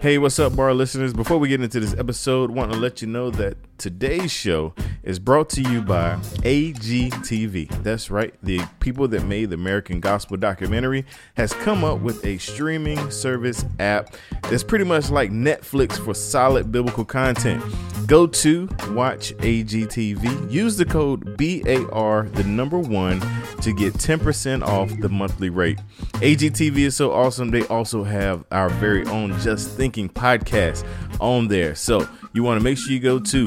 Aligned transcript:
Hey, 0.00 0.16
what's 0.16 0.38
up, 0.38 0.54
bar 0.54 0.72
listeners? 0.74 1.12
Before 1.12 1.38
we 1.38 1.48
get 1.48 1.60
into 1.60 1.80
this 1.80 1.92
episode, 1.94 2.52
want 2.52 2.70
to 2.72 2.78
let 2.78 3.02
you 3.02 3.08
know 3.08 3.30
that 3.30 3.56
today's 3.78 4.30
show 4.30 4.72
is 5.08 5.18
brought 5.18 5.48
to 5.48 5.62
you 5.62 5.80
by 5.80 6.16
AGTV. 6.42 7.82
That's 7.82 8.10
right, 8.10 8.34
the 8.42 8.60
people 8.78 9.08
that 9.08 9.24
made 9.24 9.48
the 9.48 9.54
American 9.54 10.00
Gospel 10.00 10.36
documentary 10.36 11.06
has 11.34 11.54
come 11.54 11.82
up 11.82 12.00
with 12.00 12.24
a 12.26 12.36
streaming 12.36 13.10
service 13.10 13.64
app 13.78 14.14
that's 14.42 14.62
pretty 14.62 14.84
much 14.84 15.08
like 15.08 15.30
Netflix 15.30 15.98
for 15.98 16.12
solid 16.12 16.70
biblical 16.70 17.06
content. 17.06 17.64
Go 18.06 18.26
to 18.26 18.68
watch 18.90 19.34
AGTV. 19.38 20.50
Use 20.50 20.76
the 20.76 20.84
code 20.84 21.36
BAR, 21.38 22.22
the 22.28 22.44
number 22.44 22.78
one, 22.78 23.20
to 23.62 23.72
get 23.72 23.94
10% 23.94 24.62
off 24.62 24.90
the 25.00 25.08
monthly 25.08 25.48
rate. 25.48 25.78
AGTV 26.14 26.76
is 26.78 26.96
so 26.96 27.12
awesome. 27.12 27.50
They 27.50 27.66
also 27.66 28.04
have 28.04 28.44
our 28.50 28.68
very 28.68 29.06
own 29.06 29.38
Just 29.40 29.70
Thinking 29.70 30.08
podcast 30.10 30.86
on 31.20 31.48
there. 31.48 31.74
So 31.74 32.08
you 32.32 32.42
want 32.42 32.60
to 32.60 32.64
make 32.64 32.78
sure 32.78 32.92
you 32.92 33.00
go 33.00 33.18
to 33.18 33.46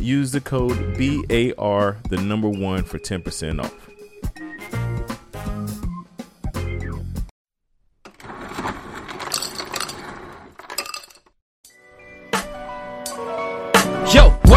Use 0.00 0.32
the 0.32 0.40
code 0.40 0.76
BAR, 0.98 1.98
the 2.08 2.16
number 2.16 2.48
one, 2.48 2.82
for 2.84 2.98
10% 2.98 3.62
off. 3.62 3.74
Yo, 14.12 14.30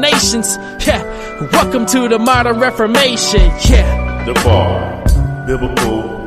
nations. 0.00 0.56
Yeah, 0.86 1.02
welcome 1.52 1.86
to 1.86 2.08
the 2.08 2.18
modern 2.18 2.58
reformation. 2.58 3.40
Yeah. 3.68 4.24
The 4.24 4.34
bar, 4.34 5.04
biblical 5.46 6.21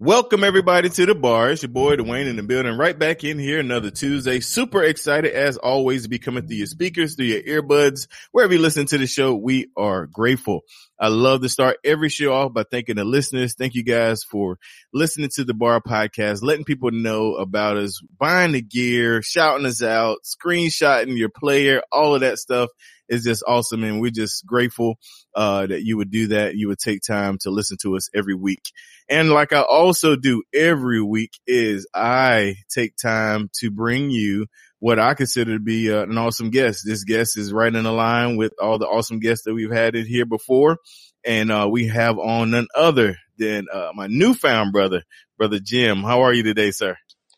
Welcome 0.00 0.44
everybody 0.44 0.90
to 0.90 1.06
the 1.06 1.14
bar. 1.16 1.50
It's 1.50 1.64
your 1.64 1.70
boy 1.70 1.96
Dwayne 1.96 2.28
in 2.28 2.36
the 2.36 2.44
building, 2.44 2.78
right 2.78 2.96
back 2.96 3.24
in 3.24 3.36
here 3.36 3.58
another 3.58 3.90
Tuesday. 3.90 4.38
Super 4.38 4.84
excited 4.84 5.32
as 5.32 5.56
always 5.56 6.04
to 6.04 6.08
be 6.08 6.20
coming 6.20 6.46
through 6.46 6.58
your 6.58 6.68
speakers, 6.68 7.16
through 7.16 7.26
your 7.26 7.42
earbuds, 7.42 8.06
wherever 8.30 8.52
you 8.52 8.60
listen 8.60 8.86
to 8.86 8.98
the 8.98 9.08
show. 9.08 9.34
We 9.34 9.72
are 9.76 10.06
grateful. 10.06 10.60
I 11.00 11.08
love 11.08 11.42
to 11.42 11.48
start 11.48 11.78
every 11.84 12.10
show 12.10 12.32
off 12.32 12.52
by 12.52 12.62
thanking 12.62 12.94
the 12.94 13.04
listeners. 13.04 13.56
Thank 13.58 13.74
you 13.74 13.82
guys 13.82 14.22
for 14.22 14.60
listening 14.94 15.30
to 15.34 15.42
the 15.42 15.52
bar 15.52 15.80
podcast, 15.80 16.44
letting 16.44 16.64
people 16.64 16.92
know 16.92 17.34
about 17.34 17.76
us, 17.76 18.00
buying 18.20 18.52
the 18.52 18.62
gear, 18.62 19.20
shouting 19.20 19.66
us 19.66 19.82
out, 19.82 20.18
screenshotting 20.24 21.18
your 21.18 21.28
player, 21.28 21.82
all 21.90 22.14
of 22.14 22.20
that 22.20 22.38
stuff 22.38 22.70
is 23.08 23.24
just 23.24 23.42
awesome. 23.46 23.82
And 23.82 24.00
we're 24.00 24.10
just 24.10 24.46
grateful, 24.46 24.98
uh, 25.38 25.68
that 25.68 25.84
you 25.84 25.96
would 25.96 26.10
do 26.10 26.26
that. 26.26 26.56
You 26.56 26.66
would 26.66 26.80
take 26.80 27.00
time 27.00 27.38
to 27.42 27.50
listen 27.50 27.76
to 27.82 27.94
us 27.94 28.10
every 28.12 28.34
week. 28.34 28.72
And 29.08 29.30
like 29.30 29.52
I 29.52 29.60
also 29.60 30.16
do 30.16 30.42
every 30.52 31.00
week 31.00 31.30
is 31.46 31.86
I 31.94 32.56
take 32.68 32.96
time 32.96 33.48
to 33.60 33.70
bring 33.70 34.10
you 34.10 34.46
what 34.80 34.98
I 34.98 35.14
consider 35.14 35.54
to 35.54 35.62
be 35.62 35.92
uh, 35.92 36.02
an 36.02 36.18
awesome 36.18 36.50
guest. 36.50 36.82
This 36.84 37.04
guest 37.04 37.38
is 37.38 37.52
right 37.52 37.72
in 37.72 37.84
the 37.84 37.92
line 37.92 38.36
with 38.36 38.52
all 38.60 38.80
the 38.80 38.88
awesome 38.88 39.20
guests 39.20 39.44
that 39.44 39.54
we've 39.54 39.70
had 39.70 39.94
in 39.94 40.06
here 40.06 40.26
before. 40.26 40.78
And, 41.24 41.52
uh, 41.52 41.68
we 41.70 41.86
have 41.86 42.18
on 42.18 42.50
none 42.50 42.66
other 42.74 43.16
than, 43.38 43.66
uh, 43.72 43.92
my 43.94 44.08
newfound 44.08 44.72
brother, 44.72 45.04
brother 45.36 45.60
Jim. 45.62 46.02
How 46.02 46.22
are 46.22 46.34
you 46.34 46.42
today, 46.42 46.72
sir? 46.72 46.96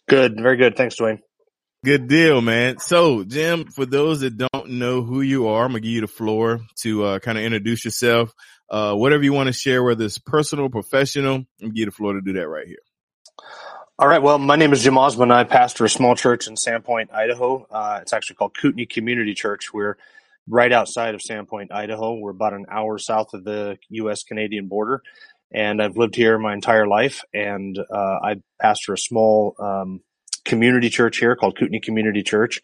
Good, 0.09 0.41
very 0.41 0.57
good. 0.57 0.75
Thanks, 0.75 0.97
Dwayne. 0.97 1.19
Good 1.83 2.09
deal, 2.09 2.43
man. 2.43 2.79
So, 2.79 3.25
Jim, 3.25 3.65
for 3.65 3.87
those 3.87 4.21
that 4.21 4.37
don't 4.37 4.73
know 4.73 5.01
who 5.03 5.23
you 5.23 5.49
are, 5.49 5.65
I'm 5.65 5.71
gonna 5.71 5.81
give 5.81 5.93
you 5.93 6.03
the 6.03 6.09
floor 6.09 6.61
to 6.83 7.05
uh, 7.05 7.19
kind 7.21 7.39
of 7.39 7.45
introduce 7.45 7.87
yourself. 7.87 8.35
Uh, 8.69 8.95
whatever 8.95 9.23
you 9.23 9.33
want 9.33 9.47
to 9.47 9.55
share, 9.55 9.83
whether 9.83 10.05
it's 10.05 10.19
personal, 10.19 10.69
professional, 10.69 11.37
I'm 11.37 11.47
gonna 11.59 11.73
give 11.73 11.79
you 11.79 11.85
the 11.87 11.93
floor 11.93 12.13
to 12.13 12.21
do 12.21 12.35
that 12.35 12.49
right 12.49 12.67
here. 12.67 12.83
All 13.99 14.07
right. 14.07 14.21
Well, 14.21 14.37
my 14.37 14.57
name 14.57 14.75
is 14.75 14.83
Jim 14.83 14.99
Osman. 14.99 15.31
I 15.31 15.45
pastor 15.45 15.87
a 15.87 15.89
small 15.89 16.15
church 16.15 16.49
in 16.49 16.55
Sandpoint, 16.55 17.15
Idaho. 17.15 17.67
Uh, 17.71 18.01
it's 18.03 18.13
actually 18.13 18.37
called 18.37 18.55
Kootenai 18.59 18.85
Community 18.85 19.33
Church. 19.33 19.73
We're 19.73 19.97
right 20.47 20.73
outside 20.73 21.15
of 21.15 21.23
Sandpoint, 21.23 21.73
Idaho. 21.73 22.13
We're 22.13 22.33
about 22.33 22.53
an 22.53 22.67
hour 22.71 22.99
south 22.99 23.33
of 23.33 23.43
the 23.43 23.79
U.S. 23.89 24.23
Canadian 24.23 24.69
border, 24.69 25.03
and 25.51 25.81
I've 25.81 25.97
lived 25.97 26.15
here 26.15 26.39
my 26.39 26.53
entire 26.53 26.87
life. 26.87 27.23
And 27.33 27.79
uh, 27.79 28.19
I 28.23 28.43
pastor 28.61 28.93
a 28.93 28.99
small 28.99 29.55
um, 29.59 30.03
community 30.45 30.91
church 30.91 31.19
here 31.19 31.37
called 31.37 31.59
Kootenai 31.59 31.81
Community 31.81 32.23
Church. 32.23 32.61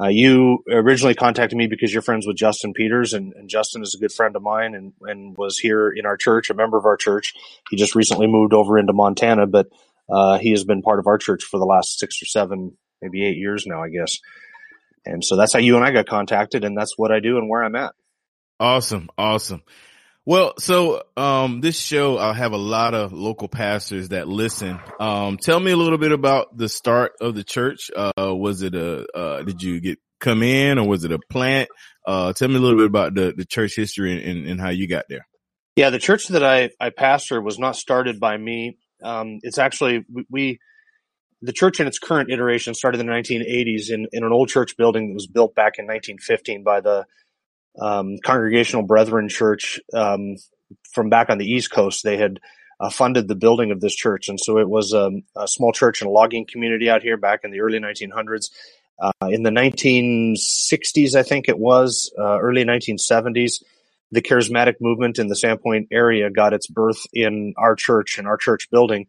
Uh, 0.00 0.08
you 0.08 0.64
originally 0.70 1.14
contacted 1.14 1.56
me 1.56 1.66
because 1.66 1.92
you're 1.92 2.00
friends 2.00 2.26
with 2.26 2.36
Justin 2.36 2.72
Peters, 2.72 3.12
and, 3.12 3.34
and, 3.34 3.50
Justin 3.50 3.82
is 3.82 3.94
a 3.94 3.98
good 3.98 4.10
friend 4.10 4.34
of 4.36 4.42
mine 4.42 4.74
and, 4.74 4.94
and 5.02 5.36
was 5.36 5.58
here 5.58 5.90
in 5.90 6.06
our 6.06 6.16
church, 6.16 6.48
a 6.48 6.54
member 6.54 6.78
of 6.78 6.86
our 6.86 6.96
church. 6.96 7.34
He 7.68 7.76
just 7.76 7.94
recently 7.94 8.26
moved 8.26 8.54
over 8.54 8.78
into 8.78 8.94
Montana, 8.94 9.46
but 9.46 9.68
uh, 10.08 10.38
he 10.38 10.52
has 10.52 10.64
been 10.64 10.80
part 10.80 10.98
of 10.98 11.06
our 11.06 11.18
church 11.18 11.44
for 11.44 11.58
the 11.58 11.66
last 11.66 11.98
six 11.98 12.22
or 12.22 12.24
seven, 12.24 12.78
maybe 13.02 13.22
eight 13.22 13.36
years 13.36 13.66
now, 13.66 13.82
I 13.82 13.90
guess. 13.90 14.18
And 15.04 15.22
so 15.22 15.36
that's 15.36 15.52
how 15.52 15.58
you 15.58 15.76
and 15.76 15.84
I 15.84 15.90
got 15.90 16.06
contacted, 16.06 16.64
and 16.64 16.76
that's 16.76 16.96
what 16.96 17.12
I 17.12 17.20
do 17.20 17.36
and 17.36 17.50
where 17.50 17.62
I'm 17.62 17.76
at. 17.76 17.94
Awesome, 18.58 19.10
awesome. 19.18 19.62
Well, 20.24 20.54
so 20.58 21.02
um, 21.16 21.60
this 21.60 21.80
show, 21.80 22.16
I'll 22.16 22.32
have 22.32 22.52
a 22.52 22.58
lot 22.58 22.94
of 22.94 23.12
local 23.12 23.48
pastors 23.48 24.10
that 24.10 24.28
listen. 24.28 24.78
Um, 25.00 25.36
tell 25.36 25.58
me 25.58 25.72
a 25.72 25.76
little 25.76 25.98
bit 25.98 26.12
about 26.12 26.56
the 26.56 26.68
start 26.68 27.14
of 27.20 27.34
the 27.34 27.42
church. 27.42 27.90
Uh, 27.94 28.12
was 28.16 28.62
it 28.62 28.76
a? 28.76 29.04
Uh, 29.12 29.42
did 29.42 29.62
you 29.62 29.80
get 29.80 29.98
come 30.20 30.44
in, 30.44 30.78
or 30.78 30.86
was 30.86 31.04
it 31.04 31.10
a 31.10 31.18
plant? 31.28 31.68
Uh, 32.06 32.32
tell 32.32 32.46
me 32.46 32.54
a 32.54 32.60
little 32.60 32.78
bit 32.78 32.86
about 32.86 33.14
the 33.14 33.34
the 33.36 33.44
church 33.44 33.74
history 33.74 34.24
and, 34.24 34.46
and 34.46 34.60
how 34.60 34.68
you 34.68 34.86
got 34.86 35.06
there. 35.08 35.26
Yeah, 35.74 35.90
the 35.90 35.98
church 35.98 36.28
that 36.28 36.44
I 36.44 36.70
I 36.78 36.90
pastor 36.90 37.40
was 37.40 37.58
not 37.58 37.74
started 37.74 38.20
by 38.20 38.36
me. 38.36 38.78
Um, 39.02 39.40
it's 39.42 39.58
actually 39.58 40.04
we, 40.12 40.24
we 40.30 40.58
the 41.40 41.52
church 41.52 41.80
in 41.80 41.88
its 41.88 41.98
current 41.98 42.30
iteration 42.30 42.74
started 42.74 43.00
in 43.00 43.06
the 43.08 43.12
1980s 43.12 43.90
in, 43.90 44.06
in 44.12 44.22
an 44.22 44.32
old 44.32 44.48
church 44.48 44.76
building 44.76 45.08
that 45.08 45.14
was 45.14 45.26
built 45.26 45.56
back 45.56 45.80
in 45.80 45.86
1915 45.86 46.62
by 46.62 46.80
the 46.80 47.04
um, 47.80 48.18
Congregational 48.24 48.82
Brethren 48.82 49.28
Church 49.28 49.80
um, 49.94 50.36
from 50.92 51.08
back 51.08 51.30
on 51.30 51.38
the 51.38 51.46
East 51.46 51.70
Coast. 51.70 52.02
They 52.04 52.16
had 52.16 52.40
uh, 52.80 52.90
funded 52.90 53.28
the 53.28 53.34
building 53.34 53.70
of 53.70 53.80
this 53.80 53.94
church, 53.94 54.28
and 54.28 54.38
so 54.40 54.58
it 54.58 54.68
was 54.68 54.92
um, 54.92 55.22
a 55.36 55.46
small 55.46 55.72
church 55.72 56.02
in 56.02 56.08
a 56.08 56.10
logging 56.10 56.46
community 56.46 56.90
out 56.90 57.02
here 57.02 57.16
back 57.16 57.40
in 57.44 57.50
the 57.50 57.60
early 57.60 57.78
1900s. 57.78 58.50
Uh, 59.00 59.28
in 59.28 59.42
the 59.42 59.50
1960s, 59.50 61.14
I 61.14 61.22
think 61.22 61.48
it 61.48 61.58
was 61.58 62.12
uh, 62.18 62.38
early 62.38 62.64
1970s, 62.64 63.62
the 64.12 64.22
charismatic 64.22 64.74
movement 64.80 65.18
in 65.18 65.28
the 65.28 65.34
Sandpoint 65.34 65.88
area 65.90 66.30
got 66.30 66.52
its 66.52 66.66
birth 66.66 67.06
in 67.12 67.54
our 67.56 67.74
church 67.74 68.18
and 68.18 68.28
our 68.28 68.36
church 68.36 68.70
building, 68.70 69.06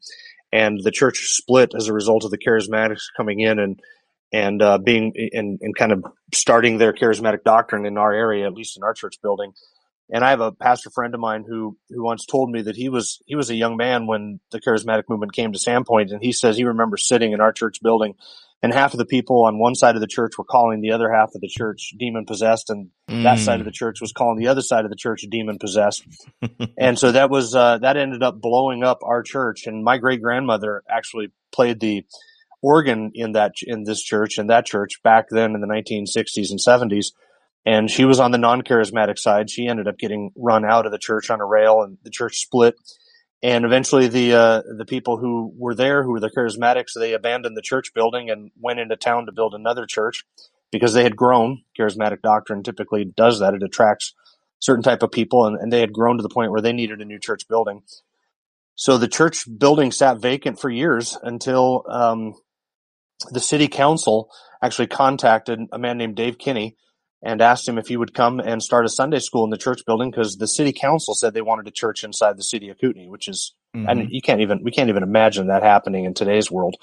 and 0.51 0.79
the 0.81 0.91
church 0.91 1.27
split 1.33 1.73
as 1.75 1.88
a 1.88 1.93
result 1.93 2.23
of 2.23 2.31
the 2.31 2.38
charismatics 2.38 3.01
coming 3.15 3.41
in 3.41 3.59
and 3.59 3.81
and 4.33 4.62
uh, 4.62 4.80
being 4.80 5.13
and, 5.31 5.59
and 5.62 5.75
kind 5.75 5.91
of 5.91 6.03
starting 6.33 6.80
their 6.80 6.91
charismatic 6.91 7.44
doctrine 7.44 7.85
in 7.85 7.97
our 7.97 8.12
area, 8.12 8.47
at 8.47 8.53
least 8.53 8.75
in 8.75 8.83
our 8.83 8.94
church 8.94 9.21
building. 9.21 9.53
And 10.12 10.25
I 10.25 10.31
have 10.31 10.41
a 10.41 10.51
pastor 10.51 10.89
friend 10.89 11.13
of 11.13 11.21
mine 11.21 11.45
who 11.47 11.77
who 11.89 12.03
once 12.03 12.25
told 12.25 12.51
me 12.51 12.63
that 12.63 12.75
he 12.75 12.89
was 12.89 13.21
he 13.25 13.35
was 13.35 13.50
a 13.50 13.56
young 13.56 13.77
man 13.77 14.07
when 14.07 14.39
the 14.51 14.59
charismatic 14.59 15.03
movement 15.07 15.33
came 15.33 15.53
to 15.53 15.59
Sandpoint, 15.59 16.12
and 16.12 16.21
he 16.21 16.33
says 16.33 16.57
he 16.57 16.65
remembers 16.65 17.07
sitting 17.07 17.31
in 17.31 17.39
our 17.39 17.53
church 17.53 17.77
building, 17.81 18.15
and 18.62 18.74
half 18.74 18.94
of 18.94 18.97
the 18.97 19.06
people 19.06 19.44
on 19.44 19.59
one 19.59 19.75
side 19.75 19.95
of 19.95 20.01
the 20.01 20.07
church 20.07 20.33
were 20.38 20.44
calling 20.44 20.81
the 20.81 20.91
other 20.91 21.12
half 21.12 21.29
of 21.36 21.41
the 21.41 21.47
church 21.47 21.94
demon 21.97 22.25
possessed, 22.25 22.69
and 22.69 22.89
mm. 23.09 23.24
that 23.24 23.39
side 23.39 23.59
of 23.59 23.65
the 23.65 23.71
church 23.71 24.01
was 24.01 24.12
calling 24.12 24.38
the 24.38 24.47
other 24.47 24.62
side 24.62 24.83
of 24.83 24.89
the 24.89 24.97
church 24.97 25.25
demon 25.29 25.57
possessed. 25.57 26.03
and 26.77 27.00
so 27.00 27.12
that 27.12 27.29
was 27.29 27.56
uh, 27.56 27.77
that 27.77 27.95
ended 27.95 28.24
up 28.24 28.41
blowing 28.41 28.83
up 28.83 29.00
our 29.03 29.24
church. 29.24 29.68
And 29.68 29.83
my 29.83 29.97
great 30.00 30.21
grandmother 30.21 30.83
actually 30.89 31.31
played 31.51 31.79
the 31.79 32.06
organ 32.63 33.12
in 33.13 33.33
that 33.33 33.51
in 33.62 33.83
this 33.83 34.01
church 34.01 34.39
and 34.39 34.50
that 34.50 34.65
church 34.65 35.04
back 35.04 35.27
then 35.30 35.54
in 35.54 35.62
the 35.62 35.68
1960s 35.68 36.50
and 36.50 36.60
70s 36.60 37.12
and 37.65 37.89
she 37.89 38.06
was 38.06 38.19
on 38.19 38.31
the 38.31 38.38
non-charismatic 38.38 39.18
side. 39.18 39.50
She 39.50 39.68
ended 39.68 39.88
up 39.88 39.98
getting 39.98 40.31
run 40.36 40.65
out 40.65 40.86
of 40.86 40.92
the 40.92 40.98
church 40.98 41.30
on 41.30 41.39
a 41.39 41.45
rail, 41.45 41.81
and 41.81 41.98
the 42.04 42.10
church 42.10 42.38
split. 42.38 42.75
And 43.42 43.65
eventually, 43.65 44.07
the 44.07 44.33
uh, 44.33 44.62
the 44.77 44.86
people 44.86 45.18
who 45.18 45.54
were 45.56 45.75
there, 45.75 46.04
who 46.04 46.12
were 46.12 46.19
the 46.19 46.30
charismatics, 46.30 46.94
they 46.95 47.13
abandoned 47.13 47.57
the 47.57 47.62
church 47.62 47.94
building 47.94 48.30
and 48.30 48.51
went 48.60 48.80
into 48.80 48.95
town 48.95 49.25
to 49.25 49.31
build 49.31 49.54
another 49.54 49.86
church 49.86 50.25
because 50.71 50.94
they 50.94 51.04
had 51.04 51.15
grown. 51.15 51.63
Charismatic 51.77 52.21
doctrine 52.21 52.63
typically 52.63 53.06
does 53.06 53.39
that; 53.39 53.54
it 53.54 53.63
attracts 53.63 54.13
certain 54.60 54.83
type 54.83 55.04
of 55.04 55.12
people, 55.12 55.45
and, 55.45 55.57
and 55.57 55.71
they 55.71 55.81
had 55.81 55.94
grown 55.94 56.18
to 56.18 56.24
the 56.24 56.30
point 56.30 56.51
where 56.51 56.62
they 56.62 56.74
needed 56.74 57.01
a 57.01 57.06
new 57.06 57.19
church 57.19 57.48
building. 57.48 57.81
So 58.75 58.98
the 58.98 59.07
church 59.07 59.45
building 59.57 59.92
sat 59.92 60.19
vacant 60.19 60.60
for 60.60 60.69
years 60.69 61.18
until 61.21 61.86
um, 61.88 62.33
the 63.31 63.39
city 63.39 63.68
council 63.68 64.30
actually 64.62 64.88
contacted 64.88 65.60
a 65.71 65.80
man 65.80 65.98
named 65.98 66.15
Dave 66.15 66.38
Kinney 66.38 66.75
and 67.21 67.42
asked 67.42 67.68
him 67.68 67.77
if 67.77 67.88
he 67.88 67.95
would 67.95 68.13
come 68.13 68.39
and 68.39 68.62
start 68.62 68.86
a 68.86 68.89
Sunday 68.89 69.19
school 69.19 69.45
in 69.45 69.50
the 69.50 69.57
church 69.57 69.81
building 69.86 70.12
because 70.12 70.36
the 70.36 70.48
city 70.48 70.74
council 70.74 71.13
said 71.15 71.33
they 71.33 71.42
wanted 71.42 71.68
a 71.68 71.71
church 71.71 72.04
inside 72.04 72.38
the 72.38 72.44
city 72.44 72.69
of 72.69 72.77
Kootenai, 72.80 73.07
which 73.07 73.27
is, 73.30 73.54
mm-hmm. 73.75 73.88
and 73.88 74.10
you 74.12 74.21
can't 74.21 74.42
even, 74.42 74.62
we 74.62 74.71
can't 74.71 74.89
even 74.89 75.04
imagine 75.04 75.48
that 75.48 75.63
happening 75.63 76.04
in 76.04 76.13
today's 76.13 76.51
world. 76.51 76.75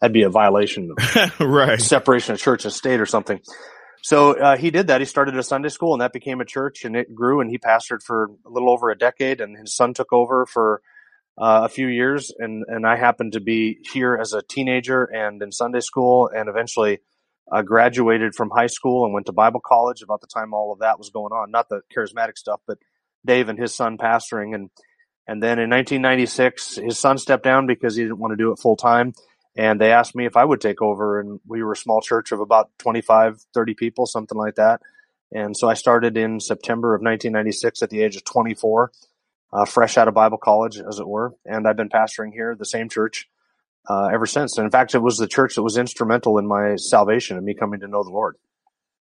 That'd 0.00 0.14
be 0.14 0.22
a 0.22 0.30
violation 0.30 0.90
of 0.96 1.40
right. 1.40 1.80
separation 1.80 2.34
of 2.34 2.40
church 2.40 2.64
and 2.64 2.72
state 2.72 3.00
or 3.00 3.06
something. 3.06 3.40
So 4.02 4.32
uh, 4.32 4.56
he 4.56 4.70
did 4.70 4.88
that. 4.88 5.00
He 5.00 5.04
started 5.04 5.36
a 5.36 5.42
Sunday 5.44 5.68
school, 5.68 5.94
and 5.94 6.00
that 6.00 6.12
became 6.12 6.40
a 6.40 6.44
church, 6.44 6.84
and 6.84 6.96
it 6.96 7.14
grew. 7.14 7.40
And 7.40 7.48
he 7.48 7.58
pastored 7.58 8.02
for 8.02 8.30
a 8.44 8.50
little 8.50 8.68
over 8.68 8.90
a 8.90 8.98
decade, 8.98 9.40
and 9.40 9.56
his 9.56 9.74
son 9.74 9.94
took 9.94 10.12
over 10.12 10.44
for 10.44 10.82
uh, 11.38 11.62
a 11.64 11.68
few 11.68 11.88
years. 11.88 12.32
And 12.38 12.64
and 12.68 12.86
I 12.86 12.96
happened 12.96 13.32
to 13.32 13.40
be 13.40 13.78
here 13.92 14.18
as 14.20 14.32
a 14.32 14.42
teenager 14.42 15.04
and 15.04 15.42
in 15.42 15.52
Sunday 15.52 15.80
school, 15.80 16.30
and 16.34 16.48
eventually 16.48 17.00
uh, 17.50 17.62
graduated 17.62 18.34
from 18.34 18.50
high 18.50 18.66
school 18.66 19.04
and 19.04 19.12
went 19.12 19.26
to 19.26 19.32
Bible 19.32 19.60
college 19.60 20.02
about 20.02 20.20
the 20.20 20.26
time 20.26 20.54
all 20.54 20.72
of 20.72 20.80
that 20.80 20.98
was 20.98 21.10
going 21.10 21.32
on. 21.32 21.50
Not 21.50 21.68
the 21.68 21.82
charismatic 21.94 22.38
stuff, 22.38 22.60
but 22.66 22.78
Dave 23.24 23.48
and 23.48 23.58
his 23.58 23.74
son 23.74 23.98
pastoring. 23.98 24.54
And, 24.54 24.70
and 25.26 25.42
then 25.42 25.58
in 25.58 25.70
1996, 25.70 26.76
his 26.76 26.98
son 26.98 27.18
stepped 27.18 27.44
down 27.44 27.66
because 27.66 27.96
he 27.96 28.02
didn't 28.02 28.18
want 28.18 28.32
to 28.32 28.36
do 28.36 28.52
it 28.52 28.58
full 28.58 28.76
time. 28.76 29.12
And 29.56 29.80
they 29.80 29.92
asked 29.92 30.14
me 30.14 30.24
if 30.24 30.36
I 30.36 30.44
would 30.44 30.60
take 30.60 30.80
over. 30.80 31.20
And 31.20 31.40
we 31.46 31.62
were 31.62 31.72
a 31.72 31.76
small 31.76 32.00
church 32.00 32.32
of 32.32 32.40
about 32.40 32.70
25, 32.78 33.40
30 33.52 33.74
people, 33.74 34.06
something 34.06 34.38
like 34.38 34.54
that. 34.54 34.80
And 35.30 35.56
so 35.56 35.68
I 35.68 35.74
started 35.74 36.16
in 36.16 36.40
September 36.40 36.94
of 36.94 37.00
1996 37.00 37.82
at 37.82 37.90
the 37.90 38.02
age 38.02 38.16
of 38.16 38.24
24, 38.24 38.92
uh, 39.52 39.64
fresh 39.64 39.98
out 39.98 40.08
of 40.08 40.14
Bible 40.14 40.38
college, 40.38 40.78
as 40.78 40.98
it 40.98 41.06
were. 41.06 41.34
And 41.44 41.68
I've 41.68 41.76
been 41.76 41.90
pastoring 41.90 42.32
here, 42.32 42.56
the 42.58 42.64
same 42.64 42.88
church, 42.88 43.28
uh, 43.88 44.06
ever 44.06 44.26
since. 44.26 44.56
And 44.56 44.64
in 44.64 44.70
fact, 44.70 44.94
it 44.94 45.00
was 45.00 45.18
the 45.18 45.26
church 45.26 45.56
that 45.56 45.62
was 45.62 45.76
instrumental 45.76 46.38
in 46.38 46.46
my 46.46 46.76
salvation 46.76 47.36
and 47.36 47.44
me 47.44 47.54
coming 47.54 47.80
to 47.80 47.88
know 47.88 48.02
the 48.02 48.10
Lord. 48.10 48.36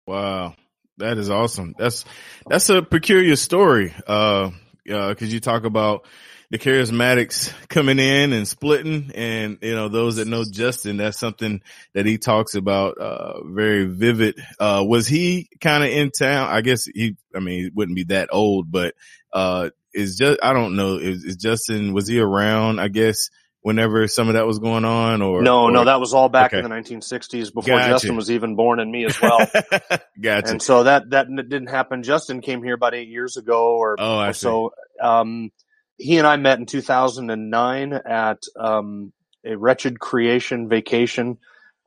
Wow. 0.07 0.55
That 0.99 1.19
is 1.19 1.31
awesome. 1.31 1.75
That's, 1.79 2.05
that's 2.47 2.69
a 2.69 2.83
peculiar 2.83 3.37
story. 3.37 3.95
Uh, 4.07 4.51
uh, 4.91 5.15
cause 5.15 5.33
you 5.33 5.41
talk 5.41 5.65
about 5.65 6.07
the 6.51 6.59
charismatics 6.59 7.53
coming 7.69 8.01
in 8.01 8.33
and 8.33 8.47
splitting 8.47 9.13
and, 9.15 9.59
you 9.63 9.75
know, 9.75 9.89
those 9.89 10.17
that 10.17 10.27
know 10.27 10.45
Justin, 10.45 10.97
that's 10.97 11.19
something 11.19 11.63
that 11.95 12.07
he 12.07 12.19
talks 12.19 12.55
about, 12.57 12.99
uh, 12.99 13.45
very 13.45 13.85
vivid. 13.85 14.45
Uh, 14.59 14.85
was 14.87 15.07
he 15.07 15.49
kind 15.61 15.85
of 15.85 15.91
in 15.91 16.11
town? 16.11 16.49
I 16.49 16.61
guess 16.61 16.87
he, 16.87 17.17
I 17.35 17.39
mean, 17.39 17.61
he 17.61 17.71
wouldn't 17.73 17.97
be 17.97 18.05
that 18.05 18.31
old, 18.33 18.71
but, 18.71 18.95
uh, 19.33 19.71
is 19.95 20.17
just, 20.17 20.39
I 20.43 20.53
don't 20.53 20.77
know, 20.77 20.97
is, 20.97 21.25
is 21.25 21.37
Justin, 21.37 21.93
was 21.93 22.07
he 22.09 22.21
around, 22.21 22.81
I 22.81 22.89
guess, 22.89 23.29
whenever 23.63 24.07
some 24.09 24.29
of 24.29 24.35
that 24.35 24.47
was 24.47 24.59
going 24.59 24.85
on 24.85 25.21
or 25.21 25.43
no 25.43 25.65
or, 25.65 25.71
no 25.71 25.85
that 25.85 26.01
was 26.01 26.15
all 26.15 26.29
back 26.29 26.53
okay. 26.53 26.59
in 26.59 26.65
the 26.65 26.75
1960s 26.75 27.53
before 27.53 27.77
gotcha. 27.77 27.91
justin 27.91 28.17
was 28.17 28.31
even 28.31 28.57
born 28.57 28.81
and 28.81 28.91
me 28.91 29.05
as 29.05 29.21
well 29.21 29.39
gotcha. 30.21 30.51
and 30.51 30.63
so 30.63 30.85
that 30.85 31.11
that 31.11 31.29
didn't 31.29 31.69
happen 31.69 32.03
justin 32.03 32.41
came 32.41 32.63
here 32.63 32.75
about 32.75 32.95
eight 32.95 33.09
years 33.09 33.37
ago 33.37 33.77
or, 33.77 33.97
oh, 33.99 34.21
or 34.21 34.33
so 34.33 34.73
um, 35.01 35.51
he 35.99 36.17
and 36.19 36.27
i 36.27 36.37
met 36.37 36.59
in 36.59 36.67
2009 36.67 37.93
at 37.93 38.39
um, 38.59 39.13
a 39.45 39.57
wretched 39.57 40.01
creation 40.01 40.69
vacation 40.69 41.39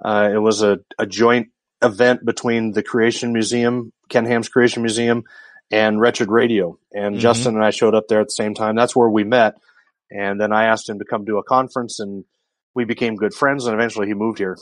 uh, 0.04 0.30
it 0.32 0.38
was 0.38 0.62
a, 0.62 0.80
a 1.00 1.06
joint 1.06 1.48
event 1.82 2.24
between 2.24 2.72
the 2.72 2.84
creation 2.84 3.34
museum 3.34 3.92
ken 4.10 4.26
ham's 4.26 4.50
creation 4.50 4.84
museum 4.84 5.24
and 5.74 6.00
wretched 6.00 6.30
radio 6.30 6.78
and 6.94 7.16
mm-hmm. 7.16 7.22
justin 7.22 7.56
and 7.56 7.66
i 7.66 7.72
showed 7.72 7.96
up 7.96 8.08
there 8.08 8.22
at 8.22 8.28
the 8.28 8.32
same 8.32 8.54
time 8.54 8.76
that's 8.76 8.96
where 8.96 9.10
we 9.10 9.24
met 9.24 9.56
and 10.14 10.40
then 10.40 10.54
I 10.54 10.66
asked 10.66 10.88
him 10.88 11.00
to 11.00 11.06
come 11.06 11.26
to 11.26 11.40
a 11.40 11.44
conference 11.44 12.00
and 12.00 12.24
we 12.76 12.86
became 12.86 13.16
good 13.16 13.34
friends 13.34 13.66
and 13.66 13.74
eventually 13.74 14.08
he 14.08 14.14
moved 14.14 14.38
here. 14.38 14.58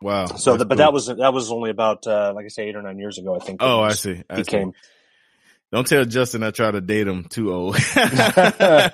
Wow. 0.00 0.26
So, 0.26 0.56
the, 0.56 0.64
but 0.64 0.76
cool. 0.76 0.84
that 0.84 0.92
was, 0.92 1.06
that 1.06 1.32
was 1.32 1.50
only 1.50 1.70
about, 1.70 2.06
uh, 2.06 2.32
like 2.34 2.44
I 2.44 2.48
say, 2.48 2.68
eight 2.68 2.76
or 2.76 2.82
nine 2.82 2.98
years 2.98 3.18
ago, 3.18 3.34
I 3.34 3.40
think. 3.40 3.62
Oh, 3.62 3.80
I 3.80 3.92
see. 3.92 4.22
I 4.30 4.36
he 4.36 4.44
see. 4.44 4.50
came. 4.50 4.72
Don't 5.72 5.86
tell 5.86 6.04
Justin 6.04 6.42
I 6.44 6.52
try 6.52 6.70
to 6.70 6.80
date 6.80 7.08
him 7.08 7.24
too 7.24 7.52
old. 7.52 7.76
I 7.96 8.90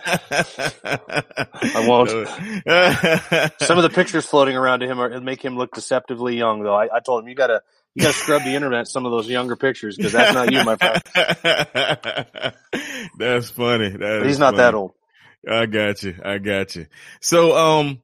won't. 1.86 2.08
Some 3.60 3.78
of 3.78 3.82
the 3.82 3.90
pictures 3.92 4.24
floating 4.24 4.56
around 4.56 4.80
to 4.80 4.86
him 4.86 4.98
are, 4.98 5.20
make 5.20 5.44
him 5.44 5.56
look 5.56 5.74
deceptively 5.74 6.36
young, 6.36 6.62
though. 6.62 6.74
I, 6.74 6.88
I 6.96 7.00
told 7.00 7.22
him 7.22 7.28
you 7.28 7.34
gotta 7.34 7.60
you 7.94 8.02
gotta 8.02 8.14
scrub 8.14 8.42
the 8.42 8.54
internet 8.54 8.88
some 8.88 9.04
of 9.04 9.12
those 9.12 9.28
younger 9.28 9.54
pictures 9.54 9.96
because 9.96 10.12
that's 10.12 10.32
not 10.32 10.50
you, 10.50 10.64
my 10.64 10.76
friend. 10.76 11.02
that's 13.18 13.50
funny. 13.50 13.90
That 13.90 14.22
he's 14.24 14.38
not 14.38 14.54
funny. 14.54 14.56
that 14.56 14.74
old. 14.74 14.92
I 15.48 15.66
got 15.66 16.02
you. 16.02 16.16
I 16.24 16.38
got 16.38 16.74
you. 16.74 16.86
So, 17.20 17.54
um, 17.56 18.02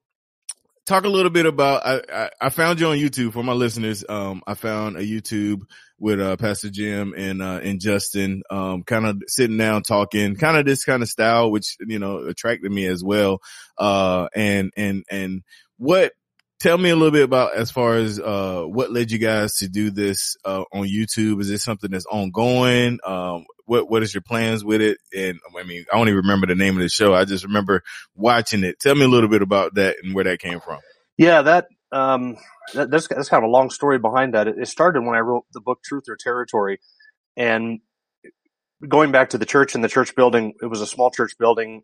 talk 0.85 1.05
a 1.05 1.09
little 1.09 1.31
bit 1.31 1.47
about, 1.47 1.87
I, 1.87 2.03
I, 2.13 2.31
I, 2.41 2.49
found 2.51 2.81
you 2.81 2.89
on 2.89 2.97
YouTube 2.97 3.33
for 3.33 3.45
my 3.45 3.53
listeners. 3.53 4.05
Um, 4.09 4.43
I 4.47 4.55
found 4.55 4.97
a 4.97 5.03
YouTube 5.03 5.63
with, 5.99 6.21
uh, 6.21 6.37
Pastor 6.37 6.71
Jim 6.71 7.15
and, 7.17 7.43
uh, 7.43 7.61
and 7.63 7.81
Justin, 7.81 8.43
um, 8.51 8.83
kind 8.85 9.07
of 9.07 9.23
sitting 9.27 9.59
down 9.59 9.83
talking, 9.83 10.37
kind 10.37 10.57
of 10.57 10.65
this 10.65 10.85
kind 10.85 11.03
of 11.03 11.09
style, 11.09 11.51
which, 11.51 11.77
you 11.81 11.99
know, 11.99 12.19
attracted 12.19 12.71
me 12.71 12.87
as 12.87 13.03
well. 13.03 13.41
Uh, 13.77 14.29
and, 14.35 14.73
and, 14.77 15.05
and 15.11 15.43
what, 15.77 16.13
tell 16.61 16.77
me 16.77 16.91
a 16.91 16.97
little 16.97 17.13
bit 17.13 17.23
about 17.23 17.55
as 17.55 17.71
far 17.71 17.97
as 17.97 18.19
uh, 18.19 18.63
what 18.63 18.91
led 18.93 19.11
you 19.11 19.19
guys 19.19 19.57
to 19.59 19.69
do 19.69 19.91
this 19.91 20.37
uh, 20.45 20.65
on 20.73 20.89
YouTube. 20.89 21.41
Is 21.41 21.49
this 21.49 21.63
something 21.63 21.91
that's 21.91 22.07
ongoing? 22.07 22.99
Um, 23.05 23.45
what 23.65 23.91
what 23.91 24.03
is 24.03 24.15
your 24.15 24.23
plans 24.23 24.65
with 24.65 24.81
it? 24.81 24.99
And 25.17 25.39
I 25.59 25.63
mean, 25.63 25.85
I 25.93 25.97
don't 25.97 26.09
even 26.09 26.23
remember 26.23 26.47
the 26.47 26.55
name 26.55 26.77
of 26.77 26.83
the 26.83 26.89
show. 26.89 27.15
I 27.15 27.25
just 27.25 27.45
remember 27.45 27.83
watching 28.15 28.65
it. 28.65 28.81
Tell 28.81 28.95
me 28.95 29.05
a 29.05 29.09
little 29.09 29.29
bit 29.29 29.43
about 29.43 29.75
that 29.75 29.97
and 30.03 30.15
where 30.15 30.25
that 30.25 30.41
came 30.41 30.61
from. 30.61 30.81
Yeah, 31.17 31.43
that 31.43 31.67
um, 31.93 32.37
that, 32.75 32.91
that's 32.91 33.09
that's 33.09 33.29
kind 33.29 33.45
of 33.45 33.49
a 33.49 33.53
long 33.53 33.71
story 33.71 33.99
behind 33.99 34.35
that. 34.35 34.49
It, 34.49 34.57
it 34.59 34.69
started 34.69 35.05
when 35.05 35.17
I 35.17 35.21
wrote 35.21 35.45
the 35.53 35.61
book 35.61 35.81
Truth 35.85 36.05
or 36.09 36.17
Territory, 36.17 36.81
and 37.37 37.81
going 38.87 39.11
back 39.11 39.31
to 39.31 39.39
the 39.39 39.47
church 39.47 39.75
and 39.75 39.83
the 39.83 39.89
church 39.89 40.15
building, 40.15 40.55
it 40.63 40.67
was 40.67 40.81
a 40.81 40.87
small 40.87 41.11
church 41.11 41.33
building, 41.39 41.83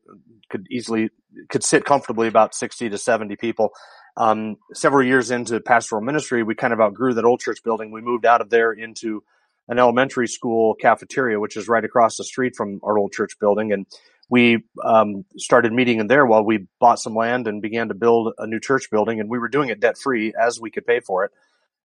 could 0.50 0.66
easily 0.70 1.10
could 1.48 1.64
sit 1.64 1.84
comfortably 1.84 2.28
about 2.28 2.54
sixty 2.54 2.88
to 2.88 2.98
seventy 2.98 3.36
people. 3.36 3.70
Um, 4.16 4.56
several 4.72 5.04
years 5.04 5.32
into 5.32 5.58
pastoral 5.60 6.00
ministry, 6.00 6.44
we 6.44 6.54
kind 6.54 6.72
of 6.72 6.80
outgrew 6.80 7.14
that 7.14 7.24
old 7.24 7.40
church 7.40 7.58
building. 7.64 7.90
We 7.90 8.00
moved 8.00 8.24
out 8.24 8.40
of 8.40 8.48
there 8.50 8.72
into 8.72 9.24
an 9.66 9.78
elementary 9.78 10.28
school 10.28 10.74
cafeteria, 10.74 11.40
which 11.40 11.56
is 11.56 11.66
right 11.68 11.84
across 11.84 12.16
the 12.16 12.24
street 12.24 12.54
from 12.56 12.78
our 12.84 12.98
old 12.98 13.12
church 13.12 13.32
building. 13.40 13.72
And 13.72 13.86
we 14.28 14.64
um, 14.82 15.24
started 15.36 15.72
meeting 15.72 16.00
in 16.00 16.06
there 16.06 16.24
while 16.26 16.44
we 16.44 16.66
bought 16.80 16.98
some 16.98 17.14
land 17.14 17.46
and 17.46 17.60
began 17.62 17.88
to 17.88 17.94
build 17.94 18.32
a 18.38 18.46
new 18.46 18.60
church 18.60 18.90
building. 18.90 19.20
And 19.20 19.28
we 19.28 19.38
were 19.38 19.48
doing 19.48 19.68
it 19.68 19.80
debt 19.80 19.98
free 19.98 20.32
as 20.38 20.60
we 20.60 20.70
could 20.70 20.86
pay 20.86 21.00
for 21.00 21.24
it. 21.24 21.32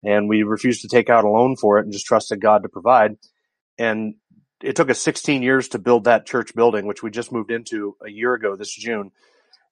And 0.05 0.29
we 0.29 0.45
refused 0.45 0.83
to 0.83 0.89
take 0.89 1.11
out 1.11 1.25
a 1.25 1.29
loan 1.29 1.57
for 1.57 1.79
it 1.79 1.85
and 1.85 1.93
just 1.93 2.07
trusted 2.07 2.41
God 2.41 2.63
to 2.63 2.69
provide. 2.69 3.17
And 3.79 4.15
it 4.63 4.77
took 4.77 4.91
us 4.91 5.01
16 5.01 5.43
years 5.43 5.69
to 5.69 5.79
build 5.79 6.05
that 6.05 6.27
church 6.27 6.55
building, 6.55 6.87
which 6.87 7.03
we 7.03 7.11
just 7.11 7.33
moved 7.33 7.51
into 7.51 7.97
a 8.05 8.11
year 8.11 8.35
ago 8.35 8.57
this 8.57 8.75
June. 8.75 9.11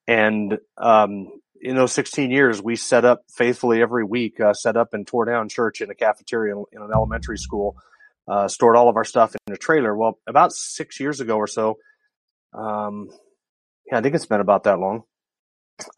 And 0.08 0.58
um, 0.76 1.28
in 1.60 1.76
those 1.76 1.92
16 1.92 2.30
years, 2.30 2.60
we 2.60 2.76
set 2.76 3.04
up 3.04 3.24
faithfully 3.32 3.82
every 3.82 4.04
week, 4.04 4.40
uh, 4.40 4.54
set 4.54 4.76
up 4.76 4.94
and 4.94 5.06
tore 5.06 5.24
down 5.24 5.48
church 5.48 5.80
in 5.80 5.90
a 5.90 5.94
cafeteria 5.94 6.54
in 6.56 6.82
an 6.82 6.90
elementary 6.92 7.38
school 7.38 7.76
uh, 8.28 8.48
stored 8.48 8.76
all 8.76 8.88
of 8.88 8.96
our 8.96 9.04
stuff 9.04 9.34
in 9.46 9.54
a 9.54 9.56
trailer. 9.56 9.96
Well, 9.96 10.18
about 10.26 10.52
six 10.52 10.98
years 11.00 11.20
ago 11.20 11.36
or 11.36 11.46
so, 11.46 11.78
um, 12.56 13.10
yeah, 13.86 13.98
I 13.98 14.00
think 14.00 14.14
it's 14.14 14.26
been 14.26 14.40
about 14.40 14.64
that 14.64 14.78
long. 14.78 15.04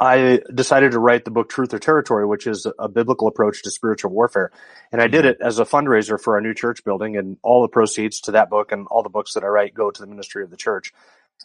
I 0.00 0.40
decided 0.52 0.92
to 0.92 0.98
write 0.98 1.24
the 1.24 1.30
book 1.30 1.48
Truth 1.48 1.72
or 1.72 1.78
Territory, 1.78 2.26
which 2.26 2.48
is 2.48 2.66
a 2.78 2.88
biblical 2.88 3.28
approach 3.28 3.62
to 3.62 3.70
spiritual 3.70 4.10
warfare. 4.10 4.50
And 4.90 5.00
I 5.00 5.06
did 5.06 5.24
it 5.24 5.38
as 5.40 5.60
a 5.60 5.64
fundraiser 5.64 6.20
for 6.20 6.34
our 6.34 6.40
new 6.40 6.52
church 6.52 6.84
building, 6.84 7.16
and 7.16 7.36
all 7.42 7.62
the 7.62 7.68
proceeds 7.68 8.20
to 8.22 8.32
that 8.32 8.50
book 8.50 8.72
and 8.72 8.88
all 8.90 9.04
the 9.04 9.08
books 9.08 9.34
that 9.34 9.44
I 9.44 9.46
write 9.46 9.74
go 9.74 9.90
to 9.90 10.00
the 10.00 10.08
ministry 10.08 10.42
of 10.42 10.50
the 10.50 10.56
church. 10.56 10.92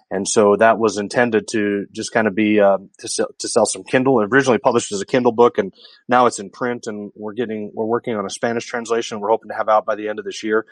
And 0.09 0.27
so 0.27 0.55
that 0.55 0.79
was 0.79 0.97
intended 0.97 1.47
to 1.49 1.85
just 1.91 2.11
kind 2.11 2.25
of 2.25 2.33
be 2.33 2.59
uh, 2.59 2.79
to, 2.99 3.07
sell, 3.07 3.27
to 3.37 3.47
sell 3.47 3.67
some 3.67 3.83
Kindle. 3.83 4.19
It 4.21 4.29
originally 4.31 4.57
published 4.57 4.91
as 4.91 5.01
a 5.01 5.05
Kindle 5.05 5.31
book, 5.31 5.59
and 5.59 5.71
now 6.07 6.25
it's 6.25 6.39
in 6.39 6.49
print. 6.49 6.87
And 6.87 7.11
we're 7.15 7.33
getting 7.33 7.71
we're 7.75 7.85
working 7.85 8.15
on 8.15 8.25
a 8.25 8.31
Spanish 8.31 8.65
translation. 8.65 9.19
We're 9.19 9.29
hoping 9.29 9.49
to 9.49 9.55
have 9.55 9.69
out 9.69 9.85
by 9.85 9.93
the 9.93 10.09
end 10.09 10.17
of 10.17 10.25
this 10.25 10.41
year. 10.41 10.65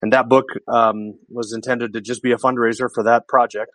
And 0.00 0.12
that 0.12 0.28
book 0.28 0.46
um, 0.68 1.18
was 1.28 1.52
intended 1.52 1.92
to 1.94 2.00
just 2.00 2.22
be 2.22 2.32
a 2.32 2.36
fundraiser 2.36 2.88
for 2.92 3.02
that 3.04 3.26
project 3.26 3.72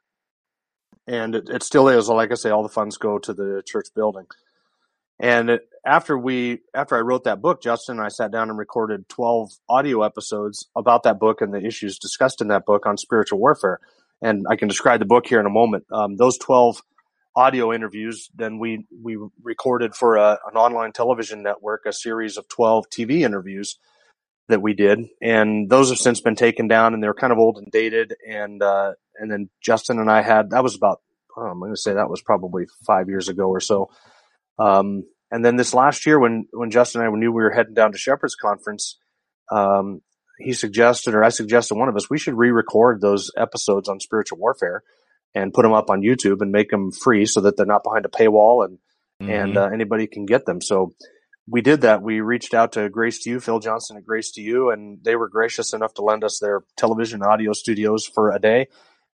and 1.08 1.36
it, 1.36 1.50
it 1.50 1.64
still 1.64 1.90
is. 1.90 2.08
Like 2.08 2.32
I 2.32 2.36
say, 2.36 2.50
all 2.50 2.64
the 2.64 2.70
funds 2.70 2.98
go 2.98 3.20
to 3.20 3.34
the 3.34 3.62
church 3.66 3.88
building. 3.96 4.26
And 5.20 5.50
it, 5.50 5.62
after 5.86 6.18
we, 6.18 6.60
after 6.74 6.96
I 6.96 7.02
wrote 7.02 7.26
that 7.26 7.42
book, 7.42 7.62
Justin 7.62 7.98
and 7.98 8.06
I 8.06 8.10
sat 8.10 8.32
down 8.32 8.50
and 8.50 8.58
recorded 8.58 9.08
12 9.10 9.52
audio 9.70 10.02
episodes 10.02 10.68
about 10.76 11.04
that 11.04 11.20
book 11.20 11.42
and 11.42 11.54
the 11.54 11.64
issues 11.64 12.00
discussed 12.00 12.42
in 12.42 12.48
that 12.50 12.66
book 12.66 12.86
on 12.86 12.98
spiritual 12.98 13.40
warfare. 13.40 13.80
And 14.22 14.46
I 14.50 14.56
can 14.56 14.68
describe 14.68 15.00
the 15.00 15.06
book 15.06 15.28
here 15.28 15.40
in 15.40 15.46
a 15.46 15.52
moment. 15.52 15.86
Um, 15.92 16.16
those 16.16 16.38
12 16.38 16.82
audio 17.36 17.74
interviews, 17.74 18.30
then 18.36 18.60
we, 18.60 18.86
we 19.02 19.18
recorded 19.42 19.96
for 19.96 20.16
a, 20.16 20.40
an 20.50 20.56
online 20.56 20.94
television 20.94 21.44
network, 21.44 21.86
a 21.86 21.94
series 21.94 22.38
of 22.38 22.48
12 22.48 22.86
TV 22.90 23.22
interviews 23.22 23.78
that 24.50 24.62
we 24.62 24.74
did. 24.74 25.00
And 25.22 25.70
those 25.70 25.90
have 25.90 26.00
since 26.00 26.22
been 26.22 26.36
taken 26.36 26.68
down 26.68 26.94
and 26.94 27.02
they're 27.02 27.14
kind 27.14 27.34
of 27.34 27.40
old 27.40 27.58
and 27.58 27.72
dated. 27.72 28.14
And, 28.28 28.62
uh, 28.62 28.94
and 29.16 29.32
then 29.32 29.50
Justin 29.62 30.00
and 30.00 30.10
I 30.10 30.22
had 30.22 30.50
that 30.52 30.64
was 30.64 30.76
about 30.76 31.00
oh, 31.38 31.42
I'm 31.42 31.60
going 31.60 31.72
to 31.72 31.78
say 31.78 31.94
that 31.94 32.10
was 32.10 32.22
probably 32.22 32.66
five 32.86 33.10
years 33.10 33.30
ago 33.30 33.46
or 33.48 33.60
so. 33.60 33.90
Um, 34.60 35.04
and 35.32 35.44
then 35.44 35.56
this 35.56 35.74
last 35.74 36.06
year, 36.06 36.20
when 36.20 36.46
when 36.52 36.70
Justin 36.70 37.02
and 37.02 37.10
I 37.10 37.18
knew 37.18 37.32
we 37.32 37.42
were 37.42 37.52
heading 37.52 37.74
down 37.74 37.92
to 37.92 37.98
Shepherd's 37.98 38.36
Conference, 38.36 39.00
um, 39.52 40.02
he 40.40 40.54
suggested, 40.54 41.16
or 41.16 41.24
I 41.24 41.30
suggested, 41.30 41.76
one 41.76 41.90
of 41.90 41.96
us, 41.96 42.10
we 42.10 42.20
should 42.20 42.36
re-record 42.36 43.02
those 43.02 43.32
episodes 43.36 43.90
on 43.90 44.00
spiritual 44.00 44.38
warfare 44.38 44.84
and 45.34 45.54
put 45.54 45.64
them 45.64 45.74
up 45.74 45.90
on 45.90 46.02
YouTube 46.02 46.42
and 46.42 46.52
make 46.52 46.70
them 46.70 46.92
free 46.92 47.26
so 47.26 47.42
that 47.42 47.58
they're 47.58 47.66
not 47.66 47.84
behind 47.84 48.06
a 48.06 48.10
paywall 48.10 48.66
and 48.66 48.78
mm-hmm. 49.22 49.32
and 49.32 49.58
uh, 49.58 49.70
anybody 49.74 50.06
can 50.06 50.26
get 50.26 50.46
them. 50.46 50.62
So 50.62 50.94
we 51.48 51.62
did 51.62 51.82
that. 51.82 52.02
We 52.02 52.22
reached 52.22 52.54
out 52.54 52.74
to 52.74 52.90
Grace 52.90 53.20
to 53.24 53.30
You, 53.30 53.40
Phil 53.40 53.60
Johnson 53.60 53.98
at 53.98 54.06
Grace 54.06 54.32
to 54.34 54.42
You, 54.42 54.72
and 54.72 55.00
they 55.04 55.16
were 55.16 55.30
gracious 55.30 55.74
enough 55.74 55.94
to 55.96 56.02
lend 56.02 56.24
us 56.24 56.40
their 56.40 56.64
television 56.78 57.22
audio 57.22 57.54
studios 57.54 58.06
for 58.06 58.32
a 58.32 58.40
day 58.40 58.68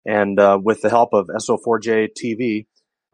and 0.06 0.40
uh, 0.40 0.60
with 0.62 0.82
the 0.82 0.90
help 0.90 1.14
of 1.14 1.28
SO4J 1.28 2.10
TV, 2.14 2.66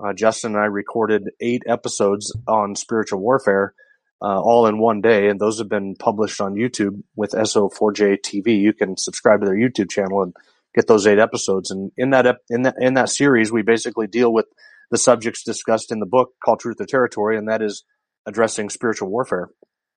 uh, 0.04 0.14
Justin 0.14 0.54
and 0.56 0.62
I 0.62 0.66
recorded 0.66 1.30
eight 1.40 1.64
episodes 1.68 2.36
on 2.48 2.76
spiritual 2.76 3.20
warfare, 3.20 3.74
uh, 4.22 4.40
all 4.40 4.68
in 4.68 4.78
one 4.78 5.02
day, 5.02 5.28
and 5.28 5.40
those 5.40 5.60
have 5.60 5.70
been 5.70 5.96
published 5.96 6.42
on 6.42 6.56
YouTube 6.56 7.04
with 7.16 7.32
SO4J 7.32 8.20
TV. 8.22 8.60
You 8.60 8.74
can 8.74 8.98
subscribe 8.98 9.42
to 9.42 9.46
their 9.46 9.58
YouTube 9.58 9.90
channel 9.90 10.24
and 10.24 10.34
get 10.74 10.88
those 10.88 11.08
eight 11.08 11.20
episodes. 11.20 11.72
And 11.72 11.92
in 11.98 12.12
that 12.12 12.28
ep- 12.28 12.44
in 12.50 12.64
that 12.64 12.76
in 12.80 12.94
that 12.96 13.10
series, 13.10 13.52
we 13.52 13.62
basically 13.62 14.08
deal 14.08 14.32
with 14.32 14.46
the 14.92 14.98
subjects 14.98 15.44
discussed 15.44 15.92
in 15.92 16.00
the 16.00 16.06
book 16.06 16.34
called 16.44 16.60
Truth 16.60 16.80
or 16.80 16.86
Territory, 16.86 17.38
and 17.38 17.50
that 17.50 17.62
is 17.62 17.84
addressing 18.26 18.70
spiritual 18.70 19.10
warfare. 19.10 19.50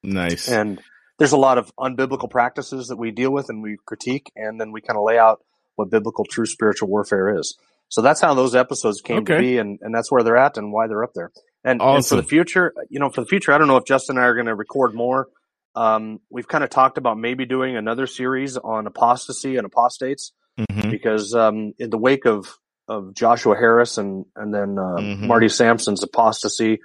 Nice. 0.03 0.49
And 0.49 0.81
there's 1.19 1.33
a 1.33 1.39
lot 1.39 1.59
of 1.59 1.75
unbiblical 1.77 2.31
practices 2.31 2.89
that 2.89 2.97
we 2.97 3.11
deal 3.11 3.33
with 3.33 3.49
and 3.49 3.63
we 3.63 3.77
critique, 3.85 4.31
and 4.37 4.61
then 4.61 4.73
we 4.73 4.81
kind 4.81 4.97
of 4.97 5.05
lay 5.05 5.19
out 5.19 5.41
what 5.77 5.91
biblical 5.91 6.25
true 6.25 6.47
spiritual 6.47 6.89
warfare 6.89 7.39
is. 7.39 7.57
So 7.89 8.03
that's 8.03 8.21
how 8.21 8.35
those 8.35 8.55
episodes 8.55 9.01
came 9.01 9.19
okay. 9.19 9.35
to 9.35 9.41
be, 9.41 9.59
and, 9.59 9.79
and 9.81 9.95
that's 9.95 10.11
where 10.11 10.23
they're 10.23 10.37
at 10.37 10.59
and 10.59 10.73
why 10.73 10.87
they're 10.87 11.05
up 11.05 11.15
there. 11.15 11.33
And, 11.65 11.81
awesome. 11.81 11.97
and, 11.97 12.07
for 12.07 12.17
the 12.17 12.23
future, 12.23 12.75
you 12.91 13.01
know, 13.01 13.11
for 13.11 13.23
the 13.23 13.27
future, 13.27 13.53
I 13.53 13.59
don't 13.59 13.69
know 13.69 13.79
if 13.79 13.85
Justin 13.85 14.17
and 14.17 14.25
I 14.25 14.29
are 14.29 14.35
going 14.35 14.47
to 14.47 14.55
record 14.55 14.95
more. 14.95 15.29
Um, 15.75 16.21
we've 16.31 16.49
kind 16.49 16.65
of 16.65 16.71
talked 16.71 16.99
about 16.99 17.19
maybe 17.19 17.47
doing 17.47 17.77
another 17.77 18.07
series 18.07 18.57
on 18.57 18.87
apostasy 18.87 19.57
and 19.57 19.67
apostates 19.67 20.33
mm-hmm. 20.59 20.91
because 20.91 21.35
um, 21.35 21.73
in 21.79 21.91
the 21.91 21.99
wake 21.99 22.27
of 22.27 22.59
of 22.89 23.15
Joshua 23.15 23.55
Harris 23.55 23.99
and 23.99 24.25
and 24.35 24.53
then 24.53 24.79
uh, 24.79 24.97
mm-hmm. 24.97 25.27
Marty 25.27 25.49
Sampson's 25.49 26.03
apostasy, 26.03 26.81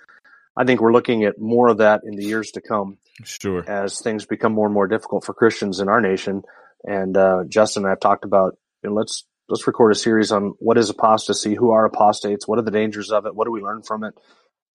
I 0.55 0.65
think 0.65 0.81
we're 0.81 0.93
looking 0.93 1.23
at 1.23 1.39
more 1.39 1.67
of 1.69 1.77
that 1.77 2.01
in 2.03 2.15
the 2.15 2.25
years 2.25 2.51
to 2.51 2.61
come. 2.61 2.97
Sure, 3.23 3.63
as 3.69 3.99
things 3.99 4.25
become 4.25 4.53
more 4.53 4.67
and 4.67 4.73
more 4.73 4.87
difficult 4.87 5.23
for 5.23 5.33
Christians 5.33 5.79
in 5.79 5.87
our 5.87 6.01
nation. 6.01 6.43
And 6.83 7.15
uh, 7.15 7.43
Justin 7.47 7.83
and 7.83 7.87
I 7.87 7.91
have 7.91 7.99
talked 7.99 8.25
about 8.25 8.57
and 8.83 8.93
let's 8.93 9.25
let's 9.49 9.67
record 9.67 9.91
a 9.91 9.95
series 9.95 10.31
on 10.31 10.53
what 10.59 10.77
is 10.77 10.89
apostasy, 10.89 11.53
who 11.53 11.71
are 11.71 11.85
apostates, 11.85 12.47
what 12.47 12.59
are 12.59 12.63
the 12.63 12.71
dangers 12.71 13.11
of 13.11 13.25
it, 13.25 13.35
what 13.35 13.45
do 13.45 13.51
we 13.51 13.61
learn 13.61 13.83
from 13.83 14.03
it, 14.03 14.13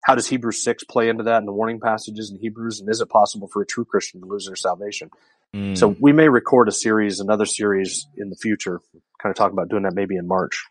how 0.03 0.15
does 0.15 0.27
Hebrews 0.27 0.63
six 0.63 0.85
play 0.85 1.09
into 1.09 1.25
that 1.25 1.39
and 1.39 1.49
the 1.49 1.53
warning 1.53 1.81
passages 1.81 2.31
in 2.31 2.39
Hebrews, 2.39 2.81
and 2.81 2.89
is 2.89 3.01
it 3.01 3.09
possible 3.09 3.49
for 3.49 3.63
a 3.63 3.67
true 3.67 3.85
Christian 3.85 4.21
to 4.21 4.27
lose 4.27 4.47
their 4.47 4.57
salvation? 4.57 5.11
Mm. 5.55 5.77
So 5.77 5.97
we 6.01 6.13
may 6.13 6.29
record 6.29 6.69
a 6.69 6.73
series, 6.73 7.21
another 7.21 7.47
series 7.47 8.07
in 8.17 8.31
the 8.31 8.37
future, 8.37 8.81
kind 9.23 9.31
of 9.31 9.37
talk 9.37 9.53
about 9.53 9.69
doing 9.69 9.83
that 9.83 9.95
maybe 9.95 10.17
in 10.17 10.27
March. 10.27 10.67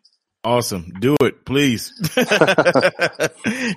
Awesome. 0.48 0.94
Do 0.98 1.18
it, 1.24 1.44
please. 1.44 1.92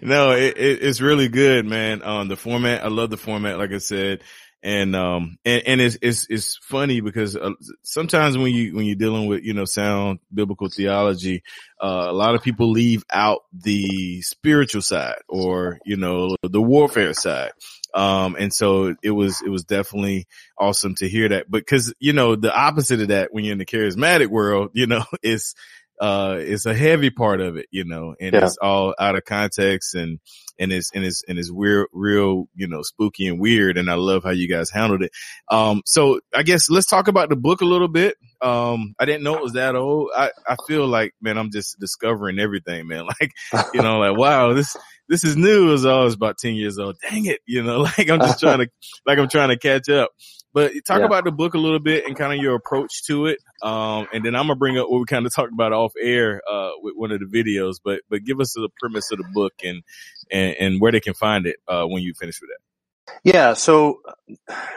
no, 0.02 0.30
it, 0.30 0.56
it, 0.56 0.82
it's 0.84 1.00
really 1.00 1.26
good, 1.26 1.66
man. 1.66 2.00
Um, 2.04 2.28
the 2.28 2.36
format, 2.36 2.84
I 2.84 2.86
love 2.86 3.10
the 3.10 3.16
format. 3.16 3.58
Like 3.58 3.72
I 3.72 3.78
said, 3.78 4.20
and 4.62 4.94
um 4.94 5.38
and, 5.44 5.62
and 5.66 5.80
it's 5.80 5.98
it's 6.02 6.26
it's 6.28 6.56
funny 6.58 7.00
because 7.00 7.34
uh, 7.34 7.52
sometimes 7.82 8.36
when 8.36 8.54
you 8.54 8.74
when 8.76 8.84
you're 8.84 8.94
dealing 8.94 9.26
with 9.26 9.42
you 9.42 9.54
know 9.54 9.64
sound 9.64 10.18
biblical 10.32 10.68
theology 10.68 11.42
uh, 11.80 12.06
a 12.08 12.12
lot 12.12 12.34
of 12.34 12.42
people 12.42 12.70
leave 12.70 13.02
out 13.10 13.44
the 13.54 14.20
spiritual 14.20 14.82
side 14.82 15.16
or 15.28 15.78
you 15.86 15.96
know 15.96 16.36
the 16.42 16.60
warfare 16.60 17.14
side 17.14 17.52
um 17.94 18.36
and 18.38 18.52
so 18.52 18.94
it 19.02 19.10
was 19.10 19.40
it 19.40 19.48
was 19.48 19.64
definitely 19.64 20.26
awesome 20.58 20.94
to 20.94 21.08
hear 21.08 21.30
that 21.30 21.50
because 21.50 21.94
you 21.98 22.12
know 22.12 22.36
the 22.36 22.54
opposite 22.54 23.00
of 23.00 23.08
that 23.08 23.32
when 23.32 23.44
you're 23.44 23.52
in 23.52 23.58
the 23.58 23.64
charismatic 23.64 24.28
world 24.28 24.70
you 24.74 24.86
know 24.86 25.04
is 25.22 25.54
uh, 26.00 26.36
it's 26.38 26.64
a 26.64 26.74
heavy 26.74 27.10
part 27.10 27.42
of 27.42 27.58
it, 27.58 27.66
you 27.70 27.84
know, 27.84 28.14
and 28.18 28.32
yeah. 28.32 28.46
it's 28.46 28.56
all 28.60 28.94
out 28.98 29.16
of 29.16 29.24
context 29.26 29.94
and, 29.94 30.18
and 30.58 30.72
it's, 30.72 30.90
and 30.94 31.04
it's, 31.04 31.22
and 31.28 31.38
it's 31.38 31.52
weird, 31.52 31.88
real, 31.92 32.48
you 32.54 32.66
know, 32.66 32.80
spooky 32.80 33.26
and 33.28 33.38
weird. 33.38 33.76
And 33.76 33.90
I 33.90 33.94
love 33.94 34.24
how 34.24 34.30
you 34.30 34.48
guys 34.48 34.70
handled 34.70 35.02
it. 35.02 35.12
Um, 35.50 35.82
so 35.84 36.20
I 36.34 36.42
guess 36.42 36.70
let's 36.70 36.86
talk 36.86 37.08
about 37.08 37.28
the 37.28 37.36
book 37.36 37.60
a 37.60 37.66
little 37.66 37.88
bit. 37.88 38.16
Um, 38.40 38.94
I 38.98 39.04
didn't 39.04 39.22
know 39.22 39.36
it 39.36 39.42
was 39.42 39.52
that 39.52 39.76
old. 39.76 40.10
I, 40.16 40.30
I 40.48 40.56
feel 40.66 40.86
like, 40.86 41.12
man, 41.20 41.36
I'm 41.36 41.50
just 41.50 41.78
discovering 41.78 42.38
everything, 42.38 42.88
man. 42.88 43.04
Like, 43.20 43.32
you 43.74 43.82
know, 43.82 43.98
like, 43.98 44.16
wow, 44.16 44.54
this, 44.54 44.76
this 45.08 45.24
is 45.24 45.36
new. 45.36 45.68
It 45.68 45.72
was 45.72 45.84
always 45.84 46.14
about 46.14 46.38
10 46.38 46.54
years 46.54 46.78
old. 46.78 46.96
Dang 47.02 47.26
it. 47.26 47.40
You 47.46 47.62
know, 47.62 47.80
like 47.98 48.08
I'm 48.08 48.20
just 48.20 48.40
trying 48.40 48.60
to, 48.60 48.68
like 49.04 49.18
I'm 49.18 49.28
trying 49.28 49.50
to 49.50 49.58
catch 49.58 49.90
up. 49.90 50.12
But 50.52 50.72
talk 50.84 50.98
yeah. 50.98 51.06
about 51.06 51.24
the 51.24 51.30
book 51.30 51.54
a 51.54 51.58
little 51.58 51.78
bit 51.78 52.06
and 52.06 52.16
kind 52.16 52.32
of 52.32 52.42
your 52.42 52.56
approach 52.56 53.04
to 53.06 53.26
it. 53.26 53.38
Um, 53.62 54.08
and 54.12 54.24
then 54.24 54.34
I'm 54.34 54.48
gonna 54.48 54.56
bring 54.56 54.78
up 54.78 54.90
what 54.90 54.98
we 54.98 55.06
kind 55.06 55.24
of 55.24 55.32
talked 55.32 55.52
about 55.52 55.72
off 55.72 55.92
air, 56.00 56.42
uh, 56.50 56.70
with 56.82 56.94
one 56.96 57.12
of 57.12 57.20
the 57.20 57.26
videos, 57.26 57.76
but, 57.84 58.00
but 58.08 58.24
give 58.24 58.40
us 58.40 58.54
the 58.54 58.68
premise 58.80 59.12
of 59.12 59.18
the 59.18 59.28
book 59.32 59.52
and, 59.62 59.82
and, 60.30 60.56
and 60.58 60.80
where 60.80 60.90
they 60.90 61.00
can 61.00 61.14
find 61.14 61.46
it, 61.46 61.56
uh, 61.68 61.84
when 61.84 62.02
you 62.02 62.14
finish 62.14 62.40
with 62.40 62.50
that. 62.50 63.20
Yeah. 63.22 63.54
So 63.54 64.00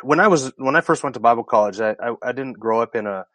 when 0.03 0.19
I 0.19 0.27
was, 0.27 0.51
when 0.57 0.75
I 0.75 0.81
first 0.81 1.03
went 1.03 1.15
to 1.15 1.19
Bible 1.19 1.43
college, 1.43 1.79
I, 1.79 1.95
I, 1.99 2.15
I 2.21 2.31
didn't 2.33 2.59
grow 2.59 2.81
up 2.81 2.95
in 2.95 3.07
a, 3.07 3.25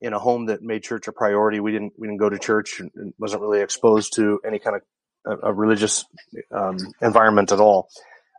in 0.00 0.12
a 0.12 0.18
home 0.18 0.46
that 0.46 0.62
made 0.62 0.82
church 0.82 1.08
a 1.08 1.12
priority. 1.12 1.60
We 1.60 1.72
didn't, 1.72 1.94
we 1.98 2.06
didn't 2.06 2.20
go 2.20 2.30
to 2.30 2.38
church 2.38 2.80
and 2.80 3.14
wasn't 3.18 3.42
really 3.42 3.60
exposed 3.60 4.14
to 4.14 4.40
any 4.46 4.58
kind 4.58 4.76
of 4.76 4.82
a, 5.26 5.48
a 5.48 5.52
religious, 5.52 6.04
um, 6.52 6.78
environment 7.02 7.52
at 7.52 7.60
all. 7.60 7.88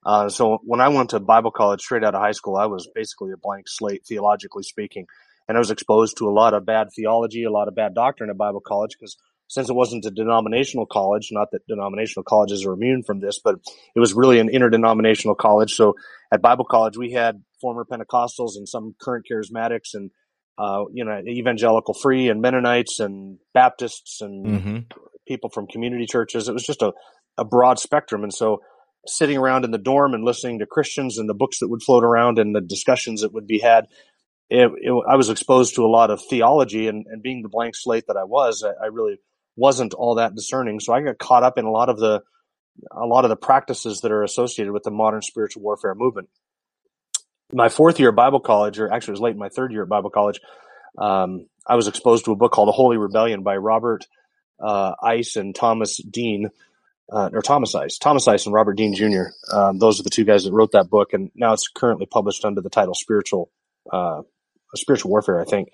Uh, 0.05 0.29
so 0.29 0.59
when 0.63 0.81
I 0.81 0.89
went 0.89 1.11
to 1.11 1.19
Bible 1.19 1.51
college 1.51 1.81
straight 1.81 2.03
out 2.03 2.15
of 2.15 2.21
high 2.21 2.31
school, 2.31 2.55
I 2.55 2.65
was 2.65 2.89
basically 2.93 3.31
a 3.31 3.37
blank 3.37 3.65
slate, 3.67 4.03
theologically 4.07 4.63
speaking. 4.63 5.05
And 5.47 5.57
I 5.57 5.59
was 5.59 5.71
exposed 5.71 6.17
to 6.17 6.29
a 6.29 6.31
lot 6.31 6.53
of 6.53 6.65
bad 6.65 6.87
theology, 6.95 7.43
a 7.43 7.51
lot 7.51 7.67
of 7.67 7.75
bad 7.75 7.93
doctrine 7.93 8.29
at 8.29 8.37
Bible 8.37 8.61
college 8.61 8.91
because 8.97 9.17
since 9.51 9.69
it 9.69 9.75
wasn't 9.75 10.05
a 10.05 10.11
denominational 10.11 10.85
college, 10.85 11.27
not 11.31 11.49
that 11.51 11.67
denominational 11.67 12.23
colleges 12.23 12.65
are 12.65 12.71
immune 12.71 13.03
from 13.03 13.19
this, 13.19 13.37
but 13.43 13.55
it 13.93 13.99
was 13.99 14.13
really 14.13 14.39
an 14.39 14.47
interdenominational 14.47 15.35
college. 15.35 15.73
So 15.73 15.95
at 16.31 16.41
Bible 16.41 16.63
college, 16.63 16.97
we 16.97 17.11
had 17.11 17.43
former 17.59 17.83
Pentecostals 17.83 18.55
and 18.55 18.67
some 18.67 18.95
current 19.01 19.25
charismatics 19.29 19.93
and, 19.93 20.09
uh, 20.57 20.85
you 20.93 21.03
know, 21.03 21.21
evangelical 21.27 21.93
free 21.93 22.29
and 22.29 22.41
Mennonites 22.41 23.01
and 23.01 23.39
Baptists 23.53 24.21
and 24.21 24.45
mm-hmm. 24.45 24.77
people 25.27 25.49
from 25.49 25.67
community 25.67 26.05
churches. 26.05 26.47
It 26.47 26.53
was 26.53 26.65
just 26.65 26.81
a, 26.81 26.93
a 27.37 27.43
broad 27.43 27.77
spectrum. 27.77 28.23
And 28.23 28.33
so 28.33 28.61
sitting 29.07 29.37
around 29.37 29.65
in 29.65 29.71
the 29.71 29.77
dorm 29.77 30.13
and 30.13 30.23
listening 30.23 30.59
to 30.59 30.65
Christians 30.65 31.17
and 31.17 31.27
the 31.27 31.33
books 31.33 31.59
that 31.59 31.69
would 31.69 31.83
float 31.83 32.03
around 32.03 32.39
and 32.39 32.55
the 32.55 32.61
discussions 32.61 33.21
that 33.21 33.33
would 33.33 33.47
be 33.47 33.59
had. 33.59 33.87
It, 34.49 34.71
it, 34.81 35.03
I 35.07 35.15
was 35.15 35.29
exposed 35.29 35.75
to 35.75 35.85
a 35.85 35.87
lot 35.87 36.11
of 36.11 36.21
theology 36.23 36.87
and, 36.87 37.05
and 37.07 37.23
being 37.23 37.41
the 37.41 37.49
blank 37.49 37.75
slate 37.75 38.05
that 38.07 38.17
I 38.17 38.25
was, 38.25 38.63
I, 38.63 38.83
I, 38.83 38.87
really 38.87 39.17
wasn't 39.55 39.93
all 39.93 40.15
that 40.15 40.35
discerning. 40.35 40.81
So 40.81 40.93
I 40.93 41.01
got 41.01 41.17
caught 41.17 41.43
up 41.43 41.57
in 41.57 41.65
a 41.65 41.71
lot 41.71 41.87
of 41.87 41.97
the, 41.97 42.21
a 42.91 43.05
lot 43.05 43.23
of 43.23 43.29
the 43.29 43.37
practices 43.37 44.01
that 44.01 44.11
are 44.11 44.23
associated 44.23 44.73
with 44.73 44.83
the 44.83 44.91
modern 44.91 45.21
spiritual 45.21 45.63
warfare 45.63 45.95
movement. 45.95 46.29
My 47.53 47.69
fourth 47.69 47.99
year 47.99 48.09
at 48.09 48.15
Bible 48.15 48.39
college, 48.39 48.79
or 48.79 48.91
actually 48.91 49.11
it 49.11 49.19
was 49.19 49.21
late 49.21 49.33
in 49.33 49.39
my 49.39 49.49
third 49.49 49.71
year 49.71 49.83
at 49.83 49.89
Bible 49.89 50.09
college, 50.09 50.39
um, 50.97 51.47
I 51.65 51.75
was 51.75 51.87
exposed 51.87 52.25
to 52.25 52.31
a 52.31 52.35
book 52.35 52.51
called 52.51 52.69
A 52.69 52.73
Holy 52.73 52.97
Rebellion 52.97 53.43
by 53.43 53.57
Robert 53.57 54.05
uh, 54.59 54.93
Ice 55.01 55.35
and 55.35 55.55
Thomas 55.55 55.97
Dean 55.97 56.49
uh, 57.11 57.29
or 57.33 57.41
Thomas 57.41 57.75
Ice, 57.75 57.97
Thomas 57.97 58.27
Ice 58.27 58.45
and 58.45 58.53
Robert 58.55 58.77
Dean 58.77 58.95
Jr. 58.95 59.31
Um, 59.51 59.79
those 59.79 59.99
are 59.99 60.03
the 60.03 60.09
two 60.09 60.23
guys 60.23 60.45
that 60.45 60.53
wrote 60.53 60.71
that 60.71 60.89
book, 60.89 61.13
and 61.13 61.29
now 61.35 61.53
it's 61.53 61.67
currently 61.67 62.05
published 62.05 62.45
under 62.45 62.61
the 62.61 62.69
title 62.69 62.93
Spiritual, 62.93 63.51
uh, 63.91 64.21
Spiritual 64.75 65.11
Warfare, 65.11 65.41
I 65.41 65.45
think. 65.45 65.69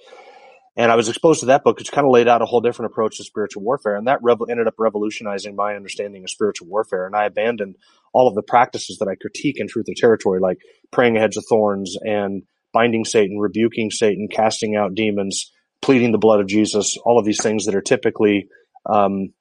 And 0.76 0.92
I 0.92 0.96
was 0.96 1.10
exposed 1.10 1.40
to 1.40 1.48
that 1.48 1.64
book, 1.64 1.80
which 1.80 1.92
kind 1.92 2.06
of 2.06 2.12
laid 2.12 2.28
out 2.28 2.44
a 2.44 2.46
whole 2.46 2.62
different 2.62 2.92
approach 2.92 3.18
to 3.18 3.24
spiritual 3.24 3.64
warfare, 3.64 3.96
and 3.96 4.08
that 4.08 4.20
rev- 4.22 4.38
ended 4.48 4.68
up 4.68 4.76
revolutionizing 4.78 5.56
my 5.56 5.76
understanding 5.76 6.24
of 6.24 6.30
spiritual 6.30 6.68
warfare. 6.68 7.08
And 7.08 7.16
I 7.16 7.26
abandoned 7.26 7.78
all 8.14 8.28
of 8.28 8.36
the 8.36 8.44
practices 8.44 8.98
that 9.00 9.08
I 9.08 9.16
critique 9.16 9.60
in 9.60 9.68
Truth 9.68 9.88
or 9.90 9.96
Territory, 9.98 10.40
like 10.40 10.60
praying 10.92 11.18
a 11.18 11.20
hedge 11.20 11.36
of 11.36 11.46
thorns 11.50 11.98
and 12.00 12.44
binding 12.74 13.06
Satan, 13.06 13.40
rebuking 13.40 13.90
Satan, 13.90 14.28
casting 14.32 14.76
out 14.76 14.94
demons, 14.94 15.52
pleading 15.82 16.12
the 16.12 16.20
blood 16.20 16.42
of 16.42 16.48
Jesus, 16.48 16.96
all 17.04 17.18
of 17.18 17.26
these 17.26 17.42
things 17.42 17.66
that 17.66 17.74
are 17.74 17.82
typically 17.82 18.48
um, 18.88 19.34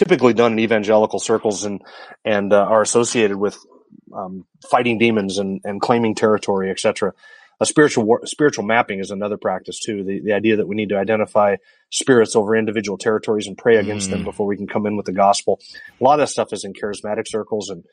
typically 0.00 0.32
done 0.32 0.52
in 0.52 0.58
evangelical 0.58 1.18
circles 1.18 1.64
and 1.64 1.82
and 2.24 2.54
uh, 2.54 2.56
are 2.56 2.80
associated 2.80 3.36
with 3.36 3.58
um, 4.14 4.46
fighting 4.70 4.96
demons 4.96 5.36
and, 5.36 5.60
and 5.62 5.78
claiming 5.78 6.14
territory, 6.14 6.70
etc. 6.70 7.12
A 7.60 7.66
spiritual 7.66 8.04
war, 8.04 8.22
spiritual 8.24 8.64
mapping 8.64 9.00
is 9.00 9.10
another 9.10 9.36
practice 9.36 9.78
too. 9.78 10.02
The 10.02 10.20
the 10.20 10.32
idea 10.32 10.56
that 10.56 10.66
we 10.66 10.74
need 10.74 10.88
to 10.88 10.96
identify 10.96 11.56
spirits 11.90 12.34
over 12.34 12.56
individual 12.56 12.96
territories 12.96 13.46
and 13.46 13.58
pray 13.58 13.76
against 13.76 14.08
mm. 14.08 14.12
them 14.12 14.24
before 14.24 14.46
we 14.46 14.56
can 14.56 14.66
come 14.66 14.86
in 14.86 14.96
with 14.96 15.04
the 15.04 15.12
gospel. 15.12 15.60
A 16.00 16.02
lot 16.02 16.14
of 16.14 16.20
that 16.20 16.28
stuff 16.28 16.54
is 16.54 16.64
in 16.64 16.72
charismatic 16.72 17.28
circles 17.28 17.68
and 17.68 17.84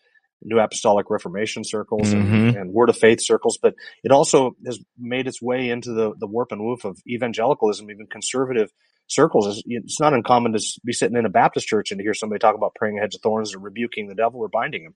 New 0.41 0.59
Apostolic 0.59 1.09
Reformation 1.09 1.65
circles 1.65 2.13
mm-hmm. 2.13 2.33
and, 2.33 2.55
and, 2.55 2.71
Word 2.71 2.89
of 2.89 2.97
Faith 2.97 3.19
circles, 3.21 3.57
but 3.57 3.73
it 4.03 4.11
also 4.11 4.55
has 4.67 4.79
made 4.97 5.27
its 5.27 5.41
way 5.41 5.69
into 5.69 5.91
the, 5.93 6.13
the 6.15 6.27
warp 6.27 6.51
and 6.51 6.63
woof 6.63 6.85
of 6.85 7.01
evangelicalism, 7.07 7.89
even 7.89 8.05
conservative 8.05 8.71
circles. 9.07 9.63
It's 9.65 9.99
not 9.99 10.13
uncommon 10.13 10.53
to 10.53 10.59
be 10.85 10.93
sitting 10.93 11.17
in 11.17 11.25
a 11.25 11.29
Baptist 11.29 11.67
church 11.67 11.91
and 11.91 11.99
to 11.99 12.03
hear 12.03 12.13
somebody 12.13 12.39
talk 12.39 12.55
about 12.55 12.75
praying 12.75 12.97
a 12.97 13.01
hedge 13.01 13.15
of 13.15 13.21
thorns 13.21 13.55
or 13.55 13.59
rebuking 13.59 14.07
the 14.07 14.15
devil 14.15 14.39
or 14.39 14.49
binding 14.49 14.83
him. 14.83 14.95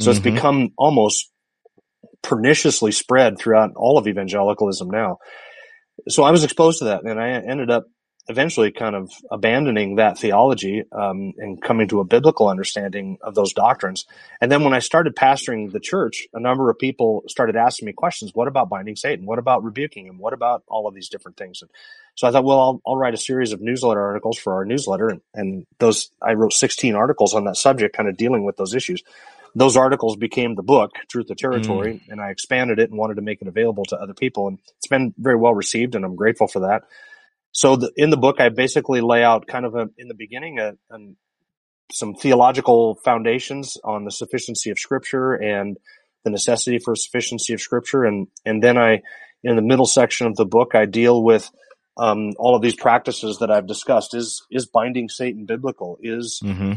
So 0.00 0.10
mm-hmm. 0.10 0.10
it's 0.10 0.20
become 0.20 0.72
almost 0.76 1.30
perniciously 2.22 2.92
spread 2.92 3.38
throughout 3.38 3.72
all 3.76 3.98
of 3.98 4.06
evangelicalism 4.06 4.88
now. 4.90 5.18
So 6.08 6.22
I 6.22 6.30
was 6.30 6.44
exposed 6.44 6.80
to 6.80 6.86
that 6.86 7.04
and 7.04 7.20
I 7.20 7.30
ended 7.30 7.70
up 7.70 7.86
eventually 8.28 8.72
kind 8.72 8.96
of 8.96 9.10
abandoning 9.30 9.96
that 9.96 10.18
theology 10.18 10.82
um, 10.90 11.32
and 11.38 11.62
coming 11.62 11.86
to 11.88 12.00
a 12.00 12.04
biblical 12.04 12.48
understanding 12.48 13.18
of 13.22 13.34
those 13.34 13.52
doctrines. 13.52 14.04
And 14.40 14.50
then 14.50 14.64
when 14.64 14.74
I 14.74 14.80
started 14.80 15.14
pastoring 15.14 15.70
the 15.70 15.80
church, 15.80 16.26
a 16.34 16.40
number 16.40 16.68
of 16.68 16.78
people 16.78 17.22
started 17.28 17.56
asking 17.56 17.86
me 17.86 17.92
questions. 17.92 18.32
What 18.34 18.48
about 18.48 18.68
binding 18.68 18.96
Satan? 18.96 19.26
What 19.26 19.38
about 19.38 19.62
rebuking 19.62 20.06
him? 20.06 20.18
What 20.18 20.32
about 20.32 20.64
all 20.66 20.88
of 20.88 20.94
these 20.94 21.08
different 21.08 21.36
things? 21.36 21.62
And 21.62 21.70
so 22.16 22.26
I 22.26 22.32
thought, 22.32 22.44
well, 22.44 22.58
I'll, 22.58 22.82
I'll 22.86 22.96
write 22.96 23.14
a 23.14 23.18
series 23.18 23.52
of 23.52 23.60
newsletter 23.60 24.02
articles 24.02 24.38
for 24.38 24.54
our 24.54 24.64
newsletter. 24.64 25.08
And, 25.08 25.20
and 25.34 25.66
those, 25.78 26.10
I 26.20 26.32
wrote 26.32 26.52
16 26.52 26.94
articles 26.96 27.34
on 27.34 27.44
that 27.44 27.56
subject, 27.56 27.96
kind 27.96 28.08
of 28.08 28.16
dealing 28.16 28.44
with 28.44 28.56
those 28.56 28.74
issues. 28.74 29.02
Those 29.54 29.76
articles 29.76 30.16
became 30.16 30.54
the 30.54 30.62
book, 30.62 30.92
Truth 31.08 31.30
of 31.30 31.38
Territory, 31.38 31.94
mm. 31.94 32.12
and 32.12 32.20
I 32.20 32.28
expanded 32.28 32.78
it 32.78 32.90
and 32.90 32.98
wanted 32.98 33.14
to 33.14 33.22
make 33.22 33.40
it 33.40 33.48
available 33.48 33.86
to 33.86 33.96
other 33.96 34.12
people. 34.12 34.48
And 34.48 34.58
it's 34.76 34.86
been 34.86 35.14
very 35.16 35.36
well 35.36 35.54
received, 35.54 35.94
and 35.94 36.04
I'm 36.04 36.14
grateful 36.14 36.46
for 36.46 36.60
that. 36.60 36.82
So 37.56 37.76
the, 37.76 37.90
in 37.96 38.10
the 38.10 38.18
book, 38.18 38.38
I 38.38 38.50
basically 38.50 39.00
lay 39.00 39.24
out 39.24 39.46
kind 39.46 39.64
of 39.64 39.74
a, 39.74 39.88
in 39.96 40.08
the 40.08 40.14
beginning 40.14 40.58
a, 40.58 40.74
a, 40.90 40.98
some 41.90 42.14
theological 42.14 42.96
foundations 43.02 43.78
on 43.82 44.04
the 44.04 44.10
sufficiency 44.10 44.68
of 44.68 44.78
Scripture 44.78 45.32
and 45.32 45.78
the 46.22 46.30
necessity 46.30 46.78
for 46.78 46.94
sufficiency 46.94 47.54
of 47.54 47.62
Scripture, 47.62 48.04
and 48.04 48.26
and 48.44 48.62
then 48.62 48.76
I, 48.76 49.00
in 49.42 49.56
the 49.56 49.62
middle 49.62 49.86
section 49.86 50.26
of 50.26 50.36
the 50.36 50.44
book, 50.44 50.74
I 50.74 50.84
deal 50.84 51.24
with 51.24 51.50
um, 51.96 52.34
all 52.36 52.54
of 52.54 52.60
these 52.60 52.76
practices 52.76 53.38
that 53.38 53.50
I've 53.50 53.66
discussed. 53.66 54.14
Is 54.14 54.44
is 54.50 54.66
binding 54.66 55.08
Satan 55.08 55.46
biblical? 55.46 55.96
Is 56.02 56.42
mm-hmm. 56.44 56.72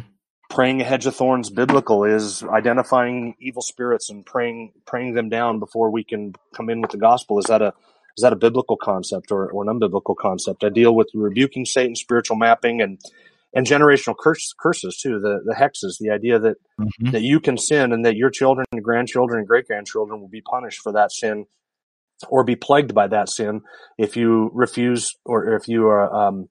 praying 0.50 0.80
a 0.80 0.86
hedge 0.86 1.06
of 1.06 1.14
thorns 1.14 1.50
biblical? 1.50 2.06
Is 2.06 2.42
identifying 2.42 3.36
evil 3.42 3.64
spirits 3.64 4.10
and 4.10 4.26
praying 4.26 4.72
praying 4.86 5.14
them 5.16 5.28
down 5.28 5.60
before 5.60 5.92
we 5.92 6.06
can 6.06 6.36
come 6.56 6.70
in 6.70 6.80
with 6.80 6.92
the 6.92 6.98
gospel? 6.98 7.38
Is 7.38 7.48
that 7.48 7.62
a 7.62 7.74
is 8.20 8.24
that 8.24 8.34
a 8.34 8.36
biblical 8.36 8.76
concept 8.76 9.32
or, 9.32 9.50
or 9.50 9.64
an 9.64 9.80
unbiblical 9.80 10.14
concept? 10.14 10.66
I 10.66 10.68
deal 10.68 10.94
with 10.94 11.10
rebuking 11.14 11.64
Satan, 11.64 11.96
spiritual 11.96 12.36
mapping, 12.36 12.82
and 12.82 13.00
and 13.54 13.66
generational 13.66 14.14
curse, 14.20 14.54
curses 14.60 14.98
too. 14.98 15.22
The 15.22 15.40
the 15.46 15.54
hexes, 15.54 16.00
the 16.02 16.10
idea 16.10 16.38
that 16.38 16.58
mm-hmm. 16.78 17.12
that 17.12 17.22
you 17.22 17.40
can 17.40 17.58
sin 17.58 17.94
and 17.94 18.04
that 18.04 18.18
your 18.18 18.30
children, 18.30 18.66
and 18.74 18.84
grandchildren, 18.84 19.40
and 19.40 19.48
great 19.48 19.68
grandchildren 19.68 20.20
will 20.20 20.28
be 20.28 20.42
punished 20.42 20.82
for 20.82 20.92
that 20.92 21.14
sin, 21.14 21.46
or 22.28 22.44
be 22.44 22.58
plagued 22.58 22.94
by 22.94 23.08
that 23.08 23.30
sin 23.30 23.62
if 23.98 24.18
you 24.18 24.52
refuse 24.54 25.16
or 25.24 25.56
if 25.56 25.70
you 25.70 25.88
are, 25.88 26.14
um, 26.14 26.50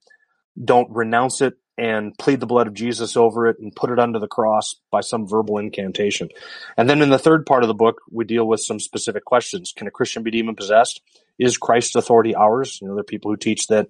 don't 0.65 0.91
renounce 0.91 1.43
it 1.43 1.53
and 1.77 2.17
plead 2.17 2.41
the 2.41 2.47
blood 2.47 2.67
of 2.67 2.73
Jesus 2.73 3.15
over 3.15 3.47
it 3.47 3.59
and 3.61 3.77
put 3.77 3.91
it 3.91 3.99
under 3.99 4.19
the 4.19 4.27
cross 4.27 4.77
by 4.91 5.03
some 5.03 5.29
verbal 5.29 5.59
incantation. 5.59 6.31
And 6.79 6.89
then 6.89 7.03
in 7.03 7.11
the 7.11 7.19
third 7.19 7.45
part 7.45 7.63
of 7.63 7.69
the 7.69 7.75
book, 7.75 8.01
we 8.11 8.25
deal 8.25 8.49
with 8.49 8.61
some 8.61 8.81
specific 8.81 9.27
questions. 9.27 9.75
Can 9.77 9.87
a 9.87 9.91
Christian 9.91 10.23
be 10.23 10.31
demon 10.31 10.57
possessed? 10.57 11.03
Is 11.39 11.57
Christ's 11.57 11.97
authority 11.97 12.35
ours? 12.35 12.79
You 12.81 12.89
know, 12.89 12.95
there 12.95 13.01
are 13.01 13.05
people 13.05 13.31
who 13.31 13.37
teach 13.37 13.67
that 13.69 13.87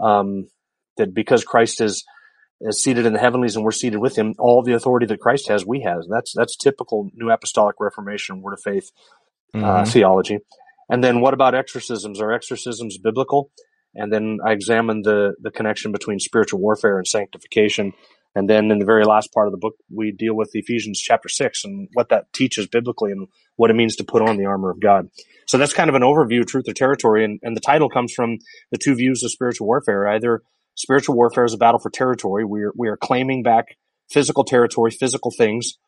um, 0.00 0.46
that 0.96 1.14
because 1.14 1.44
Christ 1.44 1.80
is 1.80 2.04
is 2.60 2.82
seated 2.82 3.04
in 3.04 3.12
the 3.12 3.18
heavenlies 3.18 3.56
and 3.56 3.64
we're 3.64 3.72
seated 3.72 3.98
with 3.98 4.16
him, 4.16 4.34
all 4.38 4.62
the 4.62 4.74
authority 4.74 5.06
that 5.06 5.20
Christ 5.20 5.48
has, 5.48 5.66
we 5.66 5.80
have. 5.82 6.02
That's 6.08 6.32
that's 6.34 6.56
typical 6.56 7.10
New 7.14 7.30
Apostolic 7.30 7.76
Reformation 7.78 8.40
Word 8.40 8.54
of 8.54 8.62
Faith 8.62 8.90
uh, 9.54 9.58
mm-hmm. 9.58 9.64
uh, 9.64 9.84
theology. 9.84 10.38
And 10.88 11.02
then 11.02 11.20
what 11.20 11.34
about 11.34 11.54
exorcisms? 11.54 12.20
Are 12.20 12.32
exorcisms 12.32 12.98
biblical? 12.98 13.50
And 13.94 14.12
then 14.12 14.38
I 14.44 14.52
examine 14.52 15.02
the 15.02 15.34
the 15.40 15.50
connection 15.50 15.92
between 15.92 16.18
spiritual 16.18 16.60
warfare 16.60 16.98
and 16.98 17.06
sanctification. 17.06 17.92
And 18.34 18.50
then 18.50 18.70
in 18.70 18.80
the 18.80 18.84
very 18.84 19.04
last 19.04 19.32
part 19.32 19.46
of 19.46 19.52
the 19.52 19.58
book, 19.58 19.74
we 19.94 20.10
deal 20.10 20.34
with 20.34 20.50
Ephesians 20.54 21.00
chapter 21.00 21.28
six 21.28 21.64
and 21.64 21.88
what 21.92 22.08
that 22.08 22.32
teaches 22.32 22.66
biblically 22.66 23.12
and 23.12 23.28
what 23.56 23.70
it 23.70 23.74
means 23.74 23.96
to 23.96 24.04
put 24.04 24.22
on 24.22 24.36
the 24.36 24.46
armor 24.46 24.70
of 24.70 24.80
God. 24.80 25.08
So 25.46 25.56
that's 25.56 25.72
kind 25.72 25.88
of 25.88 25.94
an 25.94 26.02
overview 26.02 26.40
of 26.40 26.46
truth 26.46 26.64
or 26.68 26.72
territory. 26.72 27.24
And, 27.24 27.38
and 27.42 27.56
the 27.56 27.60
title 27.60 27.88
comes 27.88 28.12
from 28.12 28.38
the 28.72 28.78
two 28.78 28.94
views 28.94 29.22
of 29.22 29.30
spiritual 29.30 29.68
warfare. 29.68 30.08
Either 30.08 30.42
spiritual 30.74 31.14
warfare 31.14 31.44
is 31.44 31.54
a 31.54 31.58
battle 31.58 31.78
for 31.78 31.90
territory. 31.90 32.44
We 32.44 32.62
are, 32.62 32.72
we 32.76 32.88
are 32.88 32.96
claiming 32.96 33.44
back 33.44 33.76
physical 34.10 34.42
territory, 34.42 34.90
physical 34.90 35.30
things, 35.30 35.78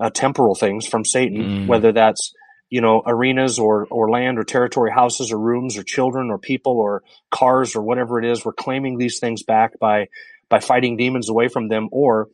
uh, 0.00 0.08
temporal 0.08 0.54
things 0.54 0.86
from 0.86 1.04
Satan, 1.04 1.42
mm. 1.42 1.66
whether 1.66 1.92
that's, 1.92 2.32
you 2.70 2.80
know, 2.80 3.02
arenas 3.04 3.58
or, 3.58 3.86
or 3.90 4.08
land 4.10 4.38
or 4.38 4.44
territory, 4.44 4.90
houses 4.90 5.32
or 5.32 5.38
rooms 5.38 5.76
or 5.76 5.82
children 5.82 6.30
or 6.30 6.38
people 6.38 6.78
or 6.78 7.02
cars 7.30 7.76
or 7.76 7.82
whatever 7.82 8.18
it 8.18 8.24
is. 8.24 8.44
We're 8.44 8.52
claiming 8.52 8.96
these 8.96 9.18
things 9.18 9.42
back 9.42 9.78
by, 9.78 10.06
by 10.50 10.60
fighting 10.60 10.98
demons 10.98 11.30
away 11.30 11.48
from 11.48 11.68
them 11.68 11.88
or 11.92 12.28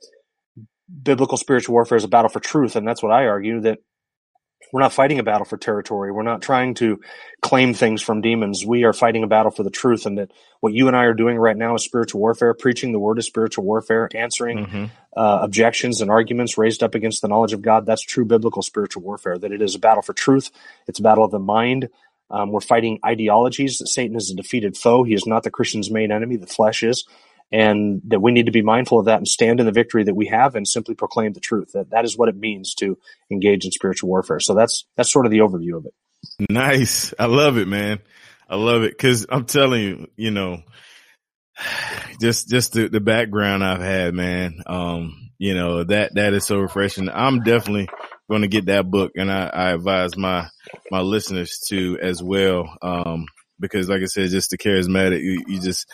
biblical 1.03 1.39
spiritual 1.39 1.75
warfare 1.75 1.99
is 1.99 2.05
a 2.05 2.09
battle 2.09 2.29
for 2.29 2.41
truth. 2.41 2.75
And 2.75 2.87
that's 2.87 3.03
what 3.03 3.13
I 3.13 3.27
argue 3.27 3.61
that 3.61 3.79
we're 4.73 4.81
not 4.81 4.93
fighting 4.93 5.19
a 5.19 5.23
battle 5.23 5.45
for 5.45 5.57
territory. 5.57 6.11
We're 6.11 6.23
not 6.23 6.43
trying 6.43 6.75
to 6.75 7.01
claim 7.41 7.73
things 7.73 8.03
from 8.03 8.21
demons. 8.21 8.65
We 8.67 8.85
are 8.85 8.93
fighting 8.93 9.23
a 9.23 9.29
battle 9.29 9.53
for 9.53 9.63
the 9.63 9.71
truth. 9.71 10.07
And 10.07 10.19
that 10.19 10.33
what 10.61 10.73
you 10.73 10.89
and 10.89 10.97
I 10.97 11.05
are 11.05 11.15
doing 11.15 11.37
right 11.37 11.57
now 11.57 11.75
is 11.75 11.85
spiritual 11.85 12.21
warfare, 12.21 12.53
preaching 12.55 12.93
the 12.93 12.99
word 12.99 13.19
of 13.19 13.25
spiritual 13.25 13.65
warfare, 13.65 14.09
answering 14.15 14.67
mm-hmm. 14.67 14.85
uh, 15.17 15.39
objections 15.43 16.01
and 16.01 16.11
arguments 16.11 16.59
raised 16.59 16.83
up 16.83 16.95
against 16.95 17.23
the 17.23 17.29
knowledge 17.29 17.53
of 17.53 17.63
God. 17.63 17.87
That's 17.87 18.03
true 18.03 18.25
biblical 18.25 18.63
spiritual 18.63 19.03
warfare, 19.03 19.39
that 19.39 19.53
it 19.53 19.63
is 19.63 19.77
a 19.77 19.79
battle 19.79 20.03
for 20.03 20.15
truth. 20.15 20.51
It's 20.89 20.99
a 20.99 21.03
battle 21.03 21.25
of 21.25 21.31
the 21.31 21.39
mind. 21.39 21.89
Um, 22.29 22.51
we're 22.51 22.61
fighting 22.61 22.99
ideologies. 23.07 23.81
Satan 23.85 24.17
is 24.17 24.31
a 24.31 24.35
defeated 24.35 24.77
foe. 24.77 25.05
He 25.05 25.15
is 25.15 25.27
not 25.27 25.45
the 25.45 25.51
Christian's 25.51 25.93
main 25.93 26.11
enemy. 26.11 26.37
The 26.37 26.49
flesh 26.49 26.83
is 26.83 27.05
and 27.53 28.03
that 28.09 28.21
we 28.21 28.33
need 28.33 28.47
to 28.47 28.53
be 28.53 28.63
mindful 28.63 28.99
of 28.99 29.07
that 29.07 29.19
and 29.19 29.29
stand 29.29 29.61
in 29.61 29.67
the 29.67 29.73
victory 29.73 30.05
that 30.05 30.15
we 30.15 30.27
have 30.27 30.55
and 30.55 30.67
simply 30.67 30.95
proclaim 30.95 31.33
the 31.33 31.41
truth. 31.41 31.73
That 31.73 31.91
that 31.91 32.05
is 32.05 32.17
what 32.17 32.29
it 32.29 32.37
means 32.37 32.75
to 32.77 32.99
engage 33.31 33.65
in 33.65 33.73
spiritual 33.73 34.09
warfare. 34.09 34.41
So 34.41 34.55
that's 34.55 34.85
that's 34.97 35.13
sort 35.13 35.27
of 35.27 35.33
the 35.33 35.39
overview 35.39 35.77
of 35.77 35.87
it. 35.87 35.95
Nice. 36.51 37.15
I 37.19 37.27
love 37.27 37.57
it, 37.57 37.69
man. 37.69 38.01
I 38.49 38.57
love 38.57 38.83
it 38.83 38.93
because 38.93 39.27
I'm 39.29 39.45
telling 39.45 39.83
you, 39.83 40.07
you 40.17 40.31
know, 40.31 40.63
just 42.21 42.49
just 42.49 42.73
the, 42.73 42.89
the 42.89 43.01
background 43.01 43.65
I've 43.65 43.81
had, 43.81 44.15
man. 44.15 44.63
Um, 44.67 45.31
you 45.39 45.55
know 45.55 45.85
that 45.85 46.15
that 46.15 46.33
is 46.33 46.47
so 46.47 46.59
refreshing. 46.59 47.09
I'm 47.09 47.43
definitely 47.43 47.89
going 48.29 48.43
to 48.43 48.49
get 48.49 48.67
that 48.67 48.91
book, 48.91 49.13
and 49.17 49.31
I, 49.31 49.47
I 49.47 49.71
advise 49.73 50.17
my 50.17 50.49
my 50.91 51.01
listeners 51.01 51.59
to 51.69 51.99
as 52.01 52.23
well. 52.23 52.77
Um, 52.83 53.27
because 53.59 53.89
like 53.89 54.03
I 54.03 54.07
said, 54.07 54.31
just 54.31 54.51
the 54.51 54.59
charismatic, 54.59 55.23
you, 55.23 55.45
you 55.47 55.61
just 55.61 55.91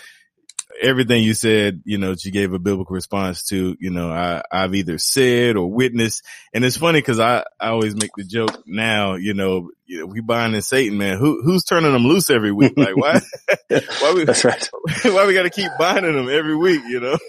everything 0.83 1.23
you 1.23 1.33
said, 1.33 1.83
you 1.85 1.97
know, 1.97 2.14
you 2.18 2.33
gave 2.33 2.53
a 2.53 2.59
biblical 2.59 2.95
response 2.95 3.45
to, 3.45 3.77
you 3.79 3.90
know, 3.90 4.11
I, 4.11 4.42
I've 4.51 4.75
either 4.75 4.99
said 4.99 5.57
or 5.57 5.71
witnessed. 5.71 6.25
And 6.53 6.64
it's 6.64 6.77
funny 6.77 7.01
because 7.01 7.21
I, 7.21 7.45
I 7.61 7.68
always 7.68 7.95
make 7.95 8.11
the 8.16 8.25
joke 8.25 8.64
now, 8.66 9.14
you 9.14 9.33
know, 9.35 9.71
we 10.07 10.21
binding 10.21 10.61
Satan, 10.61 10.99
man. 10.99 11.18
Who, 11.18 11.42
who's 11.42 11.64
turning 11.64 11.92
them 11.92 12.05
loose 12.05 12.31
every 12.31 12.51
week? 12.51 12.73
Like, 12.77 12.97
why, 12.97 13.21
why 13.68 14.12
we, 14.14 14.25
That's 14.25 14.45
right. 14.45 14.71
why 15.05 15.27
we 15.27 15.35
got 15.35 15.45
to 15.45 15.51
keep 15.51 15.71
binding 15.79 16.14
them 16.14 16.29
every 16.29 16.57
week, 16.57 16.83
you 16.88 17.01
know? 17.01 17.18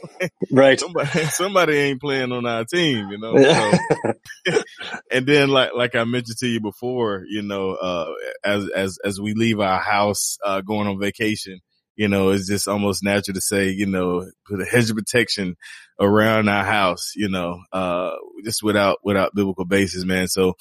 Right. 0.51 0.79
somebody, 0.79 1.25
somebody 1.25 1.77
ain't 1.77 2.01
playing 2.01 2.31
on 2.31 2.45
our 2.45 2.65
team, 2.65 3.09
you 3.09 3.17
know? 3.17 3.35
So, 3.35 4.63
and 5.11 5.25
then 5.25 5.49
like, 5.49 5.71
like 5.75 5.95
I 5.95 6.03
mentioned 6.05 6.37
to 6.39 6.47
you 6.47 6.61
before, 6.61 7.23
you 7.27 7.41
know, 7.41 7.71
uh, 7.71 8.13
as, 8.43 8.69
as, 8.69 8.97
as 9.03 9.19
we 9.19 9.33
leave 9.33 9.59
our 9.59 9.79
house, 9.79 10.37
uh, 10.45 10.61
going 10.61 10.87
on 10.87 10.99
vacation, 10.99 11.59
you 11.95 12.07
know, 12.07 12.29
it's 12.29 12.47
just 12.47 12.67
almost 12.67 13.03
natural 13.03 13.35
to 13.35 13.41
say, 13.41 13.69
you 13.69 13.85
know, 13.85 14.29
put 14.47 14.61
a 14.61 14.65
hedge 14.65 14.89
of 14.89 14.95
protection 14.95 15.55
around 15.99 16.49
our 16.49 16.63
house, 16.63 17.13
you 17.15 17.29
know, 17.29 17.61
uh, 17.71 18.11
just 18.43 18.63
without, 18.63 18.99
without 19.03 19.35
biblical 19.35 19.65
basis, 19.65 20.03
man. 20.03 20.27
So 20.27 20.55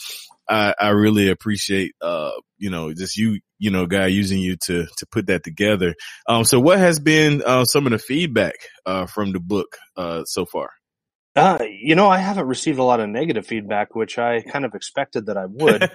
I, 0.49 0.75
I 0.79 0.89
really 0.91 1.31
appreciate, 1.31 1.95
uh, 2.03 2.33
you 2.59 2.71
know, 2.71 2.93
just 2.93 3.17
you, 3.17 3.41
you 3.59 3.71
know, 3.71 3.87
guy 3.87 4.07
using 4.09 4.39
you 4.39 4.57
to, 4.67 4.87
to 4.99 5.07
put 5.07 5.27
that 5.27 5.45
together. 5.45 5.95
Um, 6.29 6.45
so 6.45 6.61
what 6.61 6.79
has 6.79 7.01
been, 7.01 7.43
uh, 7.45 7.65
some 7.65 7.87
of 7.87 7.93
the 7.93 7.99
feedback, 7.99 8.57
uh, 8.85 9.07
from 9.07 9.33
the 9.33 9.41
book, 9.41 9.77
uh, 9.97 10.25
so 10.25 10.45
far? 10.45 10.71
Uh, 11.35 11.65
you 11.67 11.95
know, 11.95 12.11
I 12.11 12.19
haven't 12.19 12.47
received 12.47 12.79
a 12.79 12.83
lot 12.83 13.01
of 13.01 13.09
negative 13.09 13.47
feedback, 13.47 13.95
which 13.95 14.19
I 14.19 14.43
kind 14.43 14.67
of 14.67 14.75
expected 14.75 15.27
that 15.27 15.39
I 15.39 15.47
would. 15.47 15.91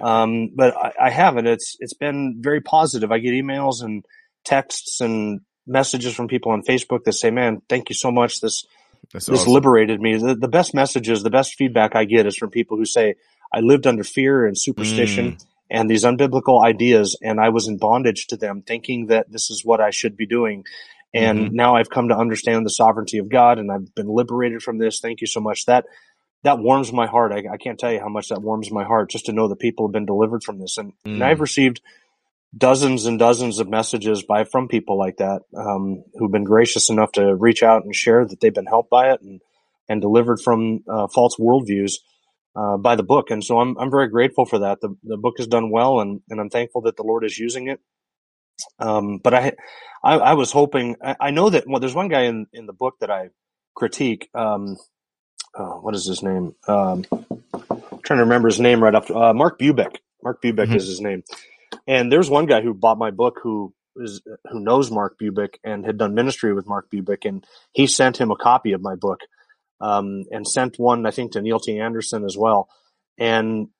um, 0.02 0.50
but 0.56 0.76
I, 0.76 0.92
I, 1.00 1.10
haven't. 1.10 1.46
It's 1.46 1.76
it's 1.78 1.94
been 1.94 2.38
very 2.40 2.60
positive. 2.60 3.12
I 3.12 3.20
get 3.20 3.32
emails 3.32 3.84
and 3.84 4.04
texts 4.44 5.00
and 5.00 5.40
messages 5.66 6.14
from 6.14 6.28
people 6.28 6.52
on 6.52 6.62
Facebook 6.62 7.04
that 7.04 7.12
say, 7.12 7.30
"Man, 7.30 7.62
thank 7.68 7.88
you 7.88 7.94
so 7.94 8.10
much. 8.10 8.40
This 8.40 8.64
That's 9.12 9.26
this 9.26 9.40
awesome. 9.40 9.52
liberated 9.52 10.00
me." 10.00 10.16
The, 10.16 10.34
the 10.34 10.48
best 10.48 10.74
messages, 10.74 11.22
the 11.22 11.30
best 11.30 11.54
feedback 11.54 11.94
I 11.94 12.04
get 12.04 12.26
is 12.26 12.36
from 12.36 12.50
people 12.50 12.76
who 12.76 12.84
say, 12.84 13.14
"I 13.52 13.60
lived 13.60 13.86
under 13.86 14.04
fear 14.04 14.46
and 14.46 14.58
superstition." 14.58 15.32
Mm. 15.32 15.46
And 15.72 15.88
these 15.88 16.02
unbiblical 16.02 16.64
ideas, 16.64 17.16
and 17.22 17.38
I 17.38 17.50
was 17.50 17.68
in 17.68 17.78
bondage 17.78 18.26
to 18.28 18.36
them, 18.36 18.62
thinking 18.62 19.06
that 19.06 19.30
this 19.30 19.50
is 19.50 19.64
what 19.64 19.80
I 19.80 19.90
should 19.90 20.16
be 20.16 20.26
doing. 20.26 20.64
And 21.14 21.38
mm-hmm. 21.38 21.54
now 21.54 21.76
I've 21.76 21.90
come 21.90 22.08
to 22.08 22.16
understand 22.16 22.64
the 22.64 22.70
sovereignty 22.70 23.18
of 23.18 23.28
God 23.28 23.58
and 23.58 23.70
I've 23.70 23.94
been 23.94 24.08
liberated 24.08 24.62
from 24.62 24.78
this. 24.78 25.00
Thank 25.00 25.20
you 25.20 25.26
so 25.26 25.40
much. 25.40 25.66
That, 25.66 25.86
that 26.42 26.58
warms 26.58 26.92
my 26.92 27.06
heart. 27.06 27.32
I, 27.32 27.44
I 27.52 27.56
can't 27.56 27.78
tell 27.78 27.92
you 27.92 28.00
how 28.00 28.08
much 28.08 28.28
that 28.28 28.42
warms 28.42 28.70
my 28.70 28.84
heart 28.84 29.10
just 29.10 29.26
to 29.26 29.32
know 29.32 29.48
that 29.48 29.58
people 29.58 29.86
have 29.86 29.92
been 29.92 30.06
delivered 30.06 30.42
from 30.42 30.58
this. 30.58 30.78
And, 30.78 30.92
mm. 31.04 31.14
and 31.14 31.24
I've 31.24 31.40
received 31.40 31.80
dozens 32.56 33.06
and 33.06 33.18
dozens 33.18 33.58
of 33.58 33.68
messages 33.68 34.22
by, 34.22 34.44
from 34.44 34.68
people 34.68 34.98
like 34.98 35.18
that, 35.18 35.42
um, 35.56 36.04
who've 36.14 36.32
been 36.32 36.44
gracious 36.44 36.90
enough 36.90 37.12
to 37.12 37.34
reach 37.34 37.62
out 37.62 37.84
and 37.84 37.94
share 37.94 38.26
that 38.26 38.40
they've 38.40 38.54
been 38.54 38.66
helped 38.66 38.90
by 38.90 39.12
it 39.12 39.20
and, 39.22 39.40
and 39.88 40.00
delivered 40.00 40.40
from, 40.40 40.80
uh, 40.88 41.06
false 41.08 41.36
worldviews. 41.36 41.94
Uh, 42.56 42.76
by 42.76 42.96
the 42.96 43.04
book. 43.04 43.30
And 43.30 43.44
so 43.44 43.60
I'm, 43.60 43.78
I'm 43.78 43.92
very 43.92 44.08
grateful 44.08 44.44
for 44.44 44.58
that. 44.58 44.80
The, 44.80 44.96
the 45.04 45.16
book 45.16 45.34
has 45.38 45.46
done 45.46 45.70
well 45.70 46.00
and, 46.00 46.20
and 46.28 46.40
I'm 46.40 46.50
thankful 46.50 46.80
that 46.80 46.96
the 46.96 47.04
Lord 47.04 47.24
is 47.24 47.38
using 47.38 47.68
it 47.68 47.80
um, 48.78 49.18
but 49.18 49.34
I, 49.34 49.52
I, 50.02 50.14
I, 50.16 50.32
was 50.34 50.52
hoping, 50.52 50.96
I, 51.02 51.16
I, 51.20 51.30
know 51.30 51.50
that, 51.50 51.64
well, 51.66 51.80
there's 51.80 51.94
one 51.94 52.08
guy 52.08 52.22
in, 52.22 52.46
in 52.52 52.66
the 52.66 52.72
book 52.72 52.96
that 53.00 53.10
I 53.10 53.28
critique. 53.74 54.28
Um, 54.34 54.76
oh, 55.56 55.80
what 55.80 55.94
is 55.94 56.06
his 56.06 56.22
name? 56.22 56.54
Um, 56.66 57.04
I'm 57.12 58.00
trying 58.02 58.18
to 58.18 58.24
remember 58.24 58.48
his 58.48 58.60
name 58.60 58.82
right 58.82 58.94
off. 58.94 59.10
Uh, 59.10 59.32
Mark 59.34 59.58
Bubeck. 59.58 59.96
Mark 60.22 60.42
Bubeck 60.42 60.66
mm-hmm. 60.66 60.76
is 60.76 60.86
his 60.86 61.00
name. 61.00 61.22
And 61.90 62.10
there's 62.10 62.30
one 62.30 62.46
guy 62.46 62.62
who 62.62 62.72
bought 62.72 62.98
my 62.98 63.10
book 63.10 63.40
who 63.42 63.74
is, 63.96 64.22
who 64.48 64.60
knows 64.60 64.92
Mark 64.92 65.18
Bubeck 65.20 65.56
and 65.64 65.84
had 65.84 65.98
done 65.98 66.14
ministry 66.14 66.54
with 66.54 66.68
Mark 66.68 66.88
Bubeck. 66.88 67.28
And 67.28 67.44
he 67.72 67.88
sent 67.88 68.16
him 68.16 68.30
a 68.30 68.36
copy 68.36 68.74
of 68.74 68.80
my 68.80 68.94
book, 68.94 69.18
um, 69.80 70.22
and 70.30 70.46
sent 70.46 70.78
one, 70.78 71.04
I 71.04 71.10
think, 71.10 71.32
to 71.32 71.42
Neil 71.42 71.58
T. 71.58 71.80
Anderson 71.80 72.24
as 72.24 72.36
well. 72.38 72.68
And 73.18 73.70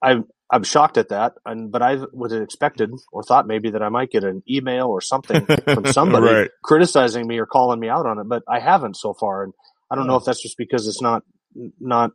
I, 0.00 0.20
I'm 0.52 0.62
shocked 0.62 0.98
at 0.98 1.08
that, 1.08 1.34
and 1.44 1.72
but 1.72 1.82
I 1.82 1.98
would 2.12 2.30
have 2.30 2.42
expected 2.42 2.92
or 3.12 3.24
thought 3.24 3.48
maybe 3.48 3.70
that 3.70 3.82
I 3.82 3.88
might 3.88 4.12
get 4.12 4.22
an 4.22 4.44
email 4.48 4.86
or 4.86 5.00
something 5.00 5.44
from 5.64 5.84
somebody 5.92 6.26
right. 6.26 6.50
criticizing 6.62 7.26
me 7.26 7.38
or 7.38 7.46
calling 7.46 7.80
me 7.80 7.88
out 7.88 8.06
on 8.06 8.20
it, 8.20 8.28
but 8.28 8.44
I 8.48 8.60
haven't 8.60 8.96
so 8.96 9.14
far, 9.14 9.42
and 9.42 9.52
I 9.90 9.96
don't 9.96 10.06
know 10.06 10.16
if 10.16 10.24
that's 10.24 10.42
just 10.42 10.56
because 10.56 10.86
it's 10.86 11.02
not 11.02 11.22
not 11.80 12.12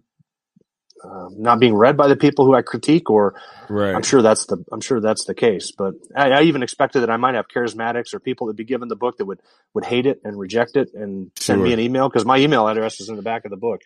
uh, 1.03 1.29
not 1.31 1.59
being 1.59 1.73
read 1.75 1.97
by 1.97 2.07
the 2.07 2.15
people 2.15 2.45
who 2.45 2.55
I 2.55 2.61
critique, 2.61 3.09
or 3.09 3.35
right. 3.69 3.93
I'm 3.93 4.03
sure 4.03 4.21
that's 4.21 4.45
the 4.45 4.63
I'm 4.71 4.81
sure 4.81 4.99
that's 4.99 5.25
the 5.25 5.35
case. 5.35 5.71
But 5.71 5.95
I, 6.15 6.31
I, 6.31 6.41
even 6.43 6.63
expected 6.63 7.01
that 7.01 7.09
I 7.09 7.17
might 7.17 7.35
have 7.35 7.47
charismatics 7.47 8.13
or 8.13 8.19
people 8.19 8.47
that 8.47 8.55
be 8.55 8.63
given 8.63 8.87
the 8.87 8.95
book 8.95 9.17
that 9.17 9.25
would 9.25 9.39
would 9.73 9.85
hate 9.85 10.05
it 10.05 10.21
and 10.23 10.39
reject 10.39 10.75
it 10.75 10.93
and 10.93 11.31
send 11.37 11.59
sure. 11.59 11.65
me 11.65 11.73
an 11.73 11.79
email 11.79 12.09
because 12.09 12.25
my 12.25 12.37
email 12.37 12.67
address 12.67 12.99
is 12.99 13.09
in 13.09 13.15
the 13.15 13.21
back 13.21 13.45
of 13.45 13.51
the 13.51 13.57
book, 13.57 13.81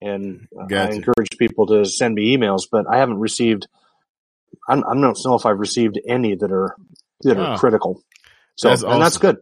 and 0.00 0.48
gotcha. 0.54 0.92
I 0.92 0.94
encourage 0.94 1.36
people 1.38 1.66
to 1.68 1.84
send 1.84 2.14
me 2.14 2.36
emails, 2.36 2.62
but 2.70 2.86
I 2.88 2.98
haven't 2.98 3.20
received 3.20 3.66
I, 4.68 4.74
I 4.74 4.76
don't 4.76 5.00
know 5.00 5.34
if 5.34 5.46
I've 5.46 5.58
received 5.58 6.00
any 6.06 6.34
that 6.34 6.52
are 6.52 6.76
that 7.22 7.38
are 7.38 7.58
critical. 7.58 8.02
So 8.56 8.68
that's 8.68 8.82
and 8.82 9.00
that's 9.00 9.18
good. 9.18 9.38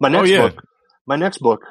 My 0.00 0.08
oh, 0.08 0.12
next 0.12 0.30
oh, 0.30 0.32
yeah. 0.32 0.48
book, 0.48 0.64
my 1.06 1.16
next 1.16 1.38
book, 1.38 1.62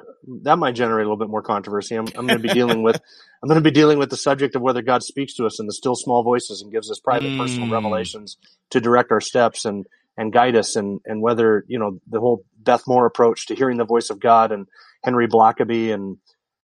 that 0.44 0.58
might 0.58 0.76
generate 0.76 1.06
a 1.06 1.10
little 1.10 1.18
bit 1.18 1.30
more 1.30 1.42
controversy. 1.42 1.96
I'm, 1.96 2.08
I'm 2.16 2.28
going 2.28 2.42
to 2.42 2.48
be 2.48 2.54
dealing 2.54 2.84
with, 2.84 2.96
I'm 3.44 3.48
going 3.48 3.62
to 3.62 3.70
be 3.70 3.72
dealing 3.72 4.00
with 4.00 4.10
the 4.10 4.18
subject 4.18 4.56
of 4.56 4.62
whether 4.62 4.82
God 4.82 5.04
speaks 5.04 5.36
to 5.36 5.46
us 5.46 5.60
in 5.60 5.66
the 5.66 5.74
still 5.74 5.96
small 5.96 6.24
voices 6.24 6.62
and 6.62 6.72
gives 6.72 6.90
us 6.92 7.00
private 7.00 7.30
mm. 7.30 7.38
personal 7.38 7.70
revelations 7.70 8.38
to 8.72 8.82
direct 8.82 9.12
our 9.12 9.22
steps 9.22 9.66
and, 9.66 9.86
and 10.18 10.34
guide 10.34 10.56
us 10.56 10.76
and, 10.76 11.00
and 11.06 11.22
whether, 11.22 11.66
you 11.68 11.80
know, 11.80 12.00
the 12.08 12.20
whole 12.20 12.44
Beth 12.58 12.84
Moore 12.88 13.06
approach 13.06 13.48
to 13.48 13.56
hearing 13.56 13.78
the 13.78 13.86
voice 13.86 14.10
of 14.10 14.20
God 14.20 14.52
and 14.52 14.68
Henry 15.04 15.28
Blackaby 15.28 15.94
and, 15.94 16.18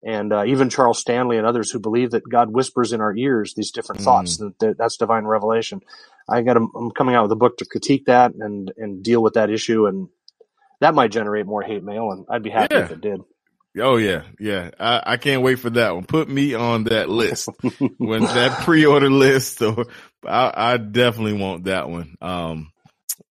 and 0.03 0.31
uh, 0.31 0.45
even 0.45 0.69
Charles 0.69 0.99
Stanley 0.99 1.37
and 1.37 1.45
others 1.45 1.71
who 1.71 1.79
believe 1.79 2.11
that 2.11 2.27
God 2.27 2.53
whispers 2.53 2.93
in 2.93 3.01
our 3.01 3.15
ears 3.15 3.53
these 3.55 3.71
different 3.71 4.01
mm. 4.01 4.05
thoughts. 4.05 4.37
That, 4.37 4.75
that's 4.77 4.97
divine 4.97 5.25
revelation. 5.25 5.81
I 6.29 6.41
got. 6.41 6.57
I'm 6.57 6.91
coming 6.91 7.15
out 7.15 7.23
with 7.23 7.31
a 7.31 7.35
book 7.35 7.57
to 7.57 7.65
critique 7.65 8.05
that 8.05 8.33
and 8.33 8.71
and 8.77 9.03
deal 9.03 9.21
with 9.21 9.33
that 9.33 9.49
issue, 9.49 9.87
and 9.87 10.07
that 10.79 10.93
might 10.93 11.11
generate 11.11 11.45
more 11.45 11.63
hate 11.63 11.83
mail, 11.83 12.11
and 12.11 12.25
I'd 12.29 12.43
be 12.43 12.51
happy 12.51 12.75
yeah. 12.75 12.85
if 12.85 12.91
it 12.91 13.01
did. 13.01 13.21
Oh 13.77 13.97
yeah, 13.97 14.23
yeah. 14.39 14.71
I, 14.79 15.03
I 15.05 15.17
can't 15.17 15.43
wait 15.43 15.59
for 15.59 15.69
that 15.71 15.93
one. 15.93 16.05
Put 16.05 16.27
me 16.27 16.55
on 16.55 16.85
that 16.85 17.09
list 17.09 17.49
when 17.97 18.23
that 18.23 18.61
pre-order 18.63 19.11
list. 19.11 19.61
Or 19.61 19.85
I, 20.27 20.51
I 20.73 20.77
definitely 20.77 21.33
want 21.33 21.65
that 21.65 21.89
one. 21.89 22.15
Um, 22.21 22.71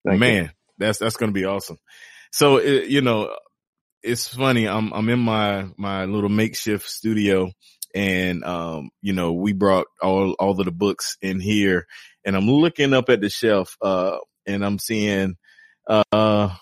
Thank 0.05 0.19
man, 0.19 0.43
you. 0.43 0.49
that's 0.77 0.99
that's 0.99 1.17
gonna 1.17 1.31
be 1.31 1.45
awesome. 1.45 1.77
So 2.31 2.57
it, 2.57 2.87
you 2.87 3.01
know, 3.01 3.35
it's 4.03 4.27
funny. 4.27 4.67
I'm 4.67 4.93
I'm 4.93 5.09
in 5.09 5.19
my 5.19 5.67
my 5.77 6.05
little 6.05 6.29
makeshift 6.29 6.87
studio, 6.87 7.51
and 7.95 8.43
um, 8.43 8.89
you 9.01 9.13
know, 9.13 9.33
we 9.33 9.53
brought 9.53 9.87
all 10.01 10.33
all 10.33 10.59
of 10.59 10.65
the 10.65 10.71
books 10.71 11.17
in 11.21 11.39
here, 11.39 11.87
and 12.23 12.35
I'm 12.35 12.49
looking 12.49 12.93
up 12.93 13.09
at 13.09 13.21
the 13.21 13.29
shelf, 13.29 13.75
uh, 13.81 14.17
and 14.45 14.63
I'm 14.63 14.77
seeing, 14.79 15.35
uh, 15.87 16.55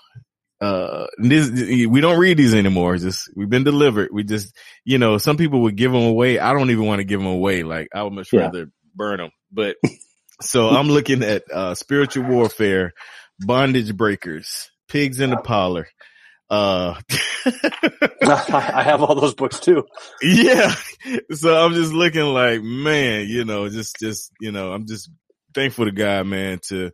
uh, 0.66 1.08
this, 1.18 1.52
we 1.52 2.02
don't 2.02 2.20
read 2.20 2.38
these 2.38 2.54
anymore. 2.54 2.98
Just 2.98 3.30
we've 3.36 3.50
been 3.50 3.64
delivered. 3.64 4.10
We 4.12 4.24
just, 4.24 4.56
you 4.84 4.98
know, 4.98 5.18
some 5.18 5.38
people 5.38 5.62
would 5.62 5.76
give 5.76 5.92
them 5.92 6.04
away. 6.04 6.40
I 6.40 6.54
don't 6.54 6.72
even 6.72 6.86
want 6.86 7.00
to 7.00 7.06
give 7.06 7.20
them 7.20 7.28
away. 7.28 7.64
Like 7.64 7.90
I 7.94 8.04
would 8.04 8.14
much 8.14 8.34
yeah. 8.34 8.42
rather 8.42 8.68
burn 8.96 9.18
them. 9.18 9.30
But 9.52 9.78
so 10.42 10.70
I'm 10.70 10.88
looking 10.88 11.24
at 11.24 11.44
uh, 11.52 11.76
spiritual 11.76 12.26
warfare, 12.26 12.94
bondage 13.40 13.96
breakers, 13.96 14.70
pigs 14.88 15.20
in 15.20 15.30
the 15.30 15.38
parlor, 15.38 15.88
uh, 16.50 17.00
I 17.46 18.82
have 18.84 19.02
all 19.02 19.16
those 19.16 19.36
books 19.36 19.60
too. 19.60 19.86
Yeah. 20.22 20.76
So 21.32 21.56
I'm 21.56 21.74
just 21.74 21.94
looking 21.94 22.26
like, 22.26 22.62
man, 22.62 23.28
you 23.28 23.46
know, 23.46 23.70
just, 23.70 23.98
just, 24.00 24.32
you 24.40 24.52
know, 24.52 24.72
I'm 24.72 24.86
just 24.88 25.10
thankful 25.54 25.86
to 25.86 25.92
God, 25.92 26.28
man, 26.28 26.60
to, 26.70 26.92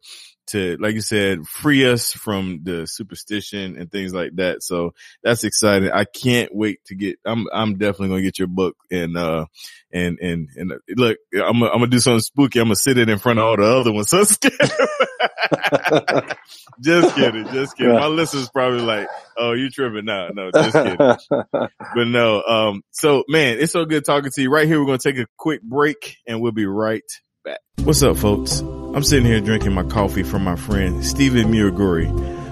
to, 0.48 0.78
like 0.80 0.96
you 0.96 1.02
said, 1.02 1.48
free 1.48 1.90
us 1.90 2.12
from 2.12 2.62
the 2.64 2.86
superstition 2.86 3.78
and 3.78 3.92
things 3.92 4.14
like 4.14 4.36
that. 4.36 4.64
So 4.64 4.94
that's 5.24 5.44
exciting. 5.44 5.92
I 5.92 6.06
can't 6.06 6.54
wait 6.54 6.84
to 6.86 6.96
get, 6.96 7.20
I'm, 7.26 7.48
I'm 7.54 7.78
definitely 7.78 8.10
going 8.10 8.20
to 8.20 8.28
get 8.28 8.40
your 8.40 8.48
book 8.48 8.76
and, 8.90 9.18
uh, 9.18 9.46
and, 9.94 10.20
and, 10.20 10.50
and 10.56 10.74
look, 10.96 11.18
I'm, 11.34 11.64
I'm 11.64 11.70
going 11.70 11.82
to 11.82 11.88
do 11.88 12.00
something 12.00 12.20
spooky. 12.20 12.60
I'm 12.60 12.68
going 12.68 12.76
to 12.76 12.82
sit 12.82 12.98
it 12.98 13.10
in 13.10 13.20
front 13.20 13.40
of 13.40 13.46
all 13.46 13.58
the 13.58 13.64
other 13.64 13.92
ones. 13.92 14.12
So 14.22 14.26
scared. 14.26 14.52
just 16.82 17.16
kidding. 17.16 17.46
Just 17.48 17.78
kidding. 17.78 17.94
My 17.94 18.08
listeners 18.08 18.50
probably 18.50 18.82
like, 18.82 19.08
oh, 19.38 19.54
you 19.54 19.70
tripping 19.70 20.06
now. 20.06 20.30
No, 20.34 20.52
just 20.52 20.74
kidding. 20.74 20.98
but 21.52 22.08
no, 22.08 22.44
um, 22.44 22.84
so 22.92 23.24
man, 23.28 23.58
it's 23.60 23.72
so 23.72 23.86
good 23.86 24.06
talking 24.06 24.32
to 24.34 24.42
you 24.42 24.52
right 24.52 24.68
here. 24.68 24.80
We're 24.80 24.88
going 24.88 25.00
to 25.00 25.12
take 25.12 25.22
a 25.22 25.28
quick 25.38 25.62
break 25.62 26.18
and 26.28 26.42
we'll 26.42 26.52
be 26.52 26.66
right 26.66 27.04
back. 27.44 27.60
What's 27.84 28.04
up, 28.04 28.18
folks? 28.18 28.62
I'm 28.94 29.04
sitting 29.04 29.26
here 29.26 29.40
drinking 29.40 29.72
my 29.72 29.84
coffee 29.84 30.22
from 30.22 30.44
my 30.44 30.58
friend 30.58 31.06
Stephen 31.06 31.48
Muruguri, 31.48 32.08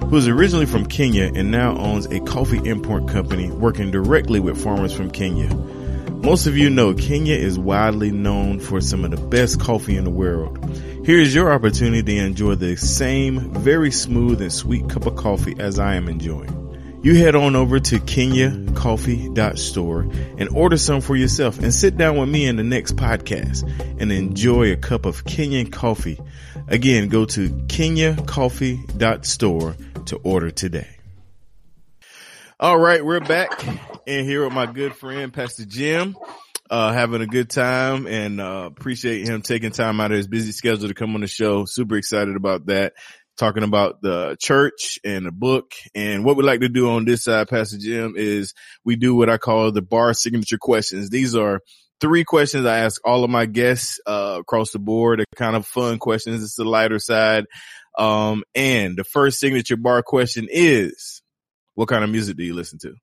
who 0.10 0.15
is 0.15 0.30
originally 0.30 0.65
from 0.65 0.86
Kenya 0.86 1.30
and 1.36 1.52
now 1.52 1.78
owns 1.78 2.06
a 2.06 2.21
coffee 2.21 2.65
import 2.65 3.10
company 3.10 3.52
working 3.52 3.91
directly 3.91 4.39
with 4.39 4.63
farmers 4.63 4.93
from 4.93 5.12
Kenya. 5.12 5.54
Most 5.54 6.47
of 6.47 6.56
you 6.56 6.69
know 6.69 6.93
Kenya 6.93 7.36
is 7.36 7.60
widely 7.60 8.12
known 8.12 8.62
for 8.62 8.80
some 8.80 9.04
of 9.04 9.12
the 9.12 9.17
best 9.17 9.60
coffee 9.60 9.97
in 9.97 10.06
the 10.06 10.10
world. 10.10 10.58
Here 11.06 11.19
is 11.19 11.36
your 11.36 11.52
opportunity 11.52 12.04
to 12.04 12.25
enjoy 12.25 12.56
the 12.56 12.78
same 12.78 13.54
very 13.56 13.91
smooth 13.91 14.41
and 14.41 14.54
sweet 14.54 14.89
cup 14.89 15.08
of 15.08 15.17
coffee 15.17 15.58
as 15.60 15.78
I 15.78 15.95
am 15.95 16.08
enjoying. 16.08 16.68
You 17.01 17.15
head 17.15 17.33
on 17.33 17.55
over 17.55 17.79
to 17.79 17.97
kenyacoffee.store 17.97 20.01
and 20.38 20.49
order 20.49 20.75
some 20.75 20.99
for 20.99 21.15
yourself 21.15 21.57
and 21.59 21.73
sit 21.73 21.95
down 21.95 22.17
with 22.17 22.27
me 22.27 22.45
in 22.45 22.57
the 22.57 22.63
next 22.63 22.97
podcast 22.97 23.63
and 24.01 24.12
enjoy 24.12 24.73
a 24.73 24.75
cup 24.75 25.05
of 25.05 25.23
Kenyan 25.23 25.71
coffee. 25.71 26.19
Again, 26.67 27.07
go 27.07 27.23
to 27.23 27.49
kenyacoffee.store 27.49 29.75
to 30.07 30.15
order 30.17 30.51
today. 30.51 30.89
All 32.59 32.77
right, 32.77 33.05
we're 33.05 33.21
back 33.21 33.65
in 34.05 34.25
here 34.25 34.43
with 34.43 34.51
my 34.51 34.65
good 34.65 34.93
friend, 34.93 35.31
Pastor 35.31 35.63
Jim. 35.63 36.17
Uh, 36.69 36.91
having 36.91 37.21
a 37.21 37.27
good 37.27 37.49
time 37.49 38.07
and, 38.07 38.41
uh, 38.41 38.69
appreciate 38.69 39.25
him 39.25 39.41
taking 39.41 39.71
time 39.71 39.99
out 39.99 40.12
of 40.12 40.17
his 40.17 40.27
busy 40.27 40.51
schedule 40.51 40.88
to 40.89 40.93
come 40.93 41.15
on 41.15 41.21
the 41.21 41.27
show. 41.27 41.65
Super 41.65 41.95
excited 41.95 42.35
about 42.35 42.67
that 42.67 42.93
talking 43.39 43.63
about 43.63 44.02
the 44.02 44.38
church 44.39 44.99
and 45.04 45.25
the 45.25 45.32
book. 45.32 45.71
And 45.95 46.23
what 46.23 46.36
we 46.38 46.43
like 46.43 46.60
to 46.60 46.69
do 46.69 46.91
on 46.91 47.06
this 47.06 47.23
side, 47.23 47.47
Pastor 47.47 47.78
Jim, 47.78 48.13
is 48.17 48.54
we 48.84 48.95
do 48.95 49.15
what 49.15 49.30
I 49.30 49.38
call 49.38 49.71
the 49.71 49.82
bar 49.82 50.13
signature 50.13 50.58
questions. 50.60 51.10
These 51.10 51.36
are 51.36 51.62
three 52.02 52.23
questions 52.23 52.65
I 52.65 52.80
ask 52.80 53.02
all 53.06 53.23
of 53.23 53.30
my 53.30 53.45
guests 53.45 53.99
uh, 54.06 54.38
across 54.39 54.71
the 54.71 54.80
board. 54.80 55.19
They're 55.19 55.25
kind 55.36 55.56
of 55.56 55.65
fun 55.65 55.97
questions. 55.97 56.43
It's 56.43 56.56
the 56.56 56.65
lighter 56.65 56.99
side. 56.99 57.45
Um, 57.97 58.43
and 58.54 58.97
the 58.97 59.04
first 59.04 59.39
signature 59.39 59.78
bar 59.78 60.04
question 60.04 60.47
is, 60.49 61.21
what 61.75 61.88
kind 61.88 62.04
of 62.04 62.10
music 62.10 62.38
do 62.38 62.43
you 62.43 62.54
listen 62.54 62.80
to? 62.80 62.93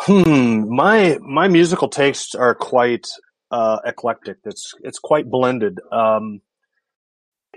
Hmm, 0.00 0.74
my 0.74 1.18
my 1.20 1.46
musical 1.46 1.88
tastes 1.88 2.34
are 2.34 2.54
quite 2.54 3.06
uh, 3.52 3.78
eclectic. 3.84 4.38
It's 4.44 4.72
it's 4.82 4.98
quite 4.98 5.30
blended. 5.30 5.78
Um, 5.92 6.40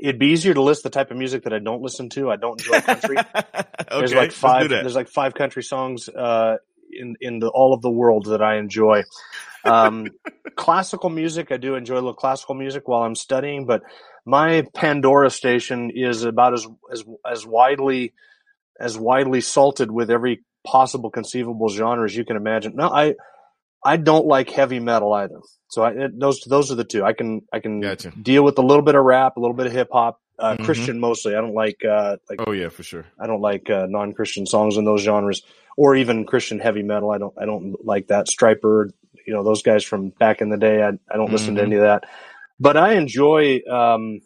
it'd 0.01 0.19
be 0.19 0.27
easier 0.27 0.53
to 0.53 0.61
list 0.61 0.83
the 0.83 0.89
type 0.89 1.11
of 1.11 1.17
music 1.17 1.43
that 1.43 1.53
I 1.53 1.59
don't 1.59 1.81
listen 1.81 2.09
to. 2.09 2.29
I 2.31 2.35
don't 2.35 2.59
enjoy 2.59 2.81
country. 2.81 3.17
okay, 3.35 3.65
there's 3.89 4.13
like 4.13 4.31
five. 4.31 4.69
There's 4.69 4.95
like 4.95 5.09
five 5.09 5.33
country 5.33 5.63
songs 5.63 6.09
uh, 6.09 6.57
in 6.91 7.15
in 7.21 7.39
the, 7.39 7.49
all 7.49 7.73
of 7.73 7.81
the 7.81 7.89
world 7.89 8.25
that 8.25 8.41
I 8.41 8.57
enjoy. 8.57 9.03
Um, 9.63 10.07
classical 10.55 11.09
music, 11.09 11.51
I 11.51 11.57
do 11.57 11.75
enjoy 11.75 11.95
a 11.95 11.95
little 11.95 12.13
classical 12.13 12.55
music 12.55 12.87
while 12.87 13.03
I'm 13.03 13.15
studying, 13.15 13.65
but 13.65 13.83
my 14.25 14.65
Pandora 14.73 15.29
station 15.29 15.91
is 15.93 16.23
about 16.23 16.53
as 16.53 16.67
as 16.91 17.03
as 17.29 17.45
widely 17.45 18.13
as 18.79 18.97
widely 18.97 19.41
salted 19.41 19.91
with 19.91 20.11
every 20.11 20.43
possible 20.65 21.09
conceivable 21.09 21.69
genre 21.69 22.05
as 22.05 22.15
you 22.15 22.25
can 22.25 22.35
imagine. 22.35 22.75
No, 22.75 22.89
I 22.89 23.15
I 23.83 23.97
don't 23.97 24.25
like 24.25 24.49
heavy 24.49 24.79
metal 24.79 25.13
either. 25.13 25.39
So 25.69 25.83
I, 25.83 25.91
it, 25.91 26.19
those 26.19 26.41
those 26.41 26.71
are 26.71 26.75
the 26.75 26.83
two. 26.83 27.03
I 27.03 27.13
can 27.13 27.41
I 27.51 27.59
can 27.59 27.81
gotcha. 27.81 28.11
deal 28.11 28.43
with 28.43 28.57
a 28.57 28.61
little 28.61 28.83
bit 28.83 28.95
of 28.95 29.03
rap, 29.03 29.37
a 29.37 29.39
little 29.39 29.55
bit 29.55 29.67
of 29.67 29.73
hip 29.73 29.89
hop, 29.91 30.19
uh, 30.39 30.53
mm-hmm. 30.53 30.65
Christian 30.65 30.99
mostly. 30.99 31.35
I 31.35 31.41
don't 31.41 31.53
like 31.53 31.83
uh, 31.83 32.17
like 32.29 32.39
oh 32.45 32.51
yeah 32.51 32.69
for 32.69 32.83
sure. 32.83 33.05
I 33.19 33.27
don't 33.27 33.41
like 33.41 33.69
uh, 33.69 33.85
non 33.87 34.13
Christian 34.13 34.45
songs 34.45 34.77
in 34.77 34.85
those 34.85 35.01
genres, 35.01 35.41
or 35.75 35.95
even 35.95 36.25
Christian 36.25 36.59
heavy 36.59 36.83
metal. 36.83 37.11
I 37.11 37.17
don't 37.17 37.33
I 37.37 37.45
don't 37.45 37.75
like 37.85 38.07
that. 38.07 38.27
Stryper, 38.27 38.91
you 39.25 39.33
know 39.33 39.43
those 39.43 39.61
guys 39.61 39.83
from 39.83 40.09
back 40.09 40.41
in 40.41 40.49
the 40.49 40.57
day. 40.57 40.83
I 40.83 40.87
I 40.87 40.91
don't 40.91 41.25
mm-hmm. 41.25 41.33
listen 41.33 41.55
to 41.55 41.61
mm-hmm. 41.61 41.71
any 41.71 41.75
of 41.75 41.81
that, 41.81 42.05
but 42.59 42.77
I 42.77 42.93
enjoy. 42.93 43.61
Um, 43.69 44.21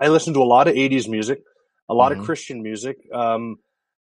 I 0.00 0.08
listen 0.08 0.34
to 0.34 0.42
a 0.42 0.44
lot 0.44 0.66
of 0.66 0.74
'80s 0.74 1.08
music, 1.08 1.42
a 1.88 1.94
lot 1.94 2.10
mm-hmm. 2.10 2.20
of 2.20 2.26
Christian 2.26 2.62
music. 2.62 2.98
Um, 3.12 3.58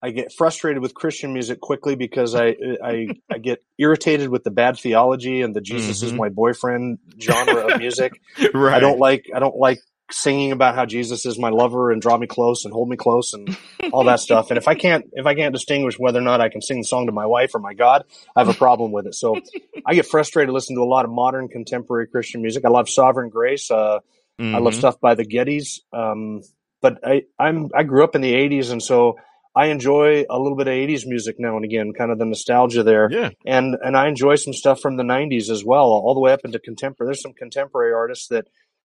I 0.03 0.11
get 0.11 0.33
frustrated 0.33 0.81
with 0.81 0.93
Christian 0.93 1.33
music 1.33 1.61
quickly 1.61 1.95
because 1.95 2.35
I 2.35 2.55
I, 2.83 3.07
I 3.29 3.37
get 3.37 3.63
irritated 3.77 4.29
with 4.29 4.43
the 4.43 4.51
bad 4.51 4.77
theology 4.79 5.41
and 5.41 5.55
the 5.55 5.61
Jesus 5.61 5.99
mm-hmm. 5.99 6.07
is 6.07 6.13
my 6.13 6.29
boyfriend 6.29 6.99
genre 7.19 7.73
of 7.73 7.79
music. 7.79 8.19
right. 8.53 8.73
I 8.75 8.79
don't 8.79 8.99
like 8.99 9.29
I 9.33 9.39
don't 9.39 9.57
like 9.57 9.79
singing 10.13 10.51
about 10.51 10.75
how 10.75 10.85
Jesus 10.85 11.25
is 11.25 11.39
my 11.39 11.49
lover 11.49 11.91
and 11.91 12.01
draw 12.01 12.17
me 12.17 12.27
close 12.27 12.65
and 12.65 12.73
hold 12.73 12.89
me 12.89 12.97
close 12.97 13.33
and 13.33 13.55
all 13.93 14.03
that 14.05 14.19
stuff. 14.19 14.51
And 14.51 14.57
if 14.57 14.67
I 14.67 14.75
can't 14.75 15.05
if 15.13 15.25
I 15.25 15.35
can't 15.35 15.53
distinguish 15.53 15.97
whether 15.97 16.19
or 16.19 16.23
not 16.23 16.41
I 16.41 16.49
can 16.49 16.61
sing 16.61 16.79
the 16.79 16.87
song 16.87 17.05
to 17.05 17.11
my 17.11 17.25
wife 17.25 17.53
or 17.55 17.59
my 17.59 17.73
God, 17.73 18.03
I 18.35 18.41
have 18.41 18.49
a 18.49 18.57
problem 18.57 18.91
with 18.91 19.07
it. 19.07 19.15
So 19.15 19.39
I 19.85 19.93
get 19.93 20.05
frustrated 20.05 20.53
listening 20.53 20.77
to 20.77 20.83
a 20.83 20.85
lot 20.85 21.05
of 21.05 21.11
modern 21.11 21.47
contemporary 21.47 22.07
Christian 22.07 22.41
music. 22.41 22.65
I 22.65 22.69
love 22.69 22.89
Sovereign 22.89 23.29
Grace. 23.29 23.69
Uh, 23.69 23.99
mm-hmm. 24.39 24.55
I 24.55 24.59
love 24.59 24.73
mm-hmm. 24.73 24.79
stuff 24.79 24.99
by 24.99 25.15
the 25.15 25.25
Gettys. 25.25 25.79
Um, 25.93 26.41
but 26.81 26.99
I 27.05 27.23
I'm 27.39 27.69
I 27.75 27.83
grew 27.83 28.03
up 28.03 28.15
in 28.15 28.21
the 28.21 28.33
'80s, 28.33 28.71
and 28.71 28.81
so 28.81 29.17
I 29.55 29.67
enjoy 29.67 30.25
a 30.29 30.39
little 30.39 30.55
bit 30.55 30.67
of 30.67 30.73
80s 30.73 31.05
music 31.05 31.35
now 31.37 31.55
and 31.57 31.65
again, 31.65 31.91
kind 31.93 32.11
of 32.11 32.19
the 32.19 32.25
nostalgia 32.25 32.83
there. 32.83 33.09
Yeah. 33.11 33.31
And 33.45 33.75
and 33.81 33.97
I 33.97 34.07
enjoy 34.07 34.35
some 34.35 34.53
stuff 34.53 34.79
from 34.79 34.97
the 34.97 35.03
90s 35.03 35.49
as 35.49 35.63
well, 35.65 35.85
all 35.85 36.13
the 36.13 36.21
way 36.21 36.31
up 36.31 36.41
into 36.45 36.59
contemporary. 36.59 37.09
There's 37.09 37.21
some 37.21 37.33
contemporary 37.33 37.93
artists 37.93 38.27
that 38.29 38.47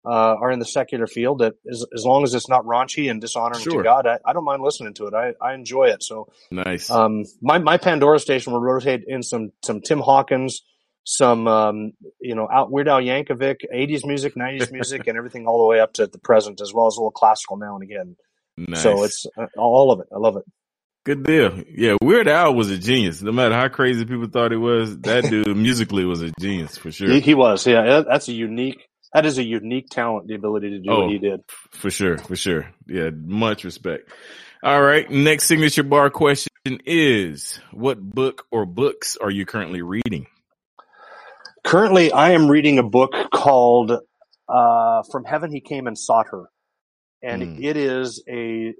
uh, 0.04 0.36
are 0.40 0.50
in 0.50 0.58
the 0.58 0.64
secular 0.64 1.06
field 1.06 1.40
that 1.40 1.54
as, 1.70 1.84
as 1.94 2.04
long 2.04 2.24
as 2.24 2.34
it's 2.34 2.48
not 2.48 2.64
raunchy 2.64 3.10
and 3.10 3.20
dishonoring 3.20 3.62
sure. 3.62 3.82
to 3.82 3.82
God, 3.82 4.06
I, 4.06 4.18
I, 4.24 4.32
don't 4.32 4.44
mind 4.44 4.62
listening 4.62 4.94
to 4.94 5.06
it. 5.06 5.14
I, 5.14 5.34
I 5.40 5.54
enjoy 5.54 5.88
it. 5.88 6.02
So 6.02 6.28
nice. 6.50 6.90
Um, 6.90 7.24
my, 7.42 7.58
my 7.58 7.78
Pandora 7.78 8.18
station 8.18 8.52
will 8.52 8.60
rotate 8.60 9.04
in 9.06 9.22
some, 9.22 9.50
some 9.62 9.80
Tim 9.80 9.98
Hawkins, 9.98 10.62
some, 11.04 11.48
um, 11.48 11.92
you 12.20 12.34
know, 12.34 12.48
out 12.50 12.70
Weird 12.70 12.88
Al 12.88 13.00
Yankovic, 13.00 13.56
80s 13.74 14.06
music, 14.06 14.34
90s 14.34 14.70
music, 14.70 15.06
and 15.08 15.18
everything 15.18 15.46
all 15.46 15.58
the 15.58 15.68
way 15.68 15.80
up 15.80 15.94
to 15.94 16.06
the 16.06 16.18
present, 16.18 16.60
as 16.60 16.72
well 16.72 16.86
as 16.86 16.96
a 16.96 17.00
little 17.00 17.10
classical 17.10 17.56
now 17.56 17.74
and 17.74 17.82
again. 17.82 18.16
Nice. 18.66 18.82
So 18.82 19.04
it's 19.04 19.26
uh, 19.36 19.46
all 19.56 19.92
of 19.92 20.00
it. 20.00 20.06
I 20.12 20.18
love 20.18 20.36
it. 20.36 20.44
Good 21.04 21.24
deal. 21.24 21.62
Yeah, 21.74 21.96
Weird 22.02 22.28
Al 22.28 22.54
was 22.54 22.70
a 22.70 22.76
genius. 22.76 23.22
No 23.22 23.32
matter 23.32 23.54
how 23.54 23.68
crazy 23.68 24.04
people 24.04 24.26
thought 24.26 24.50
he 24.50 24.58
was, 24.58 24.98
that 25.00 25.24
dude 25.30 25.56
musically 25.56 26.04
was 26.04 26.20
a 26.20 26.30
genius 26.38 26.76
for 26.76 26.90
sure. 26.90 27.08
He, 27.08 27.20
he, 27.20 27.34
was. 27.34 27.66
Yeah, 27.66 28.02
that's 28.06 28.28
a 28.28 28.32
unique. 28.32 28.86
That 29.14 29.24
is 29.24 29.38
a 29.38 29.42
unique 29.42 29.88
talent. 29.88 30.26
The 30.26 30.34
ability 30.34 30.70
to 30.70 30.80
do 30.80 30.90
oh, 30.90 31.04
what 31.04 31.10
he 31.10 31.18
did. 31.18 31.40
For 31.70 31.90
sure. 31.90 32.18
For 32.18 32.36
sure. 32.36 32.70
Yeah. 32.86 33.08
Much 33.10 33.64
respect. 33.64 34.10
All 34.62 34.82
right. 34.82 35.10
Next 35.10 35.44
signature 35.44 35.82
bar 35.82 36.10
question 36.10 36.50
is: 36.84 37.58
What 37.72 38.00
book 38.00 38.44
or 38.50 38.66
books 38.66 39.16
are 39.16 39.30
you 39.30 39.46
currently 39.46 39.80
reading? 39.80 40.26
Currently, 41.64 42.12
I 42.12 42.32
am 42.32 42.48
reading 42.48 42.78
a 42.78 42.82
book 42.82 43.12
called 43.32 43.92
uh, 44.48 45.02
"From 45.10 45.24
Heaven 45.24 45.50
He 45.52 45.60
Came 45.60 45.86
and 45.86 45.96
Sought 45.96 46.26
Her." 46.30 46.50
And 47.22 47.42
mm. 47.42 47.64
it 47.64 47.76
is 47.76 48.22
a 48.28 48.74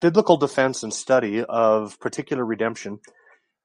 biblical 0.00 0.36
defense 0.36 0.82
and 0.82 0.92
study 0.92 1.44
of 1.44 1.98
particular 2.00 2.44
redemption. 2.44 3.00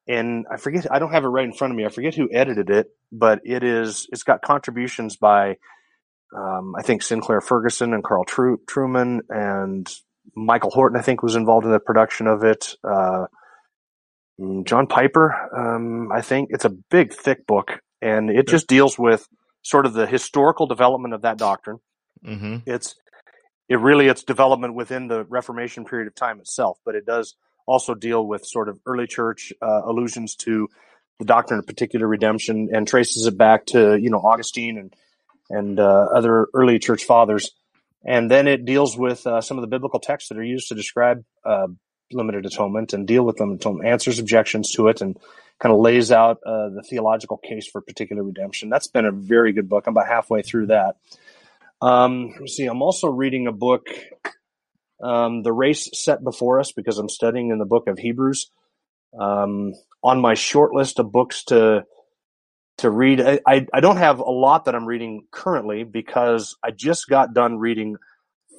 And 0.07 0.45
I 0.51 0.57
forget, 0.57 0.87
I 0.91 0.99
don't 0.99 1.11
have 1.11 1.23
it 1.23 1.27
right 1.29 1.45
in 1.45 1.53
front 1.53 1.71
of 1.71 1.77
me. 1.77 1.85
I 1.85 1.89
forget 1.89 2.15
who 2.15 2.29
edited 2.31 2.69
it, 2.69 2.87
but 3.11 3.39
it 3.45 3.63
is, 3.63 4.07
it's 4.11 4.23
got 4.23 4.41
contributions 4.41 5.15
by, 5.15 5.57
um, 6.35 6.73
I 6.77 6.81
think 6.81 7.03
Sinclair 7.03 7.41
Ferguson 7.41 7.93
and 7.93 8.03
Carl 8.03 8.25
Tru- 8.25 8.59
Trueman 8.65 9.19
and 9.29 9.89
Michael 10.35 10.71
Horton, 10.71 10.99
I 10.99 11.03
think 11.03 11.23
was 11.23 11.35
involved 11.35 11.65
in 11.65 11.71
the 11.71 11.79
production 11.79 12.27
of 12.27 12.43
it. 12.43 12.75
Uh, 12.83 13.27
mm, 14.39 14.65
John 14.65 14.87
Piper, 14.87 15.33
um, 15.55 16.11
I 16.11 16.21
think 16.21 16.49
it's 16.51 16.65
a 16.65 16.69
big, 16.69 17.13
thick 17.13 17.47
book 17.47 17.79
and 18.01 18.29
it 18.29 18.47
just 18.47 18.67
deals 18.67 18.99
with 18.99 19.27
sort 19.61 19.85
of 19.85 19.93
the 19.93 20.05
historical 20.05 20.67
development 20.67 21.13
of 21.13 21.21
that 21.21 21.37
doctrine. 21.37 21.77
Mm-hmm. 22.25 22.57
It's 22.69 22.95
it 23.73 23.79
really 23.79 24.05
its 24.05 24.21
development 24.21 24.75
within 24.75 25.07
the 25.07 25.23
Reformation 25.23 25.83
period 25.83 26.07
of 26.07 26.13
time 26.13 26.39
itself, 26.39 26.77
but 26.85 26.93
it 26.93 27.07
does 27.07 27.35
also 27.65 27.95
deal 27.95 28.23
with 28.23 28.45
sort 28.45 28.69
of 28.69 28.79
early 28.85 29.07
church 29.07 29.51
uh, 29.63 29.81
allusions 29.85 30.35
to 30.35 30.69
the 31.17 31.25
doctrine 31.25 31.57
of 31.57 31.65
particular 31.65 32.07
redemption 32.07 32.69
and 32.71 32.87
traces 32.87 33.25
it 33.25 33.35
back 33.35 33.65
to 33.65 33.97
you 33.97 34.11
know 34.11 34.19
Augustine 34.19 34.77
and 34.77 34.95
and 35.49 35.79
uh, 35.79 36.07
other 36.13 36.47
early 36.53 36.77
church 36.77 37.03
fathers. 37.05 37.49
And 38.05 38.29
then 38.29 38.47
it 38.47 38.63
deals 38.63 38.95
with 38.95 39.25
uh, 39.25 39.41
some 39.41 39.57
of 39.57 39.63
the 39.63 39.67
biblical 39.67 39.99
texts 39.99 40.29
that 40.29 40.37
are 40.37 40.43
used 40.43 40.67
to 40.67 40.75
describe 40.75 41.23
uh, 41.43 41.67
limited 42.11 42.45
atonement 42.45 42.93
and 42.93 43.07
deal 43.07 43.23
with 43.23 43.39
limited 43.39 43.61
atonement, 43.61 43.89
answers 43.89 44.19
objections 44.19 44.71
to 44.73 44.87
it, 44.89 45.01
and 45.01 45.17
kind 45.59 45.73
of 45.73 45.79
lays 45.79 46.11
out 46.11 46.37
uh, 46.45 46.69
the 46.69 46.83
theological 46.87 47.37
case 47.37 47.65
for 47.65 47.81
particular 47.81 48.21
redemption. 48.21 48.69
That's 48.69 48.87
been 48.87 49.05
a 49.05 49.11
very 49.11 49.51
good 49.51 49.67
book. 49.67 49.87
I'm 49.87 49.93
about 49.93 50.07
halfway 50.07 50.43
through 50.43 50.67
that. 50.67 50.97
Um, 51.83 52.29
let 52.29 52.41
me 52.41 52.47
see. 52.47 52.65
I'm 52.65 52.81
also 52.81 53.09
reading 53.09 53.47
a 53.47 53.51
book, 53.51 53.87
um, 55.03 55.43
The 55.43 55.51
Race 55.51 55.89
Set 55.93 56.23
Before 56.23 56.61
Us, 56.61 56.71
because 56.71 56.97
I'm 56.97 57.09
studying 57.09 57.49
in 57.49 57.57
the 57.57 57.65
book 57.65 57.87
of 57.87 57.99
Hebrews. 57.99 58.49
Um, 59.19 59.73
on 60.01 60.21
my 60.21 60.33
short 60.33 60.73
list 60.73 60.99
of 60.99 61.11
books 61.11 61.43
to 61.45 61.83
to 62.77 62.89
read, 62.89 63.21
I, 63.21 63.39
I, 63.45 63.67
I 63.73 63.81
don't 63.81 63.97
have 63.97 64.19
a 64.19 64.31
lot 64.31 64.65
that 64.65 64.75
I'm 64.75 64.85
reading 64.85 65.27
currently 65.29 65.83
because 65.83 66.55
I 66.63 66.71
just 66.71 67.07
got 67.07 67.33
done 67.33 67.59
reading 67.59 67.97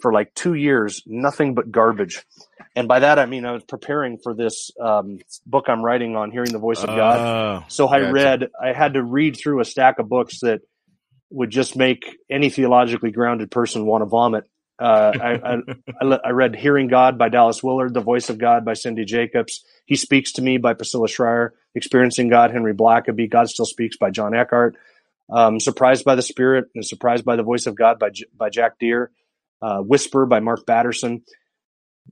for 0.02 0.12
like 0.12 0.34
two 0.34 0.54
years 0.54 1.02
nothing 1.06 1.54
but 1.54 1.72
garbage. 1.72 2.24
And 2.76 2.86
by 2.86 3.00
that 3.00 3.18
I 3.18 3.24
mean 3.24 3.46
I 3.46 3.52
was 3.52 3.64
preparing 3.64 4.18
for 4.22 4.34
this 4.34 4.70
um, 4.80 5.18
book 5.46 5.64
I'm 5.68 5.82
writing 5.82 6.14
on 6.14 6.30
hearing 6.30 6.52
the 6.52 6.58
voice 6.58 6.82
of 6.82 6.88
God. 6.88 7.20
Uh, 7.20 7.62
so 7.68 7.88
I 7.88 8.00
gotcha. 8.00 8.12
read 8.12 8.48
I 8.62 8.72
had 8.72 8.94
to 8.94 9.02
read 9.02 9.36
through 9.36 9.60
a 9.60 9.64
stack 9.64 9.98
of 9.98 10.08
books 10.08 10.40
that 10.40 10.60
would 11.30 11.50
just 11.50 11.76
make 11.76 12.16
any 12.30 12.50
theologically 12.50 13.10
grounded 13.10 13.50
person 13.50 13.86
want 13.86 14.02
to 14.02 14.06
vomit. 14.06 14.44
Uh, 14.78 15.12
I, 15.20 15.56
I, 16.02 16.18
I, 16.24 16.30
read 16.30 16.56
Hearing 16.56 16.88
God 16.88 17.18
by 17.18 17.28
Dallas 17.28 17.62
Willard, 17.62 17.94
The 17.94 18.00
Voice 18.00 18.28
of 18.28 18.38
God 18.38 18.64
by 18.64 18.74
Cindy 18.74 19.04
Jacobs, 19.04 19.64
He 19.86 19.96
Speaks 19.96 20.32
to 20.32 20.42
Me 20.42 20.58
by 20.58 20.74
Priscilla 20.74 21.08
Shirer, 21.08 21.54
Experiencing 21.74 22.28
God, 22.28 22.50
Henry 22.50 22.74
Blackaby, 22.74 23.30
God 23.30 23.48
Still 23.48 23.66
Speaks 23.66 23.96
by 23.96 24.10
John 24.10 24.34
Eckhardt, 24.34 24.76
um, 25.30 25.60
Surprised 25.60 26.04
by 26.04 26.14
the 26.14 26.22
Spirit 26.22 26.66
and 26.74 26.84
Surprised 26.84 27.24
by 27.24 27.36
the 27.36 27.42
Voice 27.42 27.66
of 27.66 27.76
God 27.76 27.98
by, 27.98 28.10
by 28.36 28.50
Jack 28.50 28.78
Deere, 28.78 29.10
uh, 29.62 29.78
Whisper 29.78 30.26
by 30.26 30.40
Mark 30.40 30.66
Batterson, 30.66 31.22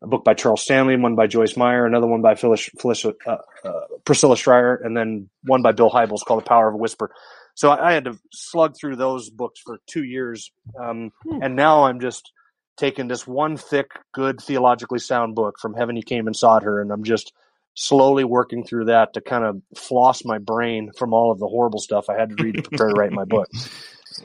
a 0.01 0.07
book 0.07 0.25
by 0.25 0.35
Charles 0.35 0.63
Stanley, 0.63 0.97
one 0.97 1.17
by 1.17 1.27
Joyce 1.27 1.57
Meyer, 1.57 1.85
another 1.85 2.07
one 2.07 2.23
by 2.23 2.35
Phyllis, 2.35 2.71
Phyllis 2.79 3.05
uh, 3.05 3.11
uh, 3.27 3.73
Priscilla 4.05 4.37
Shirer, 4.37 4.81
and 4.83 4.97
then 4.97 5.29
one 5.45 5.63
by 5.63 5.73
Bill 5.73 5.91
Hybels 5.91 6.25
called 6.25 6.41
The 6.41 6.49
Power 6.49 6.69
of 6.69 6.75
a 6.75 6.79
Whisper. 6.79 7.11
So 7.55 7.71
I, 7.71 7.91
I 7.91 7.93
had 7.93 8.05
to 8.05 8.19
slug 8.33 8.75
through 8.79 8.97
those 8.97 9.31
books 9.31 9.61
for 9.61 9.79
two 9.87 10.05
years, 10.05 10.51
um, 10.81 11.11
hmm. 11.23 11.43
and 11.43 11.57
now 11.57 11.85
I'm 11.85 12.01
just 12.01 12.33
taking 12.77 13.09
this 13.09 13.27
one 13.27 13.57
thick, 13.57 13.91
good, 14.13 14.41
theologically 14.41 14.99
sound 14.99 15.35
book 15.35 15.57
from 15.61 15.75
Heaven 15.75 15.97
He 15.97 16.03
Came 16.03 16.27
and 16.27 16.37
Sought 16.37 16.63
Her, 16.63 16.81
and 16.81 16.91
I'm 16.91 17.05
just 17.05 17.33
slowly 17.75 18.25
working 18.25 18.65
through 18.65 18.87
that 18.87 19.15
to 19.15 19.21
kind 19.21 19.45
of 19.45 19.63
floss 19.77 20.25
my 20.25 20.39
brain 20.39 20.91
from 20.99 21.15
all 21.15 21.31
of 21.31 21.39
the 21.39 21.47
horrible 21.47 21.79
stuff 21.79 22.11
I 22.11 22.19
had 22.19 22.37
to 22.37 22.43
read 22.43 22.57
to 22.57 22.63
prepare 22.63 22.89
to 22.89 22.95
write 22.95 23.13
my 23.13 23.25
book. 23.25 23.49